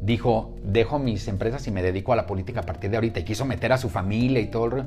dijo, 0.00 0.54
dejo 0.64 0.98
mis 0.98 1.28
empresas 1.28 1.66
y 1.66 1.70
me 1.70 1.82
dedico 1.82 2.12
a 2.12 2.16
la 2.16 2.26
política 2.26 2.60
a 2.60 2.62
partir 2.64 2.90
de 2.90 2.96
ahorita, 2.96 3.20
y 3.20 3.24
quiso 3.24 3.44
meter 3.44 3.72
a 3.72 3.78
su 3.78 3.88
familia 3.88 4.40
y 4.40 4.46
todo 4.48 4.66
el 4.66 4.84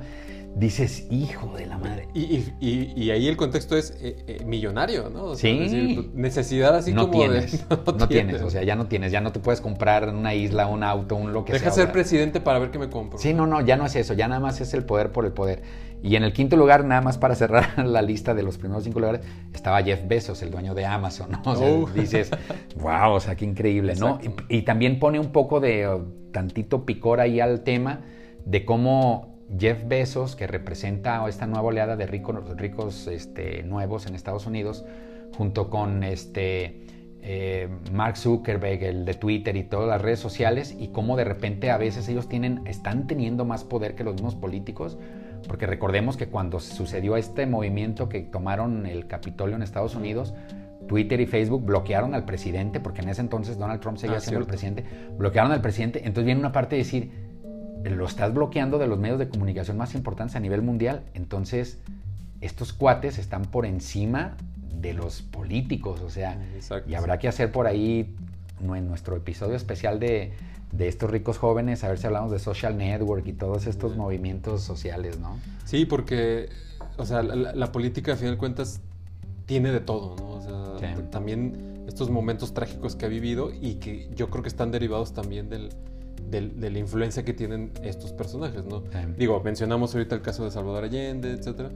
dices, 0.56 1.08
hijo 1.10 1.54
de 1.56 1.66
la 1.66 1.78
madre. 1.78 2.08
Y, 2.14 3.10
ahí 3.12 3.28
el 3.28 3.38
contexto 3.38 3.78
es 3.78 3.92
eh, 4.02 4.18
eh, 4.28 4.44
millonario, 4.46 5.10
¿no? 5.10 5.36
sí. 5.36 6.10
necesidad 6.14 6.76
así 6.76 6.94
no 6.94 7.10
como 7.10 7.24
tienes, 7.24 7.66
No, 7.70 8.08
tienes. 8.08 8.42
o 8.42 8.50
sea, 8.50 8.64
ya 8.64 8.76
no 8.76 8.88
tienes, 8.88 9.12
ya 9.12 9.22
no 9.22 9.32
te 9.32 9.40
puedes 9.40 9.62
comprar 9.62 10.10
una 10.10 10.34
isla, 10.34 10.68
un 10.68 10.84
auto, 10.84 11.16
un 11.16 11.34
lo 11.34 11.46
que 11.46 11.54
sea. 11.54 11.60
Deja 11.60 11.72
ser 11.72 11.92
presidente 11.92 12.42
para 12.42 12.60
ver 12.60 12.72
qué 12.72 12.80
me 12.80 12.90
compro. 12.90 13.20
Sí, 13.20 13.34
no, 13.34 13.48
no, 13.48 13.62
ya 13.62 13.78
no 13.78 13.86
es 13.86 13.96
eso, 13.96 14.14
ya 14.14 14.28
nada 14.28 14.42
más 14.42 14.62
es 14.62 14.74
el 14.74 14.84
poder 14.84 15.12
por 15.12 15.26
el 15.26 15.32
poder. 15.32 15.62
Y 16.02 16.16
en 16.16 16.24
el 16.24 16.32
quinto 16.32 16.56
lugar, 16.56 16.86
nada 16.86 17.02
más 17.02 17.18
para 17.18 17.36
cerrar 17.36 17.78
la 17.86 18.02
lista 18.02 18.34
de 18.34 18.44
los 18.44 18.58
primeros 18.58 18.84
cinco 18.84 19.00
lugares, 19.00 19.22
estaba 19.54 19.82
Jeff 19.84 20.08
Bezos, 20.08 20.42
el 20.42 20.52
dueño 20.52 20.74
de 20.74 20.86
Amazon, 20.86 21.32
¿no? 21.32 21.42
O 21.46 21.56
sea, 21.56 21.70
dices, 21.94 22.32
wow, 22.78 23.14
o 23.14 23.20
sea, 23.20 23.36
qué 23.36 23.46
increíble, 23.46 23.96
¿no? 23.96 24.20
Y, 24.50 24.58
y 24.58 24.62
también 24.64 25.00
pone 25.00 25.20
un 25.20 25.32
poco 25.32 25.60
de 25.60 25.88
tantito 26.32 26.86
picor 26.86 27.20
ahí 27.20 27.40
al 27.40 27.62
tema 27.62 28.02
de 28.46 28.66
cómo 28.66 29.29
Jeff 29.58 29.84
Bezos, 29.88 30.36
que 30.36 30.48
representa 30.48 31.28
esta 31.28 31.48
nueva 31.48 31.68
oleada 31.68 31.96
de 31.96 32.06
ricos, 32.06 32.58
ricos 32.58 33.08
este, 33.08 33.64
nuevos 33.64 34.06
en 34.06 34.16
Estados 34.16 34.46
Unidos, 34.46 34.86
junto 35.36 35.70
con 35.70 36.04
este, 36.04 36.86
eh, 37.22 37.68
Mark 37.92 38.18
Zuckerberg, 38.18 38.84
el 38.84 39.06
de 39.06 39.14
Twitter 39.14 39.56
y 39.56 39.64
todas 39.64 39.88
las 39.88 40.02
redes 40.02 40.20
sociales, 40.20 40.76
y 40.78 40.90
cómo 40.90 41.18
de 41.18 41.24
repente 41.24 41.72
a 41.72 41.78
veces 41.78 42.08
ellos 42.10 42.30
tienen, 42.30 42.62
están 42.66 43.08
teniendo 43.08 43.46
más 43.46 43.64
poder 43.64 43.96
que 43.96 44.04
los 44.04 44.16
mismos 44.16 44.36
políticos, 44.36 44.98
porque 45.48 45.66
recordemos 45.66 46.18
que 46.18 46.28
cuando 46.28 46.60
sucedió 46.60 47.18
este 47.18 47.46
movimiento 47.46 48.10
que 48.10 48.22
tomaron 48.22 48.86
el 48.86 49.08
Capitolio 49.08 49.56
en 49.56 49.64
Estados 49.64 49.96
Unidos, 49.96 50.34
Twitter 50.88 51.22
y 51.22 51.28
Facebook 51.28 51.64
bloquearon 51.64 52.16
al 52.16 52.26
presidente, 52.26 52.80
porque 52.80 53.02
en 53.02 53.10
ese 53.10 53.22
entonces 53.22 53.58
Donald 53.58 53.80
Trump 53.80 53.98
seguía 53.98 54.18
ah, 54.18 54.22
siendo 54.22 54.42
el 54.42 54.48
presidente, 54.48 54.84
bloquearon 55.18 55.52
al 55.52 55.62
presidente, 55.62 56.00
entonces 56.00 56.26
viene 56.26 56.40
una 56.40 56.52
parte 56.52 56.76
de 56.76 56.80
decir, 56.80 57.29
lo 57.84 58.06
estás 58.06 58.34
bloqueando 58.34 58.78
de 58.78 58.88
los 58.88 59.00
medios 59.00 59.20
de 59.20 59.30
comunicación 59.30 59.78
más 59.78 59.96
importantes 59.96 60.36
a 60.36 60.40
nivel 60.40 60.62
mundial. 60.62 61.04
Entonces, 61.14 61.78
estos 62.42 62.74
cuates 62.74 63.18
están 63.18 63.44
por 63.44 63.66
encima 63.66 64.36
de 64.82 64.94
los 64.94 65.22
políticos, 65.22 66.02
o 66.02 66.10
sea, 66.10 66.42
y 66.88 66.96
habrá 66.96 67.20
que 67.20 67.28
hacer 67.28 67.52
por 67.52 67.68
ahí 67.68 68.16
en 68.62 68.88
nuestro 68.88 69.16
episodio 69.16 69.56
especial 69.56 70.00
de, 70.00 70.34
estos 70.78 71.10
ricos 71.10 71.38
jóvenes, 71.38 71.84
a 71.84 71.90
ver 71.90 71.98
si 71.98 72.08
hablamos 72.08 72.32
de 72.32 72.40
social 72.40 72.78
network 72.78 73.26
y 73.28 73.34
todos 73.34 73.66
estos 73.66 73.98
movimientos 73.98 74.62
sociales, 74.62 75.20
¿no? 75.20 75.38
Sí, 75.66 75.86
porque, 75.86 76.50
o 76.98 77.06
sea, 77.06 77.24
la, 77.24 77.72
política, 77.72 78.14
a 78.14 78.16
final 78.16 78.36
de 78.36 78.38
cuentas, 78.38 78.80
tiene 79.46 79.72
de 79.72 79.80
todo, 79.80 80.16
¿no? 80.18 80.30
O 80.30 80.80
sea, 80.80 81.10
también 81.10 81.84
estos 81.88 82.10
momentos 82.10 82.54
trágicos 82.54 82.96
que 82.96 83.06
ha 83.06 83.10
vivido 83.10 83.52
y 83.52 83.76
que 83.76 84.10
yo 84.16 84.30
creo 84.30 84.44
que 84.44 84.50
están 84.50 84.72
derivados 84.72 85.14
también 85.14 85.50
del, 85.50 85.70
de, 86.30 86.70
la 86.70 86.80
influencia 86.80 87.24
que 87.24 87.34
tienen 87.34 87.72
estos 87.84 88.14
personajes, 88.14 88.64
¿no? 88.66 88.84
Digo, 89.18 89.42
mencionamos 89.44 89.94
ahorita 89.94 90.16
el 90.16 90.22
caso 90.22 90.46
de 90.46 90.52
Salvador 90.52 90.86
Allende, 90.86 91.32
etcétera, 91.32 91.70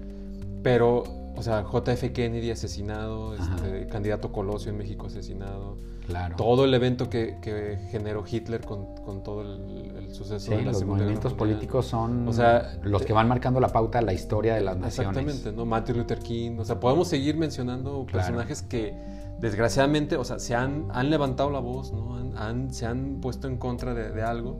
pero, 0.64 1.04
o 1.36 1.44
sea, 1.44 1.64
JF 1.64 2.12
Kennedy 2.14 2.52
asesinado, 2.52 3.36
este, 3.36 3.88
candidato 3.88 4.32
Colosio 4.32 4.72
en 4.72 4.78
México 4.78 5.08
asesinado, 5.08 5.78
claro. 6.08 6.36
todo 6.38 6.66
el 6.66 6.74
evento 6.74 7.10
que, 7.10 7.38
que 7.42 7.80
generó 7.92 8.24
Hitler 8.30 8.62
con, 8.62 8.96
con 9.04 9.24
todo 9.24 9.42
el, 9.42 10.14
suceso 10.14 10.52
de 10.52 10.58
la 10.58 10.72
los 10.72 10.86
movimientos 10.86 11.34
políticos 11.34 11.88
son 11.88 12.28
o 12.28 12.34
sea, 12.34 12.78
los 12.84 13.04
que 13.04 13.14
van 13.14 13.28
marcando 13.28 13.60
la 13.60 13.70
pauta 13.70 14.00
de 14.00 14.06
la 14.06 14.14
historia 14.14 14.54
de 14.54 14.62
las 14.62 14.78
naciones. 14.78 15.18
Exactamente, 15.18 15.52
¿no? 15.52 15.66
Martin 15.66 15.98
Luther 15.98 16.20
King, 16.20 16.58
o 16.60 16.66
sea, 16.66 16.80
podemos 16.80 17.08
seguir 17.08 17.36
mencionando 17.36 18.06
personajes 18.06 18.62
que 18.62 18.94
desgraciadamente, 19.44 20.16
o 20.16 20.24
sea, 20.24 20.40
se 20.40 20.56
han, 20.56 20.88
han 20.94 21.10
levantado 21.10 21.52
la 21.52 21.60
voz, 21.60 21.92
¿no? 21.92 22.16
Han, 22.38 22.74
se 22.74 22.86
han 22.86 23.20
puesto 23.20 23.50
en 23.50 23.58
contra 23.58 23.94
de, 23.94 24.24
algo 24.24 24.58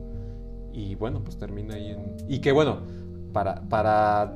y 0.74 0.96
bueno, 0.96 1.24
pues 1.24 1.38
termina 1.38 1.76
ahí 1.76 1.92
en... 1.92 2.18
Y 2.28 2.40
que 2.40 2.52
bueno, 2.52 2.82
para, 3.32 3.62
para 3.70 4.34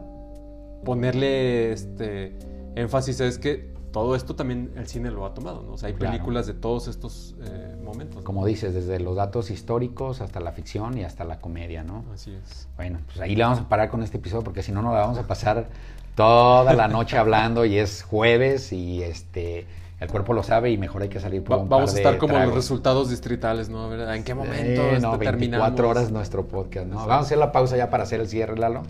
ponerle 0.85 1.73
este 1.73 2.37
énfasis 2.75 3.19
es 3.19 3.39
que 3.39 3.75
todo 3.91 4.15
esto 4.15 4.37
también 4.37 4.71
el 4.77 4.87
cine 4.87 5.11
lo 5.11 5.25
ha 5.25 5.33
tomado, 5.33 5.63
¿no? 5.63 5.73
O 5.73 5.77
sea, 5.77 5.87
hay 5.87 5.95
películas 5.95 6.47
de 6.47 6.53
todos 6.53 6.87
estos 6.87 7.35
eh, 7.41 7.75
momentos. 7.83 8.23
Como 8.23 8.45
dices, 8.45 8.73
desde 8.73 9.01
los 9.01 9.17
datos 9.17 9.51
históricos 9.51 10.21
hasta 10.21 10.39
la 10.39 10.53
ficción 10.53 10.97
y 10.97 11.03
hasta 11.03 11.25
la 11.25 11.41
comedia, 11.41 11.83
¿no? 11.83 12.05
Así 12.13 12.31
es. 12.31 12.69
Bueno, 12.77 12.99
pues 13.05 13.19
ahí 13.19 13.35
le 13.35 13.43
vamos 13.43 13.59
a 13.59 13.67
parar 13.67 13.89
con 13.89 14.01
este 14.01 14.15
episodio 14.15 14.45
porque 14.45 14.63
si 14.63 14.71
no 14.71 14.81
nos 14.81 14.93
la 14.93 15.01
vamos 15.01 15.17
a 15.17 15.27
pasar 15.27 15.67
toda 16.15 16.73
la 16.73 16.87
noche 16.87 17.17
hablando 17.17 17.65
y 17.65 17.77
es 17.77 18.03
jueves 18.03 18.71
y 18.71 19.03
este 19.03 19.67
el 19.99 20.09
cuerpo 20.09 20.33
lo 20.33 20.43
sabe 20.43 20.69
y 20.69 20.77
mejor 20.77 21.01
hay 21.01 21.09
que 21.09 21.19
salir 21.19 21.43
por 21.43 21.57
un 21.57 21.69
Vamos 21.69 21.93
a 21.93 21.97
estar 21.97 22.17
como 22.17 22.37
los 22.37 22.53
resultados 22.53 23.09
distritales, 23.09 23.69
¿no? 23.69 23.83
A 23.83 23.87
ver, 23.87 24.07
¿en 24.15 24.23
qué 24.23 24.35
momento 24.35 24.81
eh, 24.81 24.99
no, 24.99 25.17
24 25.17 25.89
horas 25.89 26.11
nuestro 26.11 26.45
podcast, 26.45 26.87
¿no? 26.87 26.97
Vamos 26.97 27.11
a 27.11 27.19
hacer 27.19 27.37
la 27.39 27.51
pausa 27.51 27.77
ya 27.77 27.89
para 27.89 28.03
hacer 28.03 28.21
el 28.21 28.27
cierre, 28.27 28.57
Lalo. 28.57 28.83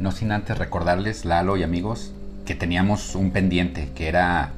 No 0.00 0.10
sin 0.10 0.32
antes 0.32 0.58
recordarles, 0.58 1.24
Lalo 1.24 1.56
y 1.56 1.62
amigos, 1.62 2.12
que 2.44 2.54
teníamos 2.54 3.14
un 3.14 3.30
pendiente, 3.30 3.90
que 3.94 4.08
era... 4.08 4.50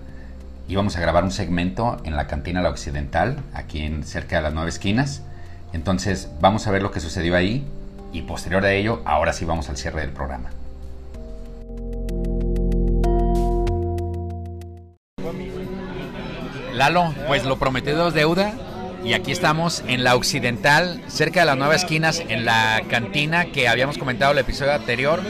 Íbamos 0.69 0.97
a 0.97 1.01
grabar 1.01 1.23
un 1.23 1.31
segmento 1.31 1.99
en 2.05 2.17
la 2.17 2.27
cantina 2.27 2.61
La 2.61 2.71
Occidental, 2.71 3.37
aquí 3.55 3.83
en 3.83 4.03
cerca 4.03 4.37
de 4.37 4.43
las 4.43 4.55
nueve 4.55 4.71
esquinas. 4.71 5.23
Entonces, 5.73 6.31
vamos 6.41 6.67
a 6.67 6.73
ver 6.73 6.83
lo 6.83 6.91
que 6.91 6.99
sucedió 7.01 7.37
ahí 7.37 7.65
y 8.13 8.23
posterior 8.23 8.65
a 8.65 8.73
ello, 8.73 9.03
ahora 9.05 9.33
sí 9.33 9.45
vamos 9.45 9.69
al 9.69 9.77
cierre 9.77 10.01
del 10.01 10.11
programa. 10.11 10.51
Lalo, 16.77 17.15
pues 17.27 17.45
lo 17.45 17.57
prometido 17.57 18.09
es 18.09 18.15
deuda 18.15 18.53
y 19.03 19.15
aquí 19.15 19.33
estamos 19.33 19.83
en 19.89 20.05
la 20.05 20.15
Occidental, 20.15 21.01
cerca 21.07 21.41
de 21.41 21.47
las 21.47 21.57
nueve 21.57 21.75
esquinas, 21.75 22.23
en 22.29 22.45
la 22.45 22.83
cantina 22.91 23.47
que 23.47 23.67
habíamos 23.67 23.97
comentado 23.97 24.33
el 24.33 24.39
episodio 24.39 24.75
anterior, 24.75 25.23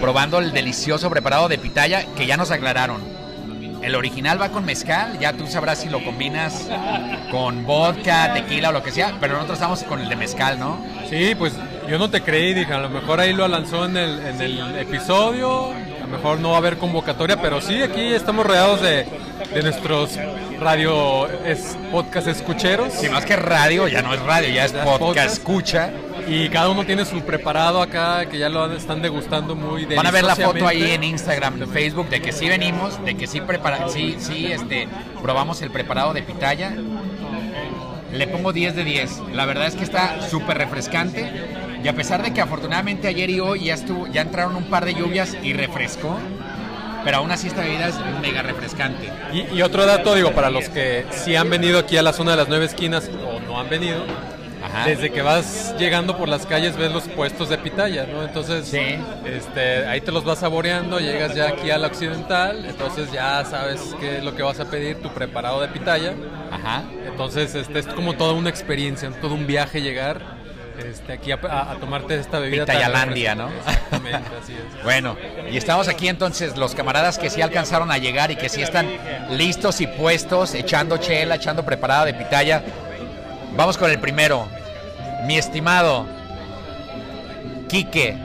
probando 0.00 0.38
el 0.38 0.52
delicioso 0.52 1.10
preparado 1.10 1.48
de 1.48 1.58
pitaya 1.58 2.06
que 2.16 2.24
ya 2.24 2.38
nos 2.38 2.50
aclararon. 2.50 3.02
El 3.82 3.94
original 3.94 4.40
va 4.40 4.48
con 4.48 4.64
mezcal, 4.64 5.18
ya 5.18 5.34
tú 5.34 5.46
sabrás 5.46 5.82
si 5.82 5.90
lo 5.90 6.02
combinas 6.02 6.66
con 7.30 7.66
vodka, 7.66 8.32
tequila 8.32 8.70
o 8.70 8.72
lo 8.72 8.82
que 8.82 8.90
sea, 8.90 9.18
pero 9.20 9.34
nosotros 9.34 9.58
estamos 9.58 9.82
con 9.82 10.00
el 10.00 10.08
de 10.08 10.16
mezcal, 10.16 10.58
¿no? 10.58 10.82
Sí, 11.10 11.34
pues 11.34 11.52
yo 11.90 11.98
no 11.98 12.08
te 12.08 12.22
creí, 12.22 12.54
dije, 12.54 12.72
a 12.72 12.78
lo 12.78 12.88
mejor 12.88 13.20
ahí 13.20 13.34
lo 13.34 13.46
lanzó 13.48 13.84
en 13.84 13.98
el, 13.98 14.18
en 14.26 14.40
el 14.40 14.78
episodio, 14.78 15.74
a 16.06 16.08
lo 16.08 16.16
mejor 16.16 16.38
no 16.38 16.50
va 16.50 16.54
a 16.54 16.58
haber 16.58 16.78
convocatoria, 16.78 17.40
pero 17.42 17.60
sí, 17.60 17.82
aquí 17.82 18.14
estamos 18.14 18.46
rodeados 18.46 18.80
de, 18.80 19.06
de 19.52 19.62
nuestros 19.62 20.16
radio 20.60 21.26
es 21.44 21.76
podcast 21.90 22.28
escucheros. 22.28 22.92
Sí, 22.92 23.08
más 23.08 23.24
que 23.24 23.34
radio, 23.34 23.88
ya 23.88 24.02
no 24.02 24.14
es 24.14 24.20
radio, 24.20 24.48
ya 24.48 24.66
es 24.66 24.72
podcast, 24.72 25.38
escucha. 25.38 25.90
Y 26.28 26.48
cada 26.48 26.68
uno 26.68 26.86
tiene 26.86 27.04
su 27.04 27.20
preparado 27.22 27.82
acá, 27.82 28.26
que 28.26 28.38
ya 28.38 28.48
lo 28.48 28.72
están 28.72 29.02
degustando 29.02 29.56
muy 29.56 29.84
Van 29.84 30.06
a 30.06 30.12
ver 30.12 30.22
la 30.22 30.36
foto 30.36 30.66
ahí 30.66 30.92
en 30.92 31.02
Instagram, 31.02 31.60
en 31.60 31.68
Facebook, 31.68 32.08
de 32.08 32.22
que 32.22 32.30
sí 32.30 32.48
venimos, 32.48 33.04
de 33.04 33.16
que 33.16 33.26
sí, 33.26 33.40
prepara, 33.40 33.88
sí, 33.88 34.16
sí 34.20 34.46
este, 34.46 34.88
probamos 35.20 35.60
el 35.62 35.70
preparado 35.70 36.12
de 36.12 36.22
pitaya. 36.22 36.72
Le 38.12 38.26
pongo 38.28 38.52
10 38.52 38.76
de 38.76 38.84
10. 38.84 39.22
La 39.34 39.44
verdad 39.44 39.66
es 39.66 39.74
que 39.74 39.82
está 39.82 40.22
súper 40.28 40.56
refrescante. 40.56 41.32
Y 41.86 41.88
a 41.88 41.94
pesar 41.94 42.20
de 42.20 42.34
que 42.34 42.40
afortunadamente 42.40 43.06
ayer 43.06 43.30
y 43.30 43.38
hoy 43.38 43.66
ya, 43.66 43.74
estuvo, 43.74 44.08
ya 44.08 44.22
entraron 44.22 44.56
un 44.56 44.64
par 44.64 44.84
de 44.84 44.92
lluvias 44.92 45.36
y 45.40 45.52
refrescó, 45.52 46.18
pero 47.04 47.18
aún 47.18 47.30
así 47.30 47.46
esta 47.46 47.62
bebida 47.62 47.86
es 47.86 47.94
mega 48.20 48.42
refrescante. 48.42 49.08
Y, 49.32 49.62
otro 49.62 49.86
dato, 49.86 50.16
digo, 50.16 50.32
para 50.32 50.50
los 50.50 50.68
que 50.68 51.06
sí 51.12 51.36
han 51.36 51.48
venido 51.48 51.78
aquí 51.78 51.96
a 51.96 52.02
la 52.02 52.12
zona 52.12 52.32
de 52.32 52.38
las 52.38 52.48
nueve 52.48 52.64
esquinas 52.64 53.08
o 53.24 53.38
no 53.38 53.60
han 53.60 53.70
venido, 53.70 54.00
desde 54.84 55.12
que 55.12 55.22
vas 55.22 55.76
llegando 55.78 56.18
por 56.18 56.28
las 56.28 56.44
calles 56.44 56.76
ves 56.76 56.90
los 56.90 57.04
puestos 57.04 57.50
de 57.50 57.58
pitaya, 57.58 58.04
¿no? 58.04 58.24
Entonces, 58.24 58.74
este, 59.24 59.86
ahí 59.86 60.00
te 60.00 60.10
los 60.10 60.24
vas 60.24 60.40
saboreando, 60.40 60.98
llegas 60.98 61.36
ya 61.36 61.50
aquí 61.50 61.70
a 61.70 61.78
la 61.78 61.86
occidental, 61.86 62.64
entonces 62.64 63.12
ya 63.12 63.44
sabes 63.44 63.94
qué 64.00 64.16
es 64.16 64.24
lo 64.24 64.34
que 64.34 64.42
vas 64.42 64.58
a 64.58 64.68
pedir, 64.68 65.00
tu 65.00 65.10
preparado 65.10 65.60
de 65.60 65.68
pitaya. 65.68 66.14
Ajá. 66.50 66.82
Entonces, 67.06 67.54
este 67.54 67.78
es 67.78 67.86
como 67.86 68.14
toda 68.14 68.32
una 68.32 68.50
experiencia, 68.50 69.08
todo 69.20 69.34
un 69.34 69.46
viaje 69.46 69.80
llegar 69.80 70.35
este, 70.78 71.12
aquí 71.12 71.32
a, 71.32 71.76
tomarte 71.80 72.18
esta 72.18 72.38
bebida. 72.38 72.64
Pitayalandia, 72.64 73.34
¿no? 73.34 73.48
Exactamente, 73.50 74.30
así 74.42 74.52
es. 74.54 74.82
bueno, 74.84 75.16
y 75.50 75.56
estamos 75.56 75.88
aquí 75.88 76.08
entonces, 76.08 76.56
los 76.56 76.74
camaradas 76.74 77.18
que 77.18 77.30
sí 77.30 77.42
alcanzaron 77.42 77.90
a 77.90 77.98
llegar 77.98 78.30
y 78.30 78.36
que 78.36 78.48
sí 78.48 78.62
están 78.62 78.88
listos 79.30 79.80
y 79.80 79.86
puestos, 79.86 80.54
echando 80.54 80.96
chela, 80.98 81.36
echando 81.36 81.64
preparada 81.64 82.06
de 82.06 82.14
pitaya. 82.14 82.62
Vamos 83.56 83.78
con 83.78 83.90
el 83.90 83.98
primero. 83.98 84.48
Mi 85.24 85.38
estimado 85.38 86.06
Quique. 87.68 88.16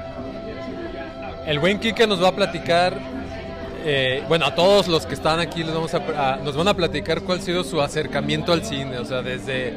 El 1.45 1.60
buen 1.60 1.80
Quique 1.80 2.06
nos 2.06 2.22
va 2.22 2.30
a 2.30 2.36
platicar 2.36 3.12
eh, 3.84 4.24
bueno, 4.28 4.45
a 4.45 4.54
todos 4.54 4.88
los 4.88 5.08
que 5.08 5.16
están 5.16 5.39
aquí 5.39 5.64
les 5.64 5.74
vamos 5.74 5.93
a, 5.95 6.36
nos 6.43 6.56
van 6.56 6.68
a 6.68 6.74
platicar 6.76 7.22
cuál 7.22 7.39
ha 7.39 7.41
sido 7.41 7.64
su 7.64 7.82
acercamiento 7.82 8.54
al 8.54 8.64
cine, 8.64 8.99
o 8.99 9.06
sea, 9.06 9.24
desde 9.24 9.74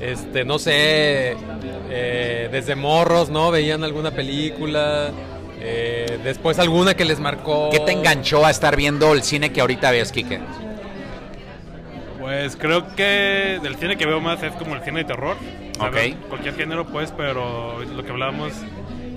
este, 0.00 0.44
no 0.44 0.58
sé, 0.58 1.36
eh, 1.90 2.48
desde 2.50 2.74
morros, 2.74 3.30
¿no? 3.30 3.50
Veían 3.50 3.84
alguna 3.84 4.10
película, 4.10 5.12
Eh, 5.58 6.20
después 6.22 6.58
alguna 6.60 6.94
que 6.94 7.04
les 7.04 7.18
marcó. 7.18 7.70
¿Qué 7.72 7.80
te 7.80 7.90
enganchó 7.90 8.44
a 8.44 8.50
estar 8.50 8.76
viendo 8.76 9.12
el 9.14 9.22
cine 9.22 9.50
que 9.52 9.60
ahorita 9.62 9.90
ves, 9.90 10.12
Kike? 10.12 10.38
Pues 12.20 12.56
creo 12.56 12.94
que 12.94 13.58
del 13.62 13.76
cine 13.76 13.96
que 13.96 14.06
veo 14.06 14.20
más 14.20 14.42
es 14.42 14.52
como 14.52 14.74
el 14.74 14.82
cine 14.82 14.98
de 15.00 15.04
terror. 15.06 15.36
¿sabes? 15.78 16.14
Ok. 16.14 16.28
Cualquier 16.28 16.54
género, 16.54 16.86
pues, 16.86 17.12
pero 17.16 17.80
lo 17.82 18.04
que 18.04 18.10
hablábamos 18.10 18.52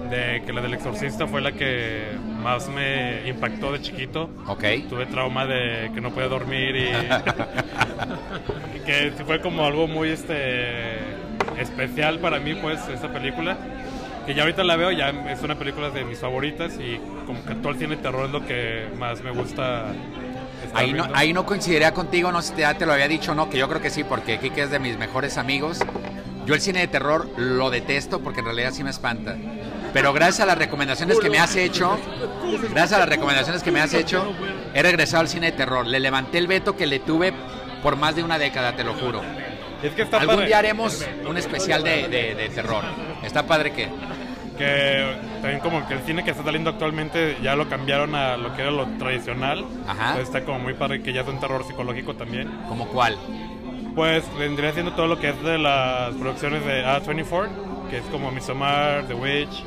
de 0.09 0.41
que 0.45 0.53
la 0.53 0.61
del 0.61 0.73
exorcista 0.73 1.27
fue 1.27 1.41
la 1.41 1.51
que 1.51 2.17
más 2.41 2.67
me 2.69 3.27
impactó 3.27 3.71
de 3.71 3.81
chiquito. 3.81 4.29
Ok. 4.47 4.63
Tuve 4.89 5.05
trauma 5.05 5.45
de 5.45 5.91
que 5.93 6.01
no 6.01 6.11
podía 6.11 6.27
dormir 6.27 6.75
y, 6.75 6.89
y 8.77 8.79
que 8.85 9.13
fue 9.25 9.41
como 9.41 9.65
algo 9.65 9.87
muy 9.87 10.09
este 10.09 10.97
especial 11.59 12.19
para 12.19 12.39
mí, 12.39 12.55
pues, 12.55 12.79
esa 12.87 13.11
película. 13.11 13.57
Que 14.25 14.33
ya 14.33 14.43
ahorita 14.43 14.63
la 14.63 14.75
veo, 14.75 14.91
ya 14.91 15.09
es 15.09 15.41
una 15.41 15.55
película 15.57 15.89
de 15.89 16.03
mis 16.03 16.19
favoritas 16.19 16.73
y 16.79 16.99
como 17.25 17.43
que 17.45 17.55
todo 17.55 17.71
el 17.71 17.79
cine 17.79 17.95
de 17.95 18.01
terror 18.01 18.25
es 18.25 18.31
lo 18.31 18.45
que 18.45 18.87
más 18.97 19.21
me 19.23 19.31
gusta. 19.31 19.87
Ahí 20.73 20.93
no, 20.93 21.07
ahí 21.13 21.33
no 21.33 21.45
coincidiría 21.45 21.93
contigo, 21.93 22.31
no 22.31 22.41
sé 22.41 22.53
si 22.53 22.61
ya 22.61 22.75
te 22.75 22.85
lo 22.85 22.93
había 22.93 23.07
dicho 23.07 23.33
no, 23.33 23.49
que 23.49 23.57
yo 23.57 23.67
creo 23.67 23.81
que 23.81 23.89
sí, 23.89 24.03
porque 24.03 24.37
Kike 24.37 24.63
es 24.63 24.71
de 24.71 24.79
mis 24.79 24.97
mejores 24.97 25.37
amigos. 25.37 25.79
Yo 26.45 26.53
el 26.53 26.61
cine 26.61 26.79
de 26.79 26.87
terror 26.87 27.27
lo 27.37 27.69
detesto 27.69 28.19
porque 28.19 28.39
en 28.39 28.45
realidad 28.45 28.71
sí 28.73 28.83
me 28.83 28.89
espanta. 28.89 29.35
Pero 29.93 30.13
gracias 30.13 30.41
a 30.41 30.45
las 30.45 30.57
recomendaciones 30.57 31.19
que 31.19 31.29
me 31.29 31.39
has 31.39 31.55
hecho, 31.55 31.97
gracias 32.71 32.93
a 32.93 32.99
las 32.99 33.09
recomendaciones 33.09 33.63
que 33.63 33.71
me 33.71 33.81
has 33.81 33.93
hecho, 33.93 34.33
he 34.73 34.81
regresado 34.83 35.21
al 35.21 35.27
cine 35.27 35.47
de 35.51 35.57
terror. 35.57 35.85
Le 35.87 35.99
levanté 35.99 36.37
el 36.37 36.47
veto 36.47 36.75
que 36.75 36.85
le 36.87 36.99
tuve 36.99 37.33
por 37.81 37.95
más 37.95 38.15
de 38.15 38.23
una 38.23 38.37
década, 38.37 38.75
te 38.75 38.83
lo 38.83 38.93
juro. 38.93 39.21
Es 39.81 39.93
que 39.93 40.01
está 40.03 40.17
Algún 40.17 40.35
padre. 40.35 40.47
día 40.47 40.57
haremos 40.59 41.05
un 41.27 41.37
especial 41.37 41.83
de, 41.83 42.07
de- 42.09 42.35
de 42.35 42.49
terror. 42.49 42.83
Está 43.23 43.47
padre 43.47 43.71
que... 43.71 43.87
que 44.57 45.15
también 45.41 45.61
como 45.61 45.87
que 45.87 45.93
el 45.93 46.01
cine 46.01 46.23
que 46.25 46.31
está 46.31 46.43
saliendo 46.43 46.69
actualmente 46.71 47.37
ya 47.41 47.55
lo 47.55 47.69
cambiaron 47.69 48.13
a 48.13 48.35
lo 48.35 48.53
que 48.55 48.61
era 48.63 48.71
lo 48.71 48.85
tradicional. 48.97 49.63
Ajá. 49.87 50.09
Entonces 50.09 50.27
está 50.27 50.43
como 50.43 50.59
muy 50.59 50.73
padre 50.73 51.01
que 51.01 51.13
ya 51.13 51.21
es 51.21 51.27
un 51.29 51.39
terror 51.39 51.65
psicológico 51.65 52.13
también. 52.15 52.49
¿Como 52.67 52.87
cuál? 52.89 53.17
Pues 53.95 54.23
vendría 54.37 54.73
siendo 54.73 54.91
todo 54.93 55.07
lo 55.07 55.17
que 55.17 55.29
es 55.29 55.41
de 55.43 55.57
las 55.57 56.13
producciones 56.15 56.65
de 56.65 56.83
A24, 56.85 57.47
que 57.89 57.97
es 57.99 58.03
como 58.11 58.31
Midsommar, 58.31 59.05
The 59.07 59.13
Witch, 59.13 59.63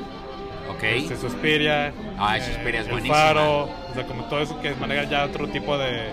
Ok. 0.70 0.82
este, 0.84 1.16
Suspiria, 1.16 1.92
Ah, 2.18 2.38
Suspiria 2.40 2.80
es 2.80 2.86
El 2.86 2.92
buenísima. 2.92 3.16
Faro, 3.16 3.62
o 3.64 3.94
sea, 3.94 4.06
como 4.06 4.24
todo 4.24 4.40
eso 4.40 4.60
que 4.60 4.74
maneja 4.74 5.04
ya 5.04 5.24
otro 5.24 5.48
tipo 5.48 5.76
de 5.78 6.10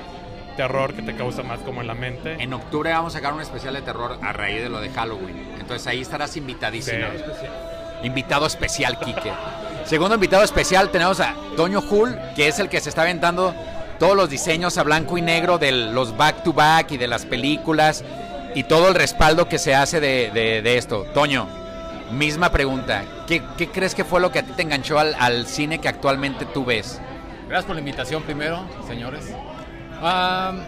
terror 0.57 0.93
que 0.93 1.01
te 1.01 1.15
causa 1.15 1.41
más 1.43 1.59
como 1.59 1.81
en 1.81 1.87
la 1.87 1.93
mente. 1.93 2.35
En 2.39 2.53
octubre 2.53 2.91
vamos 2.91 3.13
a 3.15 3.19
sacar 3.19 3.33
un 3.33 3.41
especial 3.41 3.73
de 3.75 3.81
terror 3.81 4.19
a 4.21 4.33
raíz 4.33 4.61
de 4.61 4.69
lo 4.69 4.81
de 4.81 4.89
Halloween. 4.89 5.55
Entonces 5.59 5.85
ahí 5.87 6.01
estarás 6.01 6.35
invitadísimo. 6.37 7.05
Sí. 7.39 7.45
Invitado 8.03 8.45
especial, 8.45 8.97
Quique. 8.99 9.31
Segundo 9.85 10.15
invitado 10.15 10.43
especial 10.43 10.89
tenemos 10.89 11.19
a 11.19 11.35
Toño 11.55 11.79
Hull, 11.89 12.17
que 12.35 12.47
es 12.47 12.59
el 12.59 12.69
que 12.69 12.79
se 12.81 12.89
está 12.89 13.01
aventando 13.03 13.53
todos 13.99 14.15
los 14.15 14.29
diseños 14.29 14.77
a 14.77 14.83
blanco 14.83 15.17
y 15.17 15.21
negro 15.21 15.57
de 15.57 15.71
los 15.71 16.15
back 16.15 16.43
to 16.43 16.53
back 16.53 16.91
y 16.91 16.97
de 16.97 17.07
las 17.07 17.25
películas 17.25 18.03
y 18.55 18.63
todo 18.63 18.87
el 18.87 18.95
respaldo 18.95 19.47
que 19.49 19.59
se 19.59 19.75
hace 19.75 19.99
de, 19.99 20.31
de- 20.33 20.61
de 20.61 20.77
esto. 20.77 21.05
Toño, 21.13 21.47
misma 22.11 22.51
pregunta. 22.51 23.03
¿Qué, 23.27 23.41
qué 23.57 23.67
crees 23.69 23.93
que 23.95 24.03
fue 24.03 24.19
lo 24.21 24.31
que 24.31 24.39
a 24.39 24.43
ti 24.43 24.51
te 24.55 24.61
enganchó 24.63 24.99
al, 24.99 25.15
al 25.19 25.45
cine 25.45 25.79
que 25.79 25.87
actualmente 25.87 26.45
tú 26.45 26.65
ves? 26.65 26.99
Gracias 27.47 27.65
por 27.65 27.75
la 27.75 27.79
invitación 27.81 28.23
primero, 28.23 28.63
señores. 28.87 29.33
Am, 30.01 30.61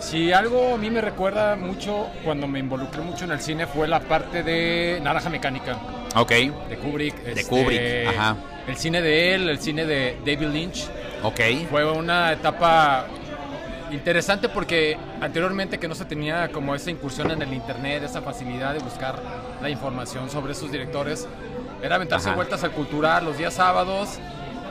si 0.00 0.32
algo 0.32 0.74
a 0.74 0.76
mí 0.78 0.90
me 0.90 1.00
recuerda 1.00 1.56
mucho 1.56 2.08
cuando 2.24 2.46
me 2.46 2.58
involucré 2.58 3.00
mucho 3.02 3.24
en 3.24 3.30
el 3.32 3.40
cine 3.40 3.66
fue 3.66 3.86
la 3.88 4.00
parte 4.00 4.42
de 4.42 5.00
Naranja 5.02 5.30
Mecánica 5.30 5.78
Ok, 6.14 6.30
de 6.30 6.78
Kubrick. 6.82 7.14
este, 7.26 7.44
Kubrick, 7.44 8.08
ajá. 8.08 8.36
El 8.66 8.76
cine 8.76 9.00
de 9.00 9.34
él, 9.34 9.48
el 9.48 9.58
cine 9.60 9.84
de 9.86 10.18
David 10.26 10.48
Lynch. 10.48 10.86
ok. 11.22 11.40
Fue 11.70 11.90
una 11.90 12.32
etapa 12.32 13.06
interesante 13.90 14.48
porque 14.48 14.96
anteriormente 15.20 15.78
que 15.78 15.88
no 15.88 15.94
se 15.94 16.04
tenía 16.04 16.48
como 16.50 16.74
esa 16.74 16.90
incursión 16.90 17.30
en 17.30 17.42
el 17.42 17.52
internet, 17.52 18.02
esa 18.02 18.22
facilidad 18.22 18.72
de 18.74 18.80
buscar 18.80 19.20
la 19.62 19.70
información 19.70 20.30
sobre 20.30 20.52
esos 20.52 20.70
directores, 20.70 21.26
era 21.82 21.96
aventarse 21.96 22.28
Ajá. 22.28 22.36
vueltas 22.36 22.64
al 22.64 22.72
cultural 22.72 23.24
los 23.24 23.38
días 23.38 23.54
sábados, 23.54 24.18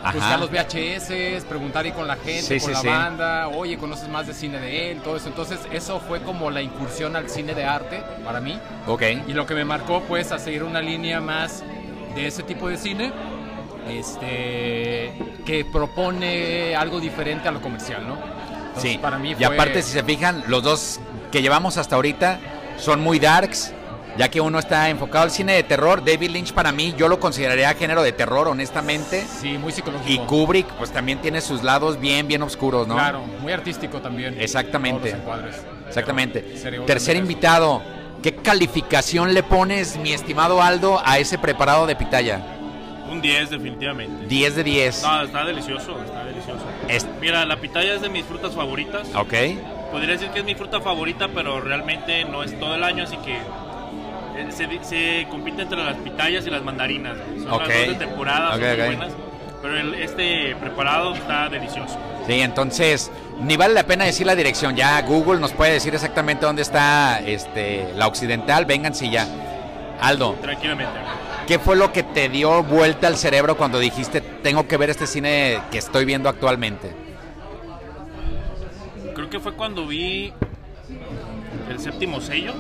Ajá. 0.04 0.14
buscar 0.14 0.40
los 0.40 0.52
VHS, 0.52 1.46
preguntar 1.48 1.86
ahí 1.86 1.92
con 1.92 2.08
la 2.08 2.16
gente, 2.16 2.42
Sí, 2.42 2.60
con 2.60 2.68
sí, 2.68 2.72
la 2.74 2.82
sí. 2.82 2.88
banda, 2.88 3.48
oye, 3.48 3.78
conoces 3.78 4.08
más 4.10 4.28
de 4.28 4.34
cine 4.34 4.60
de 4.60 4.92
él, 4.92 5.02
todo 5.02 5.18
eso. 5.18 5.28
Entonces 5.30 5.60
eso 5.72 6.00
fue 6.00 6.22
como 6.22 6.52
la 6.52 6.62
incursión 6.62 7.16
al 7.16 7.30
cine 7.30 7.54
de 7.56 7.64
arte 7.64 8.02
para 8.24 8.40
mí. 8.40 8.60
Ok. 8.88 9.02
Y 9.28 9.34
lo 9.34 9.46
que 9.46 9.56
me 9.56 9.66
marcó 9.66 10.02
pues 10.02 10.32
a 10.32 10.40
seguir 10.40 10.64
una 10.64 10.82
línea 10.82 11.22
más 11.22 11.64
de 12.16 12.28
ese 12.28 12.44
tipo 12.44 12.68
de 12.70 12.78
cine, 12.78 13.12
este, 13.90 15.12
que 15.46 15.66
propone 15.72 16.76
algo 16.76 17.00
diferente 17.00 17.48
a 17.48 17.52
lo 17.52 17.62
comercial, 17.62 18.08
¿no? 18.08 18.18
Entonces, 18.76 18.92
Sí, 18.92 18.98
para 18.98 19.18
mí 19.18 19.36
y 19.38 19.44
aparte 19.44 19.82
si 19.82 19.92
se 19.92 20.04
fijan, 20.04 20.44
los 20.48 20.64
dos 20.64 21.00
que 21.32 21.42
llevamos 21.42 21.78
hasta 21.78 21.96
ahorita 21.96 22.40
son 22.78 23.00
muy 23.02 23.20
darks, 23.20 23.74
ya 24.18 24.30
que 24.30 24.42
uno 24.42 24.60
está 24.60 24.90
enfocado 24.90 25.24
al 25.24 25.32
cine 25.32 25.54
de 25.54 25.64
terror. 25.64 26.04
David 26.04 26.30
Lynch 26.30 26.54
para 26.54 26.72
mí 26.72 26.94
yo 26.98 27.08
lo 27.08 27.20
consideraría 27.20 27.74
género 27.74 28.04
de 28.04 28.12
terror, 28.12 28.48
honestamente. 28.48 29.26
Sí, 29.42 29.58
muy 29.58 29.72
psicológico. 29.72 30.10
Y 30.10 30.26
Kubrick 30.26 30.68
pues 30.74 30.92
también 30.92 31.20
tiene 31.20 31.42
sus 31.42 31.64
lados 31.64 32.00
bien, 32.00 32.28
bien 32.28 32.42
oscuros, 32.42 32.88
¿no? 32.88 32.96
Claro, 32.96 33.22
muy 33.42 33.54
artístico 33.54 34.02
también. 34.02 34.38
Exactamente. 34.40 35.12
Todos 35.12 35.14
los 35.14 35.22
encuadres. 35.22 35.56
Exactamente. 35.88 36.42
Tercer 36.86 37.16
invitado, 37.16 37.82
¿qué 38.22 38.36
calificación 38.36 39.34
le 39.34 39.44
pones, 39.44 39.98
mi 39.98 40.12
estimado 40.14 40.62
Aldo, 40.62 41.02
a 41.04 41.18
ese 41.20 41.38
preparado 41.38 41.86
de 41.88 41.96
pitaya? 41.96 42.42
Un 43.10 43.22
10 43.22 43.52
definitivamente. 43.52 44.26
10 44.28 44.56
de 44.56 44.64
10. 44.64 45.04
No, 45.04 45.22
está 45.24 45.46
delicioso, 45.46 45.98
está 46.04 46.26
delicioso. 46.26 46.64
Es- 46.88 47.06
Mira, 47.20 47.46
la 47.46 47.58
pitaya 47.58 47.94
es 47.96 48.02
de 48.02 48.10
mis 48.10 48.26
frutas 48.26 48.54
favoritas. 48.54 49.08
Ok. 49.16 49.34
Podría 49.92 50.12
decir 50.14 50.30
que 50.30 50.40
es 50.40 50.46
mi 50.46 50.56
fruta 50.56 50.82
favorita, 50.82 51.28
pero 51.34 51.62
realmente 51.62 52.26
no 52.26 52.44
es 52.44 52.58
todo 52.60 52.76
el 52.76 52.84
año, 52.84 53.04
así 53.04 53.18
que 53.18 53.36
eh, 53.38 54.48
se, 54.50 54.68
se 54.84 55.28
compite 55.30 55.62
entre 55.64 55.84
las 55.84 55.96
pitayas 55.98 56.46
y 56.46 56.50
las 56.50 56.62
mandarinas. 56.64 57.18
Son 57.44 57.52
Ok. 57.54 57.68
las 57.68 57.78
dos 57.78 57.88
de 58.00 58.06
temporada, 58.06 58.52
son 58.52 58.62
Ok, 58.62 58.68
muy 58.68 58.80
ok. 58.82 58.86
buenas. 58.88 59.12
Pero 59.62 59.80
el- 59.80 59.94
este 59.96 60.56
preparado 60.58 61.16
está 61.16 61.50
delicioso. 61.50 61.98
Sí, 62.28 62.42
entonces 62.42 63.12
ni 63.40 63.56
vale 63.58 63.74
la 63.74 63.84
pena 63.84 64.06
decir 64.06 64.26
la 64.28 64.36
dirección. 64.36 64.76
Ya 64.76 65.02
Google 65.02 65.40
nos 65.40 65.54
puede 65.54 65.74
decir 65.74 65.94
exactamente 65.96 66.46
dónde 66.46 66.62
está 66.62 67.20
este, 67.26 67.92
la 67.96 68.08
occidental. 68.08 68.66
Vénganse 68.66 69.10
ya. 69.10 69.28
Aldo, 70.02 70.34
Tranquilamente. 70.42 70.92
¿Qué 71.48 71.60
fue 71.60 71.76
lo 71.76 71.92
que 71.92 72.04
te 72.04 72.30
dio 72.30 72.64
vuelta 72.64 73.08
al 73.08 73.18
cerebro 73.18 73.58
cuando 73.58 73.80
dijiste 73.80 74.22
tengo 74.22 74.68
que 74.68 74.78
ver 74.78 74.90
este 74.90 75.08
cine 75.08 75.62
que 75.72 75.78
estoy 75.78 76.06
viendo 76.06 76.30
actualmente? 76.30 76.92
Creo 79.14 79.30
que 79.30 79.40
fue 79.40 79.54
cuando 79.54 79.88
vi 79.88 80.34
el 81.70 81.80
séptimo 81.80 82.20
sello, 82.22 82.54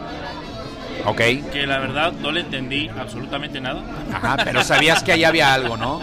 Ok. 1.05 1.17
que 1.51 1.65
la 1.67 1.79
verdad 1.79 2.11
no 2.13 2.31
le 2.31 2.41
entendí 2.41 2.89
absolutamente 2.89 3.59
nada. 3.59 3.81
Ajá, 4.13 4.37
pero 4.43 4.63
sabías 4.63 5.03
que 5.03 5.11
ahí 5.11 5.23
había 5.23 5.53
algo, 5.53 5.77
¿no? 5.77 6.01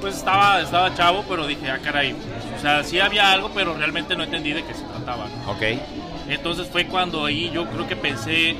Pues 0.00 0.16
estaba, 0.16 0.60
estaba 0.60 0.92
chavo, 0.94 1.24
pero 1.28 1.46
dije, 1.46 1.70
ah, 1.70 1.78
caray. 1.82 2.16
O 2.56 2.60
sea, 2.60 2.82
sí 2.82 2.98
había 2.98 3.30
algo, 3.30 3.50
pero 3.54 3.74
realmente 3.76 4.16
no 4.16 4.24
entendí 4.24 4.52
de 4.52 4.64
qué 4.64 4.74
se 4.74 4.82
trataba. 4.82 5.26
¿no? 5.44 5.52
Ok. 5.52 5.62
Entonces 6.28 6.68
fue 6.68 6.86
cuando 6.86 7.24
ahí 7.24 7.50
yo 7.52 7.66
creo 7.66 7.86
que 7.86 7.94
pensé 7.94 8.56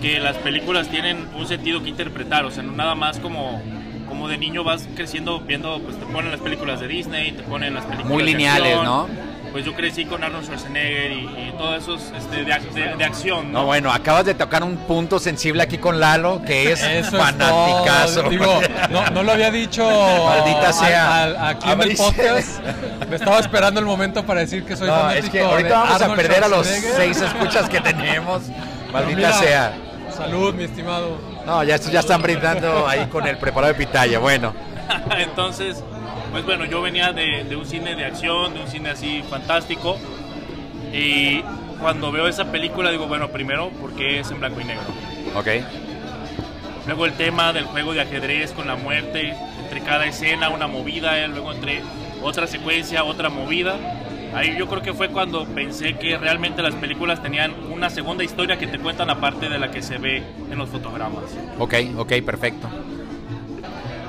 que 0.00 0.18
las 0.20 0.36
películas 0.36 0.88
tienen 0.88 1.26
un 1.34 1.46
sentido 1.46 1.82
que 1.82 1.88
interpretar, 1.90 2.44
o 2.44 2.50
sea, 2.50 2.62
no 2.62 2.72
nada 2.72 2.94
más 2.94 3.18
como, 3.18 3.60
como 4.08 4.28
de 4.28 4.38
niño 4.38 4.62
vas 4.64 4.86
creciendo 4.94 5.40
viendo, 5.40 5.80
pues 5.80 5.98
te 5.98 6.06
ponen 6.06 6.30
las 6.30 6.40
películas 6.40 6.80
de 6.80 6.88
Disney, 6.88 7.32
te 7.32 7.42
ponen 7.42 7.74
las 7.74 7.84
películas 7.84 8.12
Muy 8.12 8.22
de 8.24 8.30
lineales, 8.32 8.74
acción. 8.76 8.84
¿no? 8.84 9.36
Pues 9.52 9.64
yo 9.64 9.72
crecí 9.74 10.04
con 10.04 10.22
Arnold 10.22 10.44
Schwarzenegger 10.44 11.12
y, 11.12 11.16
y 11.24 11.54
todo 11.56 11.74
eso 11.76 11.94
este, 11.94 12.44
de, 12.44 12.44
de- 12.44 12.96
de 12.96 13.04
acción, 13.04 13.52
¿no? 13.52 13.60
No, 13.60 13.64
bueno, 13.66 13.90
acabas 13.90 14.26
de 14.26 14.34
tocar 14.34 14.62
un 14.62 14.76
punto 14.76 15.18
sensible 15.18 15.62
aquí 15.62 15.78
con 15.78 15.98
Lalo, 15.98 16.42
que 16.46 16.72
es 16.72 16.82
Eso 16.82 17.16
fanaticazo. 17.16 18.24
es. 18.24 18.30
Digo, 18.30 18.60
no, 18.90 19.08
no 19.10 19.22
lo 19.22 19.32
había 19.32 19.50
dicho 19.50 19.82
Maldita 19.88 20.66
al- 20.68 20.74
sea. 20.74 21.22
al- 21.22 21.36
aquí 21.46 21.70
en 21.70 21.80
el 21.80 21.96
podcast. 21.96 22.60
Me 23.08 23.16
estaba 23.16 23.38
esperando 23.38 23.80
el 23.80 23.86
momento 23.86 24.26
para 24.26 24.40
decir 24.40 24.62
que 24.64 24.76
soy 24.76 24.88
No, 24.88 24.94
fanático 24.94 25.24
es 25.26 25.30
que 25.30 25.40
ahorita 25.40 25.68
de 25.68 25.74
vamos 25.74 26.02
a 26.02 26.14
perder 26.14 26.44
a 26.44 26.48
los 26.48 26.66
seis 26.66 27.20
escuchas 27.22 27.68
que 27.70 27.80
tenemos. 27.80 28.42
Maldita 28.92 29.16
mira, 29.16 29.32
sea. 29.32 29.72
Salud, 30.16 30.54
mi 30.54 30.64
estimado. 30.64 31.18
No, 31.44 31.62
ya 31.64 31.74
estos 31.76 31.92
ya 31.92 32.00
están 32.00 32.22
brindando 32.22 32.86
ahí 32.88 33.06
con 33.06 33.26
el 33.26 33.36
preparado 33.38 33.72
de 33.72 33.78
pitaya. 33.78 34.18
Bueno, 34.18 34.54
Entonces, 35.18 35.82
pues 36.32 36.44
bueno, 36.44 36.64
yo 36.64 36.80
venía 36.80 37.12
de, 37.12 37.44
de 37.44 37.56
un 37.56 37.66
cine 37.66 37.94
de 37.96 38.04
acción, 38.04 38.54
de 38.54 38.60
un 38.60 38.68
cine 38.68 38.90
así 38.90 39.22
fantástico. 39.28 39.96
Y 40.92 41.42
cuando 41.80 42.10
veo 42.12 42.26
esa 42.28 42.46
película 42.46 42.90
digo, 42.90 43.06
bueno, 43.06 43.28
primero, 43.28 43.70
porque 43.80 44.20
es 44.20 44.30
en 44.30 44.40
blanco 44.40 44.60
y 44.60 44.64
negro? 44.64 44.84
ok. 45.36 45.48
Luego 46.86 47.04
el 47.04 47.14
tema 47.14 47.52
del 47.52 47.64
juego 47.64 47.94
de 47.94 48.00
ajedrez 48.00 48.52
con 48.52 48.68
la 48.68 48.76
muerte, 48.76 49.34
entre 49.60 49.80
cada 49.80 50.06
escena 50.06 50.50
una 50.50 50.68
movida, 50.68 51.18
eh, 51.18 51.26
luego 51.26 51.52
entre 51.52 51.82
otra 52.22 52.46
secuencia, 52.46 53.02
otra 53.02 53.28
movida. 53.28 53.74
Ahí 54.34 54.56
yo 54.58 54.68
creo 54.68 54.82
que 54.82 54.92
fue 54.92 55.08
cuando 55.08 55.46
pensé 55.46 55.94
que 55.94 56.18
realmente 56.18 56.62
las 56.62 56.74
películas 56.74 57.22
tenían 57.22 57.54
una 57.70 57.90
segunda 57.90 58.24
historia 58.24 58.58
que 58.58 58.66
te 58.66 58.78
cuentan 58.78 59.10
aparte 59.10 59.48
de 59.48 59.58
la 59.58 59.70
que 59.70 59.82
se 59.82 59.98
ve 59.98 60.22
en 60.50 60.58
los 60.58 60.68
fotogramas. 60.68 61.24
Ok, 61.58 61.74
ok, 61.96 62.12
perfecto. 62.24 62.68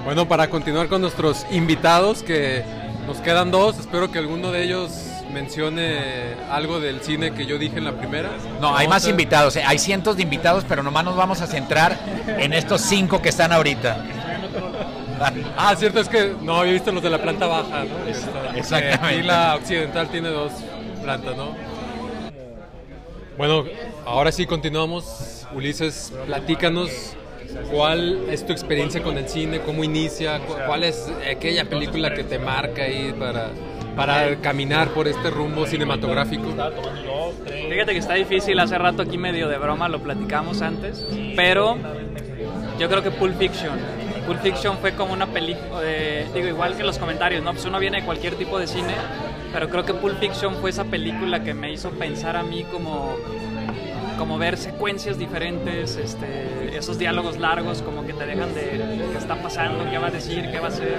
Bueno, 0.04 0.28
para 0.28 0.50
continuar 0.50 0.88
con 0.88 1.02
nuestros 1.02 1.46
invitados, 1.52 2.24
que 2.24 2.64
nos 3.06 3.18
quedan 3.18 3.52
dos, 3.52 3.78
espero 3.78 4.12
que 4.12 4.20
alguno 4.20 4.52
de 4.52 4.64
ellos 4.64 4.92
mencione 5.34 6.36
algo 6.50 6.80
del 6.80 7.02
cine 7.02 7.34
que 7.34 7.46
yo 7.46 7.58
dije 7.58 7.78
en 7.78 7.86
la 7.86 7.94
primera. 7.94 8.30
No, 8.62 8.76
hay 8.76 8.88
más 8.88 9.08
invitados, 9.08 9.56
eh, 9.56 9.64
hay 9.66 9.80
cientos 9.80 10.16
de 10.16 10.24
invitados, 10.24 10.66
pero 10.68 10.84
nomás 10.84 11.04
nos 11.04 11.16
vamos 11.16 11.42
a 11.42 11.48
centrar 11.48 11.98
en 12.26 12.54
estos 12.54 12.82
cinco 12.82 13.22
que 13.22 13.30
están 13.30 13.52
ahorita. 13.52 14.04
Ah, 15.58 15.76
cierto, 15.76 16.00
es 16.00 16.10
que 16.10 16.34
no 16.42 16.58
había 16.58 16.74
visto 16.74 16.92
los 16.92 17.02
de 17.04 17.10
la 17.10 17.22
planta 17.22 17.48
baja, 17.48 17.84
¿no? 17.84 18.10
Este, 18.10 18.30
Exactamente. 18.56 19.06
Aquí 19.06 19.24
la 19.24 19.56
occidental 19.56 20.08
tiene 20.10 20.30
dos 20.30 20.52
plantas, 21.04 21.36
¿no? 21.36 21.56
Bueno, 23.38 23.66
ahora 24.06 24.32
sí 24.32 24.46
continuamos. 24.46 25.46
Ulises, 25.54 26.12
platícanos 26.26 26.90
cuál 27.72 28.26
es 28.30 28.46
tu 28.46 28.52
experiencia 28.52 29.02
con 29.02 29.18
el 29.18 29.30
cine, 29.30 29.62
cómo 29.62 29.84
inicia, 29.84 30.40
cu- 30.40 30.56
cuál 30.66 30.84
es 30.84 31.10
aquella 31.32 31.66
película 31.66 32.14
que 32.14 32.24
te 32.24 32.38
marca 32.40 32.84
ahí 32.84 33.14
para, 33.18 33.50
para 33.96 34.36
caminar 34.42 34.90
por 34.90 35.08
este 35.08 35.30
rumbo 35.30 35.66
cinematográfico. 35.66 36.44
Fíjate 37.70 37.92
que 37.94 37.98
está 38.00 38.16
difícil, 38.16 38.60
hace 38.60 38.78
rato 38.78 39.04
aquí 39.04 39.18
medio 39.18 39.48
de 39.48 39.58
broma 39.58 39.88
lo 39.88 40.00
platicamos 40.02 40.62
antes, 40.62 41.06
pero 41.36 41.78
yo 42.80 42.90
creo 42.90 43.02
que 43.04 43.12
Pulp 43.12 43.38
Fiction. 43.38 43.80
Pulp 44.28 44.42
Fiction 44.42 44.78
fue 44.80 44.92
como 44.92 45.14
una 45.14 45.26
película, 45.26 45.82
digo, 46.34 46.48
igual 46.48 46.76
que 46.76 46.84
los 46.84 46.98
comentarios, 46.98 47.42
¿no? 47.42 47.54
Pues 47.54 47.66
uno 47.66 47.80
viene 47.80 48.02
de 48.02 48.06
cualquier 48.06 48.36
tipo 48.36 48.60
de 48.60 48.68
cine, 48.68 48.94
pero 49.54 49.70
creo 49.70 49.86
que 49.86 49.94
Pulp 49.94 50.20
Fiction 50.20 50.56
fue 50.56 50.70
esa 50.70 50.84
película 50.84 51.42
que 51.44 51.54
me 51.54 51.72
hizo 51.72 51.92
pensar 51.92 52.36
a 52.36 52.44
mí 52.44 52.66
como, 52.66 53.16
como 54.18 54.38
ver 54.38 54.58
secuencias 54.58 55.18
diferentes, 55.18 55.96
este, 55.96 56.78
esos 56.78 57.00
diálogos 57.00 57.38
largos 57.38 57.82
como 57.82 58.06
que 58.06 58.12
te 58.12 58.26
dejan 58.26 58.54
de 58.54 59.06
qué 59.12 59.18
está 59.18 59.42
pasando, 59.42 59.90
qué 59.90 59.98
va 59.98 60.08
a 60.08 60.12
decir, 60.12 60.52
qué 60.52 60.60
va 60.60 60.66
a 60.66 60.72
hacer. 60.72 60.98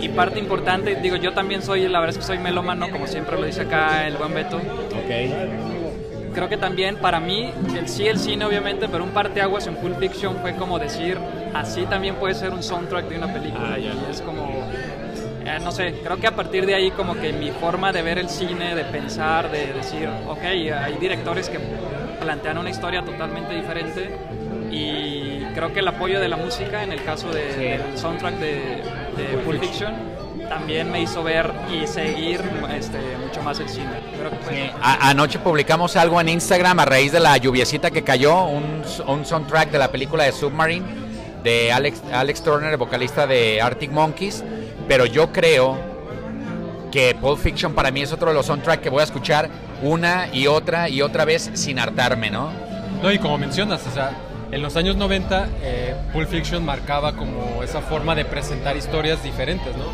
Y 0.00 0.08
parte 0.10 0.38
importante, 0.38 0.94
digo, 0.94 1.16
yo 1.16 1.32
también 1.32 1.62
soy, 1.62 1.88
la 1.88 1.98
verdad 1.98 2.16
es 2.16 2.18
que 2.18 2.26
soy 2.26 2.38
melómano, 2.38 2.90
como 2.90 3.08
siempre 3.08 3.40
lo 3.40 3.44
dice 3.44 3.62
acá 3.62 4.06
el 4.06 4.16
buen 4.16 4.34
Beto 4.34 4.60
creo 6.32 6.48
que 6.48 6.56
también 6.56 6.96
para 6.96 7.20
mí, 7.20 7.52
el, 7.76 7.88
sí 7.88 8.06
el 8.06 8.18
cine 8.18 8.44
obviamente, 8.44 8.88
pero 8.88 9.04
un 9.04 9.10
parteaguas 9.10 9.66
en 9.66 9.76
Pulp 9.76 9.98
Fiction 9.98 10.36
fue 10.38 10.54
como 10.54 10.78
decir, 10.78 11.18
así 11.54 11.86
también 11.86 12.16
puede 12.16 12.34
ser 12.34 12.50
un 12.50 12.62
soundtrack 12.62 13.06
de 13.08 13.18
una 13.18 13.32
película. 13.32 13.78
y 13.78 13.90
es 14.10 14.20
como, 14.22 14.48
eh, 15.44 15.58
no 15.62 15.72
sé, 15.72 15.94
creo 16.04 16.16
que 16.18 16.26
a 16.26 16.34
partir 16.36 16.66
de 16.66 16.74
ahí 16.74 16.90
como 16.92 17.14
que 17.14 17.32
mi 17.32 17.50
forma 17.50 17.92
de 17.92 18.02
ver 18.02 18.18
el 18.18 18.28
cine, 18.28 18.74
de 18.74 18.84
pensar, 18.84 19.50
de 19.50 19.72
decir, 19.72 20.08
ok, 20.28 20.42
hay 20.42 20.96
directores 21.00 21.48
que 21.48 21.58
plantean 22.20 22.58
una 22.58 22.70
historia 22.70 23.02
totalmente 23.04 23.54
diferente 23.54 24.16
y 24.70 25.42
creo 25.54 25.72
que 25.72 25.80
el 25.80 25.88
apoyo 25.88 26.20
de 26.20 26.28
la 26.28 26.36
música 26.36 26.82
en 26.82 26.92
el 26.92 27.02
caso 27.02 27.30
de- 27.30 27.54
del 27.56 27.98
soundtrack 27.98 28.34
de, 28.36 28.82
de 29.16 29.38
Pulp 29.44 29.60
Fiction. 29.60 29.92
También 30.48 30.90
me 30.90 31.00
hizo 31.00 31.22
ver 31.22 31.50
y 31.72 31.86
seguir 31.86 32.40
este, 32.76 32.98
mucho 33.24 33.42
más 33.42 33.58
el 33.60 33.68
cine. 33.70 33.88
Creo 34.18 34.30
que 34.48 34.70
A- 34.82 35.08
anoche 35.10 35.38
publicamos 35.38 35.96
algo 35.96 36.20
en 36.20 36.28
Instagram 36.28 36.78
a 36.80 36.84
raíz 36.84 37.10
de 37.12 37.20
la 37.20 37.36
lluviecita 37.38 37.90
que 37.90 38.02
cayó, 38.02 38.44
un, 38.44 38.82
un 39.06 39.24
soundtrack 39.24 39.70
de 39.70 39.78
la 39.78 39.88
película 39.90 40.24
de 40.24 40.32
Submarine 40.32 40.84
de 41.42 41.72
Alex, 41.72 42.02
Alex 42.12 42.42
Turner, 42.42 42.76
vocalista 42.76 43.26
de 43.26 43.60
Arctic 43.60 43.90
Monkeys, 43.90 44.44
pero 44.88 45.06
yo 45.06 45.32
creo 45.32 45.78
que 46.90 47.14
Pulp 47.14 47.38
Fiction 47.38 47.74
para 47.74 47.90
mí 47.90 48.02
es 48.02 48.12
otro 48.12 48.28
de 48.28 48.34
los 48.34 48.46
soundtracks 48.46 48.82
que 48.82 48.90
voy 48.90 49.00
a 49.00 49.04
escuchar 49.04 49.48
una 49.82 50.28
y 50.32 50.46
otra 50.46 50.88
y 50.88 51.02
otra 51.02 51.24
vez 51.24 51.50
sin 51.54 51.78
hartarme, 51.78 52.30
¿no? 52.30 52.50
No, 53.02 53.10
y 53.10 53.18
como 53.18 53.38
mencionas, 53.38 53.84
o 53.86 53.90
sea, 53.90 54.12
en 54.52 54.62
los 54.62 54.76
años 54.76 54.96
90 54.96 55.48
eh, 55.62 55.96
Pulp 56.12 56.28
Fiction 56.28 56.64
marcaba 56.64 57.16
como 57.16 57.62
esa 57.62 57.80
forma 57.80 58.14
de 58.14 58.24
presentar 58.24 58.76
historias 58.76 59.22
diferentes, 59.22 59.74
¿no? 59.76 59.84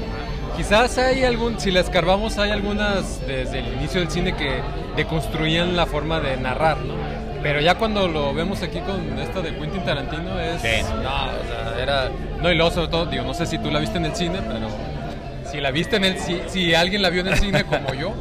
Quizás 0.56 0.98
hay 0.98 1.22
algún, 1.22 1.60
si 1.60 1.70
la 1.70 1.78
escarbamos, 1.78 2.36
hay 2.38 2.50
algunas 2.50 3.24
desde 3.26 3.60
el 3.60 3.74
inicio 3.74 4.00
del 4.00 4.10
cine 4.10 4.34
que 4.34 4.60
deconstruían 4.96 5.76
la 5.76 5.86
forma 5.86 6.18
de 6.18 6.36
narrar, 6.36 6.78
¿no? 6.78 6.94
Pero 7.42 7.60
ya 7.60 7.76
cuando 7.76 8.08
lo 8.08 8.34
vemos 8.34 8.62
aquí 8.62 8.80
con 8.80 9.18
esta 9.18 9.40
de 9.40 9.54
Quentin 9.54 9.84
Tarantino 9.84 10.40
es... 10.40 10.60
Sí. 10.60 10.82
No, 11.02 11.26
o 11.26 11.46
sea, 11.48 11.80
era... 11.82 12.10
No, 12.42 12.50
y 12.50 12.56
luego 12.56 12.70
sobre 12.72 12.88
todo, 12.88 13.06
digo, 13.06 13.24
no 13.24 13.34
sé 13.34 13.46
si 13.46 13.58
tú 13.58 13.70
la 13.70 13.78
viste 13.78 13.98
en 13.98 14.06
el 14.06 14.14
cine, 14.16 14.40
pero 14.42 14.68
si 15.50 15.60
la 15.60 15.70
viste 15.70 15.96
en 15.96 16.04
el... 16.04 16.18
Si, 16.18 16.40
si 16.48 16.74
alguien 16.74 17.00
la 17.02 17.10
vio 17.10 17.20
en 17.20 17.28
el 17.28 17.38
cine 17.38 17.64
como 17.64 17.94
yo, 17.94 18.12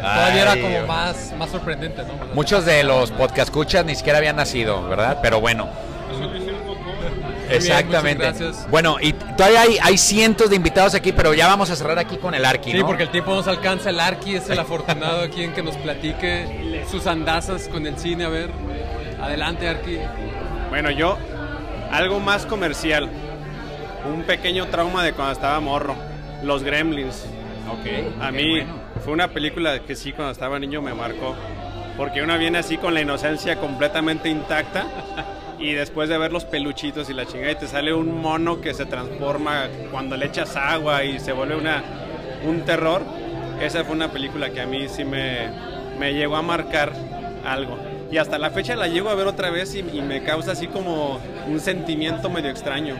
todavía 0.00 0.42
era 0.42 0.52
Ay, 0.52 0.60
como 0.60 0.74
Dios. 0.76 0.86
más, 0.88 1.32
más 1.38 1.50
sorprendente, 1.50 2.02
¿no? 2.02 2.08
Sea, 2.08 2.34
Muchos 2.34 2.66
de 2.66 2.84
los 2.84 3.10
podcast 3.12 3.48
escuchas 3.48 3.84
ni 3.86 3.94
siquiera 3.94 4.18
habían 4.18 4.36
nacido, 4.36 4.86
¿verdad? 4.88 5.18
Pero 5.22 5.40
bueno. 5.40 5.68
Exactamente. 7.50 8.22
gracias. 8.24 8.66
Bueno, 8.70 8.96
y 9.00 9.12
todavía 9.12 9.62
hay, 9.62 9.76
hay 9.82 9.98
cientos 9.98 10.50
de 10.50 10.56
invitados 10.56 10.94
aquí, 10.94 11.12
pero 11.12 11.34
ya 11.34 11.46
vamos 11.46 11.70
a 11.70 11.76
cerrar 11.76 11.98
aquí 11.98 12.16
con 12.16 12.34
el 12.34 12.44
Arqui, 12.44 12.72
Sí, 12.72 12.78
¿no? 12.78 12.86
porque 12.86 13.02
el 13.04 13.10
tiempo 13.10 13.34
nos 13.34 13.46
alcanza. 13.46 13.90
El 13.90 14.00
Arqui 14.00 14.36
es 14.36 14.48
el 14.48 14.58
afortunado 14.58 15.22
aquí 15.22 15.44
en 15.44 15.52
que 15.52 15.62
nos 15.62 15.76
platique 15.76 16.73
sus 16.90 17.06
andazas 17.06 17.68
con 17.68 17.86
el 17.86 17.98
cine. 17.98 18.24
A 18.24 18.28
ver, 18.28 18.50
adelante, 19.20 19.68
Arqui. 19.68 19.98
Bueno, 20.70 20.90
yo, 20.90 21.18
algo 21.90 22.20
más 22.20 22.46
comercial. 22.46 23.08
Un 24.12 24.22
pequeño 24.24 24.66
trauma 24.66 25.02
de 25.02 25.12
cuando 25.12 25.32
estaba 25.32 25.60
morro. 25.60 25.94
Los 26.42 26.62
Gremlins. 26.62 27.24
Ok. 27.70 28.22
A 28.22 28.30
mí 28.30 28.60
bueno. 28.60 28.74
fue 29.02 29.12
una 29.12 29.28
película 29.28 29.78
que 29.80 29.96
sí, 29.96 30.12
cuando 30.12 30.32
estaba 30.32 30.58
niño 30.58 30.82
me 30.82 30.94
marcó. 30.94 31.34
Porque 31.96 32.22
uno 32.22 32.36
viene 32.38 32.58
así 32.58 32.76
con 32.76 32.92
la 32.92 33.00
inocencia 33.00 33.56
completamente 33.56 34.28
intacta. 34.28 34.86
Y 35.58 35.72
después 35.72 36.08
de 36.08 36.18
ver 36.18 36.32
los 36.32 36.44
peluchitos 36.44 37.08
y 37.08 37.14
la 37.14 37.24
chingada, 37.24 37.52
y 37.52 37.54
te 37.54 37.68
sale 37.68 37.94
un 37.94 38.20
mono 38.20 38.60
que 38.60 38.74
se 38.74 38.84
transforma 38.86 39.68
cuando 39.90 40.16
le 40.16 40.26
echas 40.26 40.56
agua 40.56 41.04
y 41.04 41.20
se 41.20 41.32
vuelve 41.32 41.56
una, 41.56 41.82
un 42.44 42.62
terror. 42.62 43.02
Esa 43.60 43.84
fue 43.84 43.94
una 43.94 44.10
película 44.10 44.50
que 44.50 44.60
a 44.60 44.66
mí 44.66 44.88
sí 44.88 45.04
me, 45.04 45.48
me 45.98 46.12
llegó 46.14 46.36
a 46.36 46.42
marcar 46.42 46.92
algo. 47.44 47.78
Y 48.10 48.18
hasta 48.18 48.38
la 48.38 48.50
fecha 48.50 48.76
la 48.76 48.86
llego 48.86 49.08
a 49.10 49.14
ver 49.14 49.26
otra 49.26 49.50
vez 49.50 49.74
y, 49.74 49.80
y 49.80 50.00
me 50.02 50.22
causa 50.22 50.52
así 50.52 50.66
como 50.68 51.18
un 51.48 51.58
sentimiento 51.60 52.30
medio 52.30 52.50
extraño. 52.50 52.94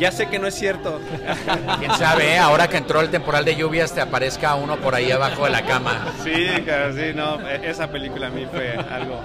Ya 0.00 0.12
sé 0.12 0.26
que 0.28 0.38
no 0.38 0.46
es 0.46 0.54
cierto. 0.54 1.00
Quién 1.78 1.92
sabe, 1.94 2.34
eh? 2.34 2.38
ahora 2.38 2.68
que 2.68 2.76
entró 2.76 3.00
el 3.00 3.10
temporal 3.10 3.44
de 3.44 3.56
lluvias, 3.56 3.92
te 3.92 4.00
aparezca 4.00 4.54
uno 4.54 4.76
por 4.76 4.94
ahí 4.94 5.10
abajo 5.10 5.44
de 5.44 5.50
la 5.50 5.62
cama. 5.62 6.06
Sí, 6.22 6.46
claro, 6.64 6.92
sí, 6.92 7.12
no, 7.14 7.40
e- 7.48 7.68
esa 7.68 7.88
película 7.88 8.28
a 8.28 8.30
mí 8.30 8.46
fue 8.52 8.72
algo 8.76 9.20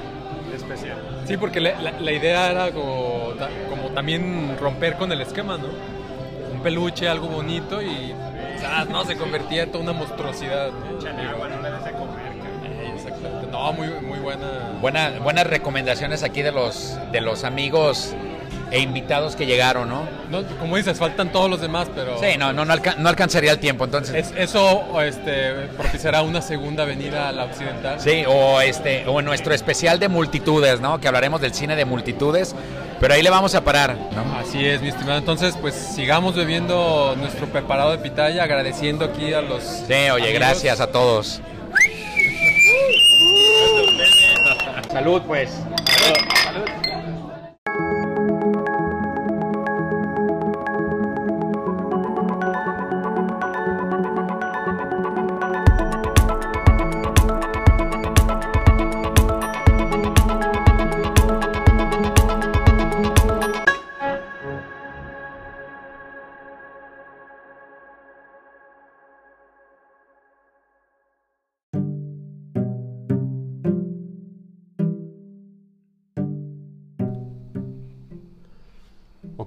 especial. 0.55 0.97
Sí, 1.27 1.37
porque 1.37 1.59
la, 1.59 1.79
la- 1.79 1.99
la 1.99 2.11
idea 2.11 2.51
era 2.51 2.71
como, 2.71 3.33
ta- 3.37 3.49
como 3.69 3.89
también 3.89 4.57
romper 4.59 4.95
con 4.95 5.11
el 5.11 5.21
esquema, 5.21 5.57
¿no? 5.57 5.67
Un 6.53 6.61
peluche, 6.63 7.07
algo 7.07 7.27
bonito 7.27 7.81
y 7.81 8.13
o 8.55 8.59
sea, 8.59 8.85
no 8.85 9.03
se 9.05 9.15
convertía 9.15 9.63
en 9.63 9.71
toda 9.71 9.83
una 9.83 9.93
monstruosidad. 9.93 10.69
¿no? 10.71 10.99
Eh, 11.07 11.27
exactamente. 11.77 11.93
No, 13.53 13.71
muy, 13.71 13.87
muy 13.87 14.17
buena. 14.19 14.47
Buena- 14.81 15.11
buenas 15.21 15.45
recomendaciones 15.47 16.23
aquí 16.23 16.41
de 16.41 16.51
los, 16.51 16.97
de 17.11 17.21
los 17.21 17.43
amigos 17.43 18.13
e 18.71 18.79
invitados 18.79 19.35
que 19.35 19.45
llegaron, 19.45 19.87
¿no? 19.89 20.07
No, 20.31 20.41
como 20.57 20.75
dices, 20.77 20.97
faltan 20.97 21.31
todos 21.31 21.47
los 21.51 21.61
demás, 21.61 21.87
pero. 21.93 22.17
Sí, 22.19 22.35
no, 22.39 22.51
no, 22.51 22.65
no, 22.65 22.73
alca- 22.73 22.95
no 22.97 23.07
alcanzaría 23.09 23.51
el 23.51 23.59
tiempo, 23.59 23.85
entonces. 23.85 24.15
Es- 24.15 24.33
eso 24.35 24.99
este, 25.03 25.51
propiciará 25.77 26.23
una 26.23 26.41
segunda 26.41 26.83
venida 26.83 27.29
a 27.29 27.31
la 27.31 27.43
occidental. 27.45 27.99
Sí, 28.01 28.23
o 28.27 28.59
este, 28.59 29.05
o 29.07 29.21
nuestro 29.21 29.53
especial 29.53 29.99
de 29.99 30.07
multitudes, 30.09 30.81
¿no? 30.81 30.99
Que 30.99 31.07
hablaremos 31.07 31.39
del 31.39 31.53
cine 31.53 31.75
de 31.75 31.85
multitudes, 31.85 32.55
pero 32.99 33.13
ahí 33.13 33.21
le 33.21 33.29
vamos 33.29 33.53
a 33.53 33.63
parar, 33.63 33.95
¿no? 34.15 34.39
Así 34.39 34.65
es, 34.65 34.81
mi 34.81 34.87
estimado. 34.87 35.19
Entonces, 35.19 35.55
pues 35.61 35.75
sigamos 35.75 36.35
bebiendo 36.35 37.15
nuestro 37.19 37.45
preparado 37.45 37.91
de 37.91 37.99
pitaya, 37.99 38.43
agradeciendo 38.43 39.05
aquí 39.05 39.31
a 39.35 39.41
los. 39.41 39.61
Sí, 39.61 39.93
oye, 39.93 40.09
amigos. 40.09 40.33
gracias 40.33 40.79
a 40.79 40.87
todos. 40.87 41.39
Salud, 44.93 45.23
pues. 45.23 45.49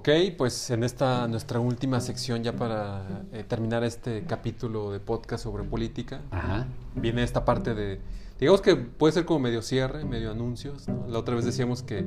Ok, 0.07 0.35
pues 0.37 0.69
en 0.69 0.85
esta 0.85 1.27
nuestra 1.27 1.59
última 1.59 1.99
sección 1.99 2.41
ya 2.41 2.55
para 2.55 3.25
eh, 3.33 3.43
terminar 3.45 3.83
este 3.83 4.23
capítulo 4.23 4.93
de 4.93 5.01
podcast 5.01 5.43
sobre 5.43 5.65
política, 5.65 6.21
Ajá. 6.31 6.65
viene 6.95 7.23
esta 7.23 7.43
parte 7.43 7.75
de, 7.75 7.99
digamos 8.39 8.61
que 8.61 8.77
puede 8.77 9.11
ser 9.11 9.25
como 9.25 9.39
medio 9.39 9.61
cierre, 9.61 10.05
medio 10.05 10.31
anuncios. 10.31 10.87
¿no? 10.87 11.05
La 11.09 11.19
otra 11.19 11.35
vez 11.35 11.43
decíamos 11.43 11.83
que 11.83 12.05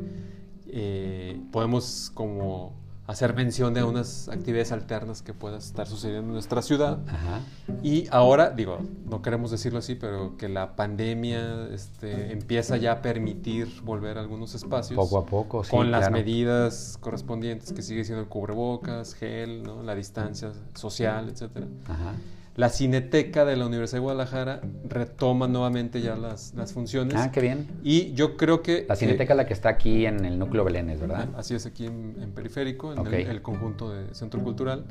eh, 0.69 1.43
podemos 1.53 2.11
como 2.15 2.73
hacer 3.11 3.35
mención 3.35 3.75
de 3.75 3.83
unas 3.83 4.29
actividades 4.29 4.71
alternas 4.71 5.21
que 5.21 5.35
puedan 5.35 5.59
estar 5.59 5.87
sucediendo 5.89 6.29
en 6.29 6.33
nuestra 6.35 6.63
ciudad. 6.63 7.01
Ajá. 7.09 7.41
Y 7.83 8.07
ahora, 8.11 8.51
digo, 8.51 8.79
no 9.05 9.21
queremos 9.21 9.51
decirlo 9.51 9.81
así, 9.81 9.97
pero 9.97 10.37
que 10.37 10.49
la 10.49 10.77
pandemia 10.77 11.67
este, 11.73 12.33
empieza 12.33 12.77
ya 12.77 12.93
a 12.93 13.03
permitir 13.03 13.83
volver 13.83 14.17
a 14.17 14.21
algunos 14.21 14.55
espacios. 14.55 14.97
Poco 14.97 15.19
a 15.19 15.27
poco, 15.27 15.65
sí, 15.65 15.71
Con 15.71 15.91
las 15.91 16.11
medidas 16.13 16.99
correspondientes, 17.01 17.73
que 17.73 17.83
sigue 17.83 18.05
siendo 18.05 18.23
el 18.23 18.29
cubrebocas, 18.29 19.15
gel, 19.15 19.65
¿no? 19.65 19.83
la 19.83 19.97
distancia 19.97 20.53
social, 20.75 21.29
etcétera. 21.29 21.67
Ajá. 21.87 22.15
La 22.61 22.69
Cineteca 22.69 23.47
de 23.47 23.57
la 23.57 23.65
Universidad 23.65 23.97
de 23.97 24.03
Guadalajara 24.03 24.61
retoma 24.87 25.49
nuevamente 25.49 26.03
ya 26.03 26.15
las, 26.15 26.53
las 26.55 26.75
funciones. 26.75 27.15
Ah, 27.17 27.33
qué 27.33 27.41
bien. 27.41 27.67
Y 27.83 28.13
yo 28.13 28.37
creo 28.37 28.61
que... 28.61 28.85
La 28.87 28.97
Cineteca 28.97 29.33
es 29.33 29.37
la 29.39 29.47
que 29.47 29.55
está 29.55 29.71
aquí 29.71 30.05
en 30.05 30.27
el 30.27 30.39
núcleo 30.39 30.63
Belénes, 30.63 31.01
¿verdad? 31.01 31.31
Así 31.39 31.55
es, 31.55 31.65
aquí 31.65 31.87
en, 31.87 32.17
en 32.21 32.33
Periférico, 32.33 32.93
en 32.93 33.07
el, 33.07 33.15
el 33.15 33.41
conjunto 33.41 33.91
de 33.91 34.15
Centro 34.15 34.43
Cultural. 34.43 34.85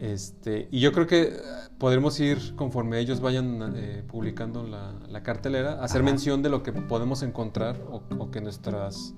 Este, 0.00 0.68
y 0.70 0.80
yo 0.80 0.92
creo 0.92 1.06
que 1.06 1.22
eh, 1.22 1.32
podremos 1.78 2.20
ir, 2.20 2.54
conforme 2.56 2.98
ellos 2.98 3.22
vayan 3.22 3.72
eh, 3.74 4.02
publicando 4.06 4.62
la, 4.62 4.92
la 5.08 5.22
cartelera, 5.22 5.82
hacer 5.82 6.02
Ajá. 6.02 6.10
mención 6.10 6.42
de 6.42 6.50
lo 6.50 6.62
que 6.62 6.72
podemos 6.72 7.22
encontrar 7.22 7.76
o, 7.90 8.02
o 8.18 8.30
que 8.30 8.42
nuestras 8.42 9.14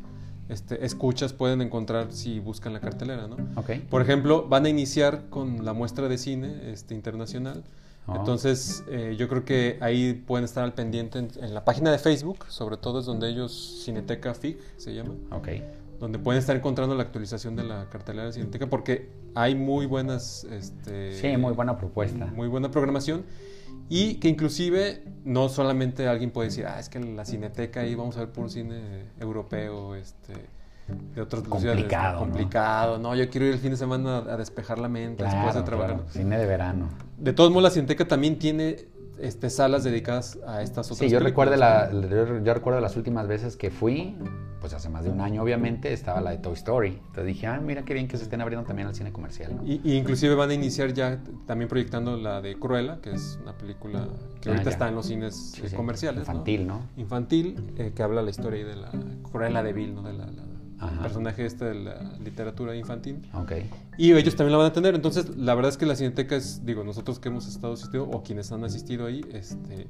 este, 0.49 0.84
escuchas 0.84 1.32
pueden 1.32 1.62
encontrar 1.62 2.12
si 2.12 2.38
buscan 2.40 2.72
la 2.72 2.80
cartelera, 2.80 3.26
¿no? 3.26 3.36
Ok. 3.57 3.70
Por 3.90 4.03
ejemplo, 4.03 4.47
van 4.49 4.66
a 4.66 4.68
iniciar 4.68 5.24
con 5.30 5.64
la 5.64 5.72
muestra 5.72 6.09
de 6.09 6.18
cine 6.18 6.70
este, 6.72 6.95
internacional. 6.95 7.64
Oh. 8.07 8.16
Entonces, 8.16 8.84
eh, 8.88 9.14
yo 9.18 9.28
creo 9.28 9.45
que 9.47 9.78
ahí 9.80 10.12
pueden 10.12 10.45
estar 10.45 10.62
al 10.62 10.74
pendiente 10.74 11.18
en, 11.18 11.28
en 11.40 11.55
la 11.55 11.64
página 11.64 11.90
de 11.90 11.99
Facebook, 11.99 12.45
sobre 12.49 12.76
todo 12.76 13.01
es 13.01 13.07
donde 13.07 13.28
ellos, 13.30 13.82
Cineteca 13.84 14.34
FIC 14.34 14.59
se 14.76 14.95
llama, 14.95 15.14
Ok. 15.30 15.49
donde 16.01 16.18
pueden 16.18 16.38
estar 16.38 16.55
encontrando 16.55 16.95
la 16.95 17.03
actualización 17.03 17.57
de 17.57 17.64
la 17.64 17.88
cartelera 17.88 18.26
de 18.26 18.32
Cineteca, 18.34 18.66
porque 18.66 19.09
hay 19.34 19.55
muy 19.55 19.86
buenas... 19.86 20.45
Este, 20.45 21.18
Sí, 21.18 21.34
muy 21.38 21.55
buena 21.55 21.78
propuesta. 21.78 22.26
Muy 22.26 22.49
buena 22.49 22.70
programación. 22.70 23.24
Y 23.89 24.14
que 24.14 24.28
inclusive 24.28 25.05
no 25.24 25.49
solamente 25.49 26.09
alguien 26.09 26.30
puede 26.30 26.49
decir, 26.49 26.66
ah, 26.66 26.78
es 26.80 26.89
que 26.89 26.99
la 27.01 27.24
cineteca 27.24 27.80
ahí 27.80 27.95
vamos 27.95 28.16
a 28.16 28.20
ver 28.20 28.30
puro 28.30 28.49
cine 28.49 29.11
europeo, 29.20 29.95
este, 29.95 30.32
de 31.14 31.20
otras 31.20 31.43
ciudades, 31.43 31.64
¿no? 31.64 31.70
Complicado, 31.70 32.12
¿no? 32.12 32.18
complicado. 32.20 32.99
¿no? 32.99 33.14
yo 33.14 33.28
quiero 33.30 33.47
ir 33.47 33.55
el 33.55 33.59
fin 33.59 33.70
de 33.70 33.76
semana 33.76 34.18
a, 34.18 34.37
despejar 34.37 34.78
la 34.78 34.89
mente 34.89 35.22
después 35.22 35.55
de 35.55 35.62
trabajar. 35.62 35.97
claro. 35.97 36.11
Cine 36.11 36.39
de 36.39 36.47
verano. 36.47 36.89
De 37.18 37.32
todos 37.32 37.51
modos, 37.51 37.64
la 37.64 37.70
cineteca 37.70 38.07
también 38.07 38.39
tiene 38.39 38.87
este, 39.18 39.50
salas 39.50 39.84
dedicadas 39.84 40.38
a 40.46 40.62
estas 40.62 40.86
otras 40.86 40.98
Sí, 40.98 41.08
yo 41.08 41.20
recuerdo, 41.20 41.56
la, 41.56 41.90
yo, 41.92 42.42
yo 42.42 42.54
recuerdo 42.54 42.80
las 42.80 42.96
últimas 42.96 43.26
veces 43.28 43.56
que 43.56 43.70
fui, 43.70 44.16
pues 44.60 44.72
hace 44.74 44.88
más 44.88 45.04
de 45.04 45.10
un 45.10 45.20
año 45.20 45.42
obviamente, 45.42 45.92
estaba 45.92 46.20
la 46.20 46.30
de 46.30 46.38
Toy 46.38 46.54
Story. 46.54 46.88
Entonces 46.98 47.26
dije, 47.26 47.46
ah, 47.46 47.60
mira 47.60 47.84
qué 47.84 47.92
bien 47.94 48.08
que 48.08 48.16
se 48.16 48.22
estén 48.24 48.40
abriendo 48.40 48.66
también 48.66 48.88
al 48.88 48.94
cine 48.94 49.12
comercial. 49.12 49.56
¿no? 49.56 49.62
Y, 49.64 49.80
y 49.84 49.94
inclusive 49.96 50.34
van 50.34 50.50
a 50.50 50.54
iniciar 50.54 50.92
ya 50.94 51.18
también 51.46 51.68
proyectando 51.68 52.16
la 52.16 52.40
de 52.40 52.58
Cruella, 52.58 52.98
que 53.02 53.12
es 53.12 53.38
una 53.42 53.56
película 53.58 54.08
que 54.40 54.48
Ah, 54.48 54.52
ahorita 54.52 54.64
ya. 54.64 54.70
está 54.70 54.88
en 54.88 54.94
los 54.94 55.06
cines 55.06 55.34
Sí, 55.54 55.62
sí, 55.68 55.76
comerciales. 55.76 56.26
¿no? 56.26 56.32
Infantil, 56.32 56.66
¿no? 56.66 56.80
Infantil, 56.96 57.72
eh, 57.76 57.92
que 57.94 58.02
habla 58.02 58.22
la 58.22 58.30
historia 58.30 58.64
de 58.64 58.76
la 58.76 58.90
Cruella 59.30 59.62
de 59.62 59.72
Vil, 59.72 59.94
¿no? 59.94 60.02
De 60.02 60.12
la, 60.14 60.26
la- 60.26 60.42
Ajá. 60.87 61.03
personaje 61.03 61.45
este 61.47 61.64
de 61.66 61.74
la 61.74 62.03
literatura 62.22 62.74
infantil. 62.76 63.18
Y 63.99 64.12
ellos 64.12 64.37
también 64.37 64.53
la 64.53 64.59
van 64.59 64.66
a 64.68 64.72
tener. 64.72 64.95
Entonces, 64.95 65.37
la 65.37 65.55
verdad 65.55 65.70
es 65.70 65.76
que 65.76 65.87
la 65.87 65.97
Cineteca 65.97 66.37
es, 66.37 66.64
digo, 66.64 66.85
nosotros 66.85 67.18
que 67.18 67.28
hemos 67.28 67.47
estado 67.47 67.72
asistido 67.74 68.05
o 68.05 68.22
quienes 68.22 68.51
han 68.53 68.64
asistido 68.64 69.07
ahí, 69.07 69.24
este, 69.32 69.87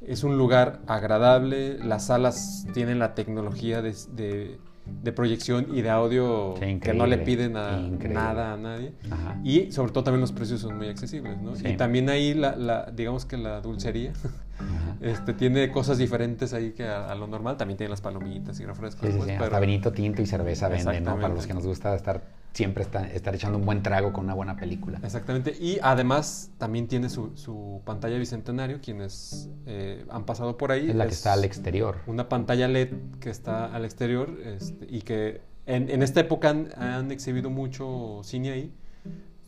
es 0.00 0.22
un 0.24 0.38
lugar 0.38 0.80
agradable. 0.86 1.78
Las 1.84 2.06
salas 2.06 2.66
tienen 2.74 2.98
la 2.98 3.14
tecnología 3.14 3.82
de, 3.82 3.94
de- 4.12 4.58
de 5.02 5.12
proyección 5.12 5.68
y 5.74 5.82
de 5.82 5.90
audio 5.90 6.54
Sí, 6.60 6.78
que 6.80 6.92
no 6.94 7.06
le 7.06 7.18
piden 7.18 7.56
a 7.56 7.78
nada 7.78 8.54
a 8.54 8.56
nadie. 8.56 8.92
Ajá. 9.10 9.38
Y 9.44 9.70
sobre 9.72 9.92
todo 9.92 10.04
también 10.04 10.20
los 10.20 10.32
precios 10.32 10.60
son 10.60 10.76
muy 10.76 10.88
accesibles, 10.88 11.40
¿no? 11.40 11.54
Sí. 11.56 11.68
Y 11.68 11.76
también 11.76 12.08
ahí, 12.10 12.34
la, 12.34 12.56
la- 12.56 12.90
digamos 12.94 13.24
que 13.24 13.36
la 13.36 13.60
dulcería 13.60 14.12
este, 15.00 15.34
tiene 15.34 15.70
cosas 15.70 15.98
diferentes 15.98 16.52
ahí 16.52 16.72
que 16.72 16.84
a, 16.84 17.06
a 17.10 17.14
lo 17.14 17.26
normal. 17.26 17.56
También 17.56 17.76
tiene 17.78 17.90
las 17.90 18.00
palomitas 18.00 18.58
y 18.60 18.64
refrescos. 18.66 19.08
Sí, 19.08 19.14
pues, 19.16 19.24
sí. 19.28 19.32
pero- 19.34 19.44
Hasta 19.44 19.60
vinito 19.60 19.92
tinto 19.92 20.22
y 20.22 20.26
cerveza 20.26 20.68
venden, 20.68 21.04
¿no? 21.04 21.16
Para 21.18 21.34
los 21.34 21.46
que 21.46 21.54
nos 21.54 21.64
gusta 21.66 21.94
estar 21.94 22.22
siempre 22.58 22.82
está- 22.82 23.06
estar 23.12 23.32
echando 23.36 23.56
un 23.56 23.64
buen 23.64 23.84
trago 23.84 24.12
con 24.12 24.24
una 24.24 24.34
buena 24.34 24.56
película. 24.56 24.98
Exactamente. 25.04 25.54
Y 25.60 25.78
además 25.80 26.50
también 26.58 26.88
tiene 26.88 27.08
su, 27.08 27.36
su 27.36 27.80
pantalla 27.84 28.18
bicentenario, 28.18 28.80
quienes 28.82 29.48
eh, 29.66 30.04
han 30.10 30.24
pasado 30.24 30.56
por 30.56 30.72
ahí. 30.72 30.90
Es 30.90 30.96
la 30.96 31.06
que 31.06 31.12
está 31.12 31.34
al 31.34 31.44
exterior. 31.44 31.98
Una 32.08 32.28
pantalla 32.28 32.66
LED 32.66 32.88
que 33.20 33.30
está 33.30 33.72
al 33.72 33.84
exterior 33.84 34.36
este, 34.44 34.86
y 34.90 35.02
que 35.02 35.40
en, 35.66 35.88
en 35.88 36.02
esta 36.02 36.18
época 36.18 36.50
han, 36.50 36.68
han 36.76 37.12
exhibido 37.12 37.48
mucho 37.48 38.22
cine 38.24 38.50
ahí. 38.50 38.72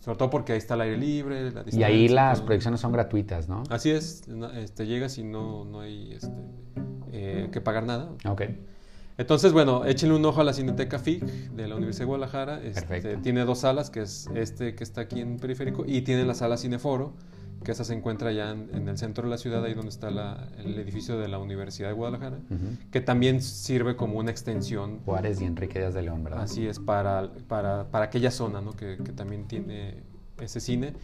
Sobre 0.04 0.16
todo 0.16 0.30
porque 0.30 0.52
ahí 0.52 0.58
está 0.58 0.74
el 0.74 0.82
aire 0.82 0.96
libre, 0.96 1.50
la 1.50 1.64
Y 1.70 1.82
ahí 1.82 2.08
las 2.08 2.38
todo. 2.38 2.46
proyecciones 2.46 2.80
son 2.80 2.92
gratuitas, 2.92 3.48
¿no? 3.48 3.64
Así 3.70 3.90
es, 3.90 4.22
este, 4.54 4.86
llegas 4.86 5.18
y 5.18 5.24
no, 5.24 5.64
no 5.64 5.80
hay 5.80 6.12
este, 6.12 6.30
eh, 7.12 7.48
que 7.52 7.60
pagar 7.60 7.84
nada. 7.84 8.10
Ok. 8.26 8.42
Entonces, 9.20 9.52
bueno, 9.52 9.84
échenle 9.84 10.14
un 10.16 10.24
ojo 10.24 10.40
a 10.40 10.44
la 10.44 10.52
Cineteca 10.54 10.98
FIC 10.98 11.22
de 11.22 11.68
la 11.68 11.76
Universidad 11.76 12.04
de 12.04 12.06
Guadalajara. 12.06 12.62
Este, 12.62 13.16
tiene 13.18 13.44
dos 13.44 13.58
salas, 13.60 13.90
que 13.90 14.00
es 14.02 14.28
este 14.34 14.74
que 14.74 14.82
está 14.82 15.02
aquí 15.02 15.20
en 15.20 15.36
Periférico, 15.38 15.84
y 15.86 16.00
tiene 16.02 16.24
la 16.24 16.34
sala 16.34 16.56
Cineforo, 16.56 17.12
que 17.62 17.72
esa 17.72 17.84
se 17.84 17.92
encuentra 17.92 18.32
ya 18.32 18.52
en, 18.52 18.70
en 18.74 18.88
el 18.88 18.96
centro 18.96 19.24
de 19.24 19.30
la 19.30 19.36
ciudad, 19.36 19.62
ahí 19.62 19.74
donde 19.74 19.90
está 19.90 20.10
la- 20.10 20.48
el 20.64 20.78
edificio 20.78 21.18
de 21.18 21.28
la 21.28 21.38
Universidad 21.38 21.88
de 21.88 21.94
Guadalajara, 21.94 22.38
que 22.90 23.02
también 23.02 23.42
sirve 23.42 23.94
como 23.96 24.18
una 24.18 24.30
extensión, 24.30 25.00
Juárez 25.04 25.42
y 25.42 25.44
Enrique 25.44 25.78
Díaz 25.78 25.92
de 25.92 26.00
León, 26.00 26.24
¿verdad? 26.24 26.40
así 26.44 26.66
es, 26.66 26.78
para, 26.78 27.30
para, 27.48 27.90
para 27.90 28.06
aquella 28.06 28.30
zona, 28.30 28.62
¿no? 28.62 28.72
que, 28.72 28.96
que 29.04 29.12
también 29.12 29.46
tiene 29.46 29.96
ese 30.40 30.60
cine. 30.60 30.94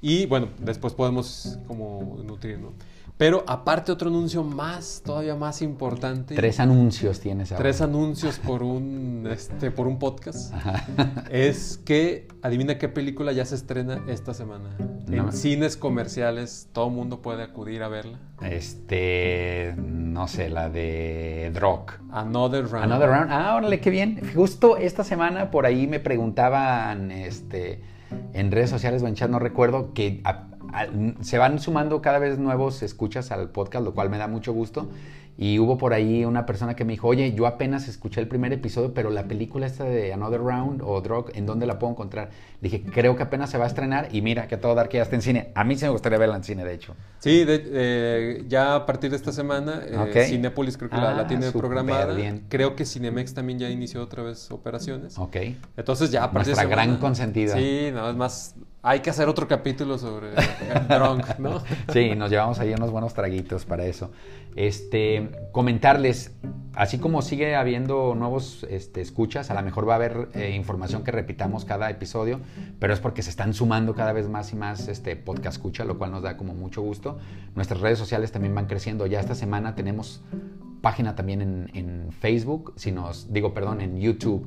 Y 0.00 0.24
bueno, 0.26 0.48
después 0.58 0.94
podemos 0.94 1.58
como 1.66 2.18
nutrir, 2.24 2.58
¿no? 2.58 2.72
Pero 3.18 3.44
aparte 3.46 3.92
otro 3.92 4.10
anuncio 4.10 4.44
más, 4.44 5.02
todavía 5.04 5.34
más 5.36 5.62
importante. 5.62 6.34
Tres 6.34 6.60
anuncios 6.60 7.18
tienes 7.18 7.50
ahora. 7.50 7.62
Tres 7.62 7.80
anuncios 7.80 8.38
por 8.38 8.62
un, 8.62 9.26
este, 9.30 9.70
por 9.70 9.86
un 9.86 9.98
podcast. 9.98 10.52
Ajá. 10.52 10.84
Es 11.30 11.78
que, 11.84 12.28
adivina 12.42 12.76
qué 12.76 12.88
película 12.90 13.32
ya 13.32 13.46
se 13.46 13.54
estrena 13.54 14.02
esta 14.06 14.34
semana. 14.34 14.76
No. 15.06 15.28
En 15.28 15.32
cines 15.32 15.78
comerciales, 15.78 16.68
todo 16.72 16.90
mundo 16.90 17.22
puede 17.22 17.42
acudir 17.42 17.82
a 17.82 17.88
verla. 17.88 18.18
Este, 18.42 19.74
no 19.78 20.28
sé, 20.28 20.50
la 20.50 20.68
de 20.68 21.50
Drock. 21.54 21.94
Another 22.10 22.64
Round. 22.68 22.84
Another 22.84 23.08
Round. 23.08 23.32
Ah, 23.32 23.54
órale, 23.56 23.80
qué 23.80 23.88
bien. 23.88 24.20
Justo 24.34 24.76
esta 24.76 25.04
semana 25.04 25.50
por 25.50 25.64
ahí 25.64 25.86
me 25.86 26.00
preguntaban 26.00 27.10
este, 27.10 27.80
en 28.34 28.50
redes 28.52 28.68
sociales 28.68 29.02
o 29.02 29.08
en 29.08 29.14
chat, 29.14 29.30
no 29.30 29.38
recuerdo, 29.38 29.94
que 29.94 30.20
a- 30.24 30.48
se 31.20 31.38
van 31.38 31.58
sumando 31.58 32.00
cada 32.02 32.18
vez 32.18 32.38
nuevos 32.38 32.82
escuchas 32.82 33.30
al 33.30 33.50
podcast, 33.50 33.84
lo 33.84 33.94
cual 33.94 34.10
me 34.10 34.18
da 34.18 34.26
mucho 34.28 34.52
gusto. 34.52 34.88
Y 35.38 35.58
hubo 35.58 35.76
por 35.76 35.92
ahí 35.92 36.24
una 36.24 36.46
persona 36.46 36.74
que 36.76 36.86
me 36.86 36.94
dijo, 36.94 37.08
oye, 37.08 37.34
yo 37.34 37.46
apenas 37.46 37.88
escuché 37.88 38.22
el 38.22 38.26
primer 38.26 38.54
episodio, 38.54 38.94
pero 38.94 39.10
la 39.10 39.24
película 39.24 39.66
esta 39.66 39.84
de 39.84 40.10
Another 40.14 40.40
Round 40.40 40.80
o 40.82 40.98
Drug, 41.02 41.26
¿en 41.34 41.44
dónde 41.44 41.66
la 41.66 41.78
puedo 41.78 41.92
encontrar? 41.92 42.30
Dije, 42.62 42.82
creo 42.82 43.16
que 43.16 43.22
apenas 43.24 43.50
se 43.50 43.58
va 43.58 43.64
a 43.64 43.66
estrenar 43.66 44.08
y 44.12 44.22
mira 44.22 44.48
que 44.48 44.56
todo 44.56 44.74
dar 44.74 44.88
que 44.88 44.96
ya 44.96 45.02
está 45.02 45.14
en 45.14 45.20
cine. 45.20 45.48
A 45.54 45.62
mí 45.62 45.76
sí 45.76 45.84
me 45.84 45.90
gustaría 45.90 46.16
verla 46.18 46.36
en 46.36 46.42
cine, 46.44 46.64
de 46.64 46.72
hecho. 46.72 46.94
Sí, 47.18 47.44
de- 47.44 47.62
eh, 47.70 48.44
ya 48.48 48.76
a 48.76 48.86
partir 48.86 49.10
de 49.10 49.16
esta 49.16 49.30
semana, 49.30 49.82
eh, 49.86 49.98
Ok. 49.98 50.24
Cinépolis 50.26 50.78
creo 50.78 50.88
que 50.88 50.96
la, 50.96 51.12
la 51.12 51.22
Ah, 51.24 51.26
tiene 51.26 51.52
programada. 51.52 52.14
bien. 52.14 52.44
Creo 52.48 52.74
que 52.74 52.86
Cinemex 52.86 53.34
también 53.34 53.58
ya 53.58 53.68
inició 53.68 54.02
otra 54.02 54.22
vez 54.22 54.50
operaciones. 54.50 55.18
Ok. 55.18 55.36
Entonces 55.76 56.10
ya 56.10 56.24
a 56.24 56.30
partir 56.30 56.54
Nuestra 56.54 56.64
de 56.66 56.74
gran 56.74 56.96
consentida. 56.96 57.54
Sí, 57.58 57.90
nada 57.92 58.14
más 58.14 58.54
hay 58.86 59.00
que 59.00 59.10
hacer 59.10 59.28
otro 59.28 59.48
capítulo 59.48 59.98
sobre 59.98 60.30
Drunk, 60.88 61.38
¿no? 61.38 61.60
Sí, 61.92 62.14
nos 62.14 62.30
llevamos 62.30 62.60
ahí 62.60 62.72
unos 62.72 62.92
buenos 62.92 63.14
traguitos 63.14 63.64
para 63.64 63.84
eso. 63.84 64.12
Este, 64.54 65.28
comentarles, 65.50 66.32
así 66.72 66.98
como 66.98 67.20
sigue 67.20 67.56
habiendo 67.56 68.14
nuevos 68.14 68.64
este, 68.70 69.00
escuchas, 69.00 69.50
a 69.50 69.54
lo 69.54 69.62
mejor 69.62 69.88
va 69.88 69.94
a 69.94 69.96
haber 69.96 70.28
eh, 70.34 70.52
información 70.54 71.02
que 71.02 71.10
repitamos 71.10 71.64
cada 71.64 71.90
episodio, 71.90 72.38
pero 72.78 72.94
es 72.94 73.00
porque 73.00 73.22
se 73.22 73.30
están 73.30 73.54
sumando 73.54 73.92
cada 73.96 74.12
vez 74.12 74.28
más 74.28 74.52
y 74.52 74.56
más 74.56 74.86
este 74.86 75.16
podcast 75.16 75.56
escucha, 75.56 75.84
lo 75.84 75.98
cual 75.98 76.12
nos 76.12 76.22
da 76.22 76.36
como 76.36 76.54
mucho 76.54 76.80
gusto. 76.80 77.18
Nuestras 77.56 77.80
redes 77.80 77.98
sociales 77.98 78.30
también 78.30 78.54
van 78.54 78.66
creciendo. 78.66 79.06
Ya 79.06 79.18
esta 79.18 79.34
semana 79.34 79.74
tenemos 79.74 80.22
página 80.86 81.16
también 81.16 81.42
en, 81.42 81.70
en 81.74 82.12
Facebook, 82.12 82.72
si 82.76 82.92
nos, 82.92 83.32
digo, 83.32 83.52
perdón, 83.52 83.80
en 83.80 83.98
YouTube, 83.98 84.46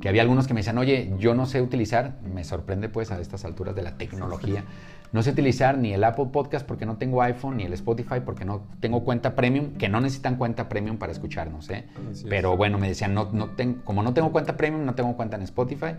que 0.00 0.08
había 0.08 0.22
algunos 0.22 0.46
que 0.46 0.54
me 0.54 0.60
decían, 0.60 0.78
oye, 0.78 1.12
yo 1.18 1.34
no 1.34 1.44
sé 1.44 1.60
utilizar, 1.60 2.20
me 2.22 2.44
sorprende 2.44 2.88
pues 2.88 3.10
a 3.10 3.18
estas 3.20 3.44
alturas 3.44 3.74
de 3.74 3.82
la 3.82 3.96
tecnología, 3.98 4.64
no 5.10 5.24
sé 5.24 5.30
utilizar 5.30 5.76
ni 5.76 5.92
el 5.92 6.04
Apple 6.04 6.26
Podcast 6.32 6.64
porque 6.64 6.86
no 6.86 6.98
tengo 6.98 7.20
iPhone, 7.20 7.56
ni 7.56 7.64
el 7.64 7.72
Spotify 7.72 8.20
porque 8.24 8.44
no 8.44 8.62
tengo 8.78 9.02
cuenta 9.02 9.34
premium, 9.34 9.72
que 9.72 9.88
no 9.88 10.00
necesitan 10.00 10.36
cuenta 10.36 10.68
premium 10.68 10.98
para 10.98 11.10
escucharnos, 11.10 11.68
¿eh? 11.70 11.84
Es. 12.12 12.22
Pero 12.28 12.56
bueno, 12.56 12.78
me 12.78 12.86
decían, 12.86 13.12
no, 13.12 13.30
no 13.32 13.50
tengo, 13.50 13.82
como 13.84 14.04
no 14.04 14.14
tengo 14.14 14.30
cuenta 14.30 14.56
premium, 14.56 14.84
no 14.84 14.94
tengo 14.94 15.16
cuenta 15.16 15.36
en 15.36 15.42
Spotify, 15.42 15.96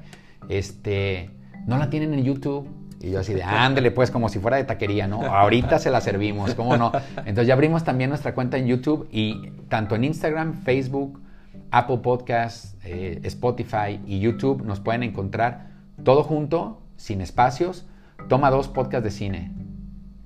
este, 0.48 1.30
no 1.68 1.78
la 1.78 1.90
tienen 1.90 2.14
en 2.14 2.24
YouTube. 2.24 2.70
Y 3.04 3.12
yo 3.12 3.20
así 3.20 3.34
de, 3.34 3.44
ándele 3.44 3.92
pues, 3.92 4.10
como 4.12 4.30
si 4.30 4.40
fuera 4.40 4.56
de 4.56 4.64
taquería, 4.64 5.08
¿no? 5.08 5.22
Ahorita 5.24 5.78
se 5.78 5.92
la 5.92 6.00
servimos, 6.00 6.56
¿cómo 6.56 6.78
no? 6.78 6.94
Entonces 7.18 7.48
ya 7.48 7.54
abrimos 7.54 7.84
también 7.84 8.10
nuestra 8.10 8.34
cuenta 8.34 8.58
en 8.58 8.66
YouTube 8.66 9.10
y 9.12 9.52
tanto 9.68 9.96
en 9.96 10.06
Instagram, 10.06 10.64
Facebook, 10.64 11.22
Apple 11.70 11.98
Podcasts, 11.98 12.78
eh, 12.86 13.20
Spotify 13.24 14.00
y 14.08 14.22
YouTube 14.22 14.64
nos 14.64 14.80
pueden 14.80 15.04
encontrar 15.04 15.68
Todo 16.02 16.24
junto, 16.24 16.82
sin 16.96 17.20
espacios, 17.20 17.86
toma 18.30 18.50
dos 18.50 18.70
podcasts 18.70 19.04
de 19.04 19.12
cine. 19.12 19.52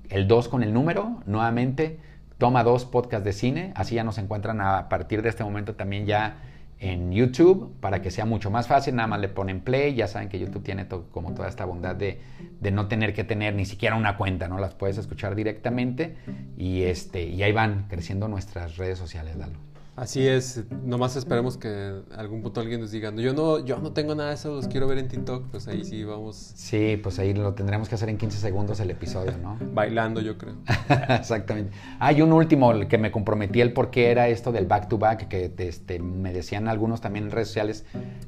El 0.08 0.28
2 0.28 0.48
con 0.48 0.62
el 0.62 0.72
número, 0.72 1.20
nuevamente, 1.26 1.98
toma 2.38 2.62
dos 2.62 2.84
podcasts 2.84 3.24
de 3.24 3.32
cine. 3.32 3.72
Así 3.74 3.96
ya 3.96 4.04
nos 4.04 4.18
encuentran 4.18 4.60
a 4.60 4.88
partir 4.88 5.22
de 5.22 5.30
este 5.30 5.42
momento 5.42 5.74
también 5.74 6.06
ya 6.06 6.36
en 6.80 7.12
YouTube 7.12 7.74
para 7.80 8.00
que 8.02 8.10
sea 8.10 8.24
mucho 8.24 8.50
más 8.50 8.68
fácil. 8.68 8.94
Nada 8.94 9.08
más 9.08 9.20
le 9.20 9.28
ponen 9.28 9.60
play. 9.60 9.94
Ya 9.94 10.06
saben 10.06 10.28
que 10.28 10.38
YouTube 10.38 10.62
tiene 10.62 10.86
como 11.10 11.34
toda 11.34 11.48
esta 11.48 11.64
bondad 11.64 11.96
de, 11.96 12.20
de, 12.60 12.70
no 12.70 12.88
tener 12.88 13.14
que 13.14 13.24
tener 13.24 13.54
ni 13.54 13.66
siquiera 13.66 13.96
una 13.96 14.16
cuenta, 14.16 14.48
¿no? 14.48 14.58
Las 14.58 14.74
puedes 14.74 14.98
escuchar 14.98 15.34
directamente 15.34 16.16
y, 16.56 16.82
este, 16.82 17.24
y 17.24 17.42
ahí 17.42 17.52
van 17.52 17.86
creciendo 17.88 18.28
nuestras 18.28 18.76
redes 18.76 18.98
sociales, 18.98 19.36
Lalo. 19.36 19.67
Así 19.98 20.28
es, 20.28 20.62
nomás 20.84 21.16
esperemos 21.16 21.56
que 21.56 22.02
algún 22.16 22.40
punto 22.40 22.60
alguien 22.60 22.80
nos 22.80 22.92
diga, 22.92 23.12
yo 23.16 23.34
no, 23.34 23.64
yo 23.64 23.78
no 23.78 23.90
tengo 23.90 24.14
nada 24.14 24.28
de 24.28 24.36
eso, 24.36 24.54
los 24.54 24.68
quiero 24.68 24.86
ver 24.86 24.98
en 24.98 25.08
TikTok, 25.08 25.48
pues 25.50 25.66
ahí 25.66 25.84
sí 25.84 26.04
vamos. 26.04 26.52
Sí, 26.54 27.00
pues 27.02 27.18
ahí 27.18 27.34
lo 27.34 27.54
tendremos 27.54 27.88
que 27.88 27.96
hacer 27.96 28.08
en 28.08 28.16
15 28.16 28.38
segundos 28.38 28.78
el 28.78 28.92
episodio, 28.92 29.36
¿no? 29.42 29.58
Bailando, 29.74 30.20
yo 30.20 30.38
creo. 30.38 30.54
Exactamente. 31.08 31.72
Hay 31.98 32.22
un 32.22 32.32
último 32.32 32.72
que 32.88 32.96
me 32.96 33.10
comprometí 33.10 33.60
el 33.60 33.72
por 33.72 33.90
qué 33.90 34.12
era 34.12 34.28
esto 34.28 34.52
del 34.52 34.66
back 34.66 34.88
to 34.88 34.98
back, 34.98 35.26
que 35.26 35.52
este, 35.58 35.98
me 35.98 36.32
decían 36.32 36.68
algunos 36.68 37.00
también 37.00 37.24
en 37.24 37.30
redes 37.32 37.48
sociales 37.48 37.84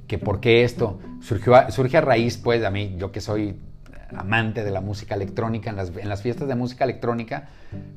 que 0.09 0.19
por 0.19 0.41
qué 0.41 0.65
esto 0.65 0.99
surgió 1.21 1.55
surge 1.71 1.99
a 1.99 2.01
raíz, 2.01 2.37
pues, 2.37 2.65
a 2.65 2.71
mí, 2.73 2.97
yo 2.99 3.13
que 3.13 3.21
soy 3.21 3.55
amante 4.17 4.65
de 4.65 4.71
la 4.71 4.81
música 4.81 5.15
electrónica, 5.15 5.71
en 5.71 5.77
las, 5.77 6.23
fiestas 6.23 6.49
de 6.49 6.55
música 6.55 6.85
electrónica, 6.85 7.49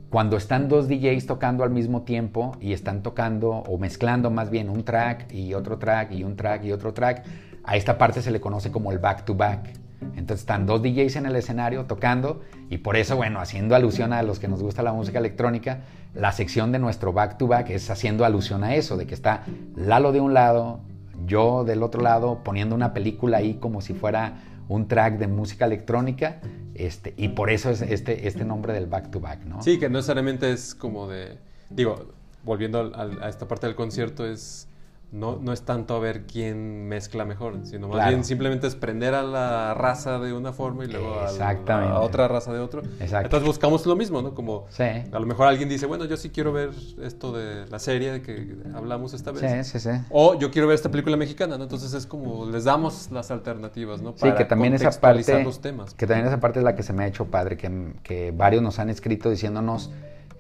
cuando 0.09 0.37
están 0.37 0.69
dos 0.69 0.87
DJs 0.87 1.25
tocando 1.25 1.63
al 1.63 1.69
mismo 1.69 2.03
tiempo 2.03 2.57
y 2.61 2.73
están 2.73 3.03
tocando 3.03 3.49
o 3.49 3.77
mezclando 3.77 4.29
más 4.29 4.49
bien 4.49 4.69
un 4.69 4.83
track 4.83 5.31
y 5.33 5.53
otro 5.53 5.77
track 5.77 6.11
y 6.11 6.23
un 6.23 6.35
track 6.35 6.63
y 6.65 6.71
otro 6.71 6.93
track, 6.93 7.23
a 7.63 7.75
esta 7.75 7.97
parte 7.97 8.21
se 8.21 8.31
le 8.31 8.39
conoce 8.39 8.71
como 8.71 8.91
el 8.91 8.99
back 8.99 9.25
to 9.25 9.35
back. 9.35 9.69
Entonces 10.15 10.41
están 10.41 10.65
dos 10.65 10.81
DJs 10.81 11.15
en 11.15 11.25
el 11.25 11.35
escenario 11.35 11.85
tocando 11.85 12.41
y 12.69 12.79
por 12.79 12.97
eso, 12.97 13.15
bueno, 13.15 13.39
haciendo 13.39 13.75
alusión 13.75 14.13
a 14.13 14.21
los 14.21 14.39
que 14.39 14.47
nos 14.47 14.61
gusta 14.61 14.83
la 14.83 14.93
música 14.93 15.19
electrónica, 15.19 15.79
la 16.13 16.31
sección 16.31 16.71
de 16.71 16.79
nuestro 16.79 17.13
back 17.13 17.37
to 17.37 17.47
back 17.47 17.69
es 17.69 17.89
haciendo 17.89 18.25
alusión 18.25 18.63
a 18.63 18.75
eso, 18.75 18.97
de 18.97 19.07
que 19.07 19.13
está 19.13 19.43
Lalo 19.75 20.11
de 20.11 20.19
un 20.19 20.33
lado, 20.33 20.81
yo 21.25 21.63
del 21.63 21.83
otro 21.83 22.01
lado, 22.01 22.41
poniendo 22.43 22.75
una 22.75 22.93
película 22.93 23.37
ahí 23.37 23.55
como 23.55 23.81
si 23.81 23.93
fuera 23.93 24.33
un 24.67 24.87
track 24.87 25.17
de 25.17 25.27
música 25.27 25.65
electrónica 25.65 26.39
este, 26.75 27.13
y 27.17 27.29
por 27.29 27.49
eso 27.49 27.69
es 27.69 27.81
este, 27.81 28.27
este 28.27 28.45
nombre 28.45 28.73
del 28.73 28.87
back 28.87 29.11
to 29.11 29.19
back, 29.19 29.43
¿no? 29.45 29.61
Sí, 29.61 29.79
que 29.79 29.89
no 29.89 29.97
necesariamente 29.97 30.51
es 30.51 30.73
como 30.73 31.07
de, 31.07 31.37
digo, 31.69 32.13
volviendo 32.43 32.91
a, 32.95 33.25
a 33.25 33.29
esta 33.29 33.47
parte 33.47 33.67
del 33.67 33.75
concierto, 33.75 34.25
es 34.25 34.67
no, 35.13 35.37
no 35.39 35.53
es 35.53 35.61
tanto 35.61 35.95
a 35.95 35.99
ver 35.99 36.23
quién 36.25 36.87
mezcla 36.87 37.23
mejor, 37.23 37.59
sino 37.65 37.87
más 37.87 38.09
bien 38.09 38.23
simplemente 38.23 38.65
es 38.65 38.75
prender 38.75 39.13
a 39.13 39.21
la 39.21 39.75
raza 39.75 40.17
de 40.17 40.33
una 40.33 40.53
forma 40.53 40.85
y 40.85 40.87
luego 40.87 41.13
a, 41.19 41.49
a, 41.49 41.99
otra 41.99 42.27
raza 42.27 42.51
de 42.51 42.59
otro. 42.59 42.81
Entonces 42.99 43.43
buscamos 43.43 43.85
lo 43.85 43.95
mismo, 43.95 44.23
¿no? 44.23 44.33
Como 44.33 44.65
a 44.79 45.19
lo 45.19 45.25
mejor 45.27 45.47
alguien 45.47 45.69
dice, 45.69 45.85
bueno, 45.85 46.05
yo 46.05 46.17
sí 46.17 46.31
quiero 46.31 46.51
ver 46.51 46.71
esto 47.03 47.31
de 47.31 47.67
la 47.67 47.77
serie 47.77 48.11
de 48.11 48.21
que 48.23 48.55
hablamos 48.73 49.13
esta 49.13 49.31
vez. 49.31 49.67
Sí, 49.67 49.79
sí, 49.79 49.91
sí. 49.91 49.99
O 50.09 50.33
yo 50.39 50.49
quiero 50.49 50.67
ver 50.67 50.75
esta 50.75 50.89
película 50.89 51.15
mexicana, 51.15 51.57
¿no? 51.59 51.63
Entonces 51.63 51.93
es 51.93 52.07
como 52.07 52.47
les 52.47 52.63
damos 52.63 53.11
las 53.11 53.29
alternativas, 53.29 54.01
¿no? 54.01 54.15
Para 54.15 54.31
sí, 54.31 54.37
que 54.37 54.45
también 54.45 54.73
esa 54.73 54.89
parte, 54.99 55.43
los 55.43 55.61
temas. 55.61 55.93
Que 55.93 56.07
también 56.07 56.27
esa 56.27 56.39
parte 56.39 56.57
es 56.57 56.65
la 56.65 56.75
que 56.75 56.81
se 56.81 56.91
me 56.91 57.03
ha 57.03 57.07
hecho 57.07 57.25
padre, 57.25 57.55
que, 57.55 57.93
que 58.01 58.31
varios 58.31 58.63
nos 58.63 58.79
han 58.79 58.89
escrito 58.89 59.29
diciéndonos 59.29 59.91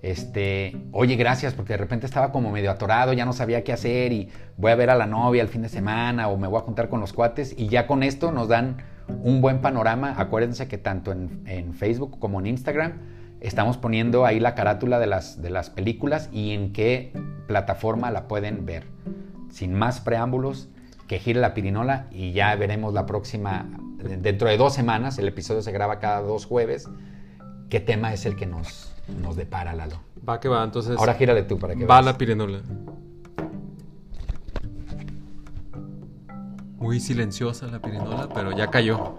este, 0.03 0.75
oye, 0.91 1.15
gracias, 1.15 1.53
porque 1.53 1.73
de 1.73 1.77
repente 1.77 2.05
estaba 2.05 2.33
como 2.33 2.51
medio 2.51 2.69
atorado, 2.69 3.13
ya 3.13 3.23
no 3.23 3.31
sabía 3.31 3.63
qué 3.63 3.71
hacer 3.71 4.11
y 4.11 4.29
voy 4.57 4.71
a 4.71 4.75
ver 4.75 4.89
a 4.89 4.95
la 4.95 5.07
novia 5.07 5.41
el 5.41 5.47
fin 5.47 5.61
de 5.61 5.69
semana 5.69 6.27
o 6.27 6.37
me 6.37 6.45
voy 6.45 6.59
a 6.59 6.61
juntar 6.61 6.89
con 6.89 6.99
los 6.99 7.13
cuates 7.13 7.55
y 7.57 7.69
ya 7.69 7.87
con 7.87 8.03
esto 8.03 8.33
nos 8.33 8.49
dan 8.49 8.83
un 9.07 9.39
buen 9.39 9.61
panorama. 9.61 10.13
Acuérdense 10.17 10.67
que 10.67 10.77
tanto 10.77 11.13
en, 11.13 11.73
Facebook 11.73 12.19
como 12.19 12.41
en 12.41 12.47
Instagram 12.47 12.99
estamos 13.39 13.77
poniendo 13.77 14.25
ahí 14.25 14.41
la 14.41 14.55
carátula 14.55 14.99
de 14.99 15.07
las, 15.07 15.41
de 15.41 15.49
las 15.49 15.69
películas 15.69 16.29
y 16.33 16.51
en 16.51 16.73
qué 16.73 17.13
plataforma 17.47 18.11
la 18.11 18.27
pueden 18.27 18.65
ver. 18.65 18.83
Sin 19.51 19.73
más 19.73 20.01
preámbulos, 20.01 20.67
que 21.07 21.19
gire 21.19 21.39
la 21.39 21.53
pirinola 21.53 22.07
y 22.11 22.33
ya 22.33 22.53
veremos 22.57 22.93
la 22.93 23.05
próxima, 23.05 23.69
dentro 24.19 24.49
de 24.49 24.57
dos 24.57 24.73
semanas, 24.73 25.17
el 25.17 25.29
episodio 25.29 25.61
se 25.61 25.71
graba 25.71 25.99
cada 25.99 26.19
dos 26.19 26.45
jueves, 26.45 26.89
qué 27.69 27.79
tema 27.79 28.11
es 28.11 28.25
el 28.25 28.35
que 28.35 28.47
nos 28.47 28.92
nos 29.07 29.35
depara, 29.35 29.73
Lalo. 29.73 29.97
Va 30.27 30.39
que 30.39 30.47
va, 30.47 30.63
entonces. 30.63 30.97
Ahora 30.97 31.13
gírale 31.15 31.43
tú 31.43 31.59
para 31.59 31.75
que 31.75 31.85
Va 31.85 32.01
la 32.01 32.17
pirinola. 32.17 32.61
Muy 36.77 36.99
silenciosa 36.99 37.67
la 37.67 37.81
pirinola, 37.81 38.29
pero 38.33 38.51
ya 38.51 38.69
cayó. 38.69 39.15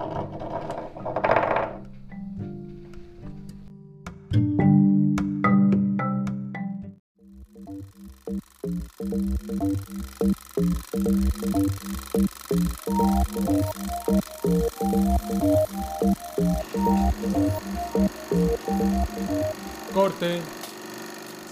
Corte. 19.94 20.40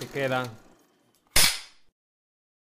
Se 0.01 0.09
queda 0.09 0.43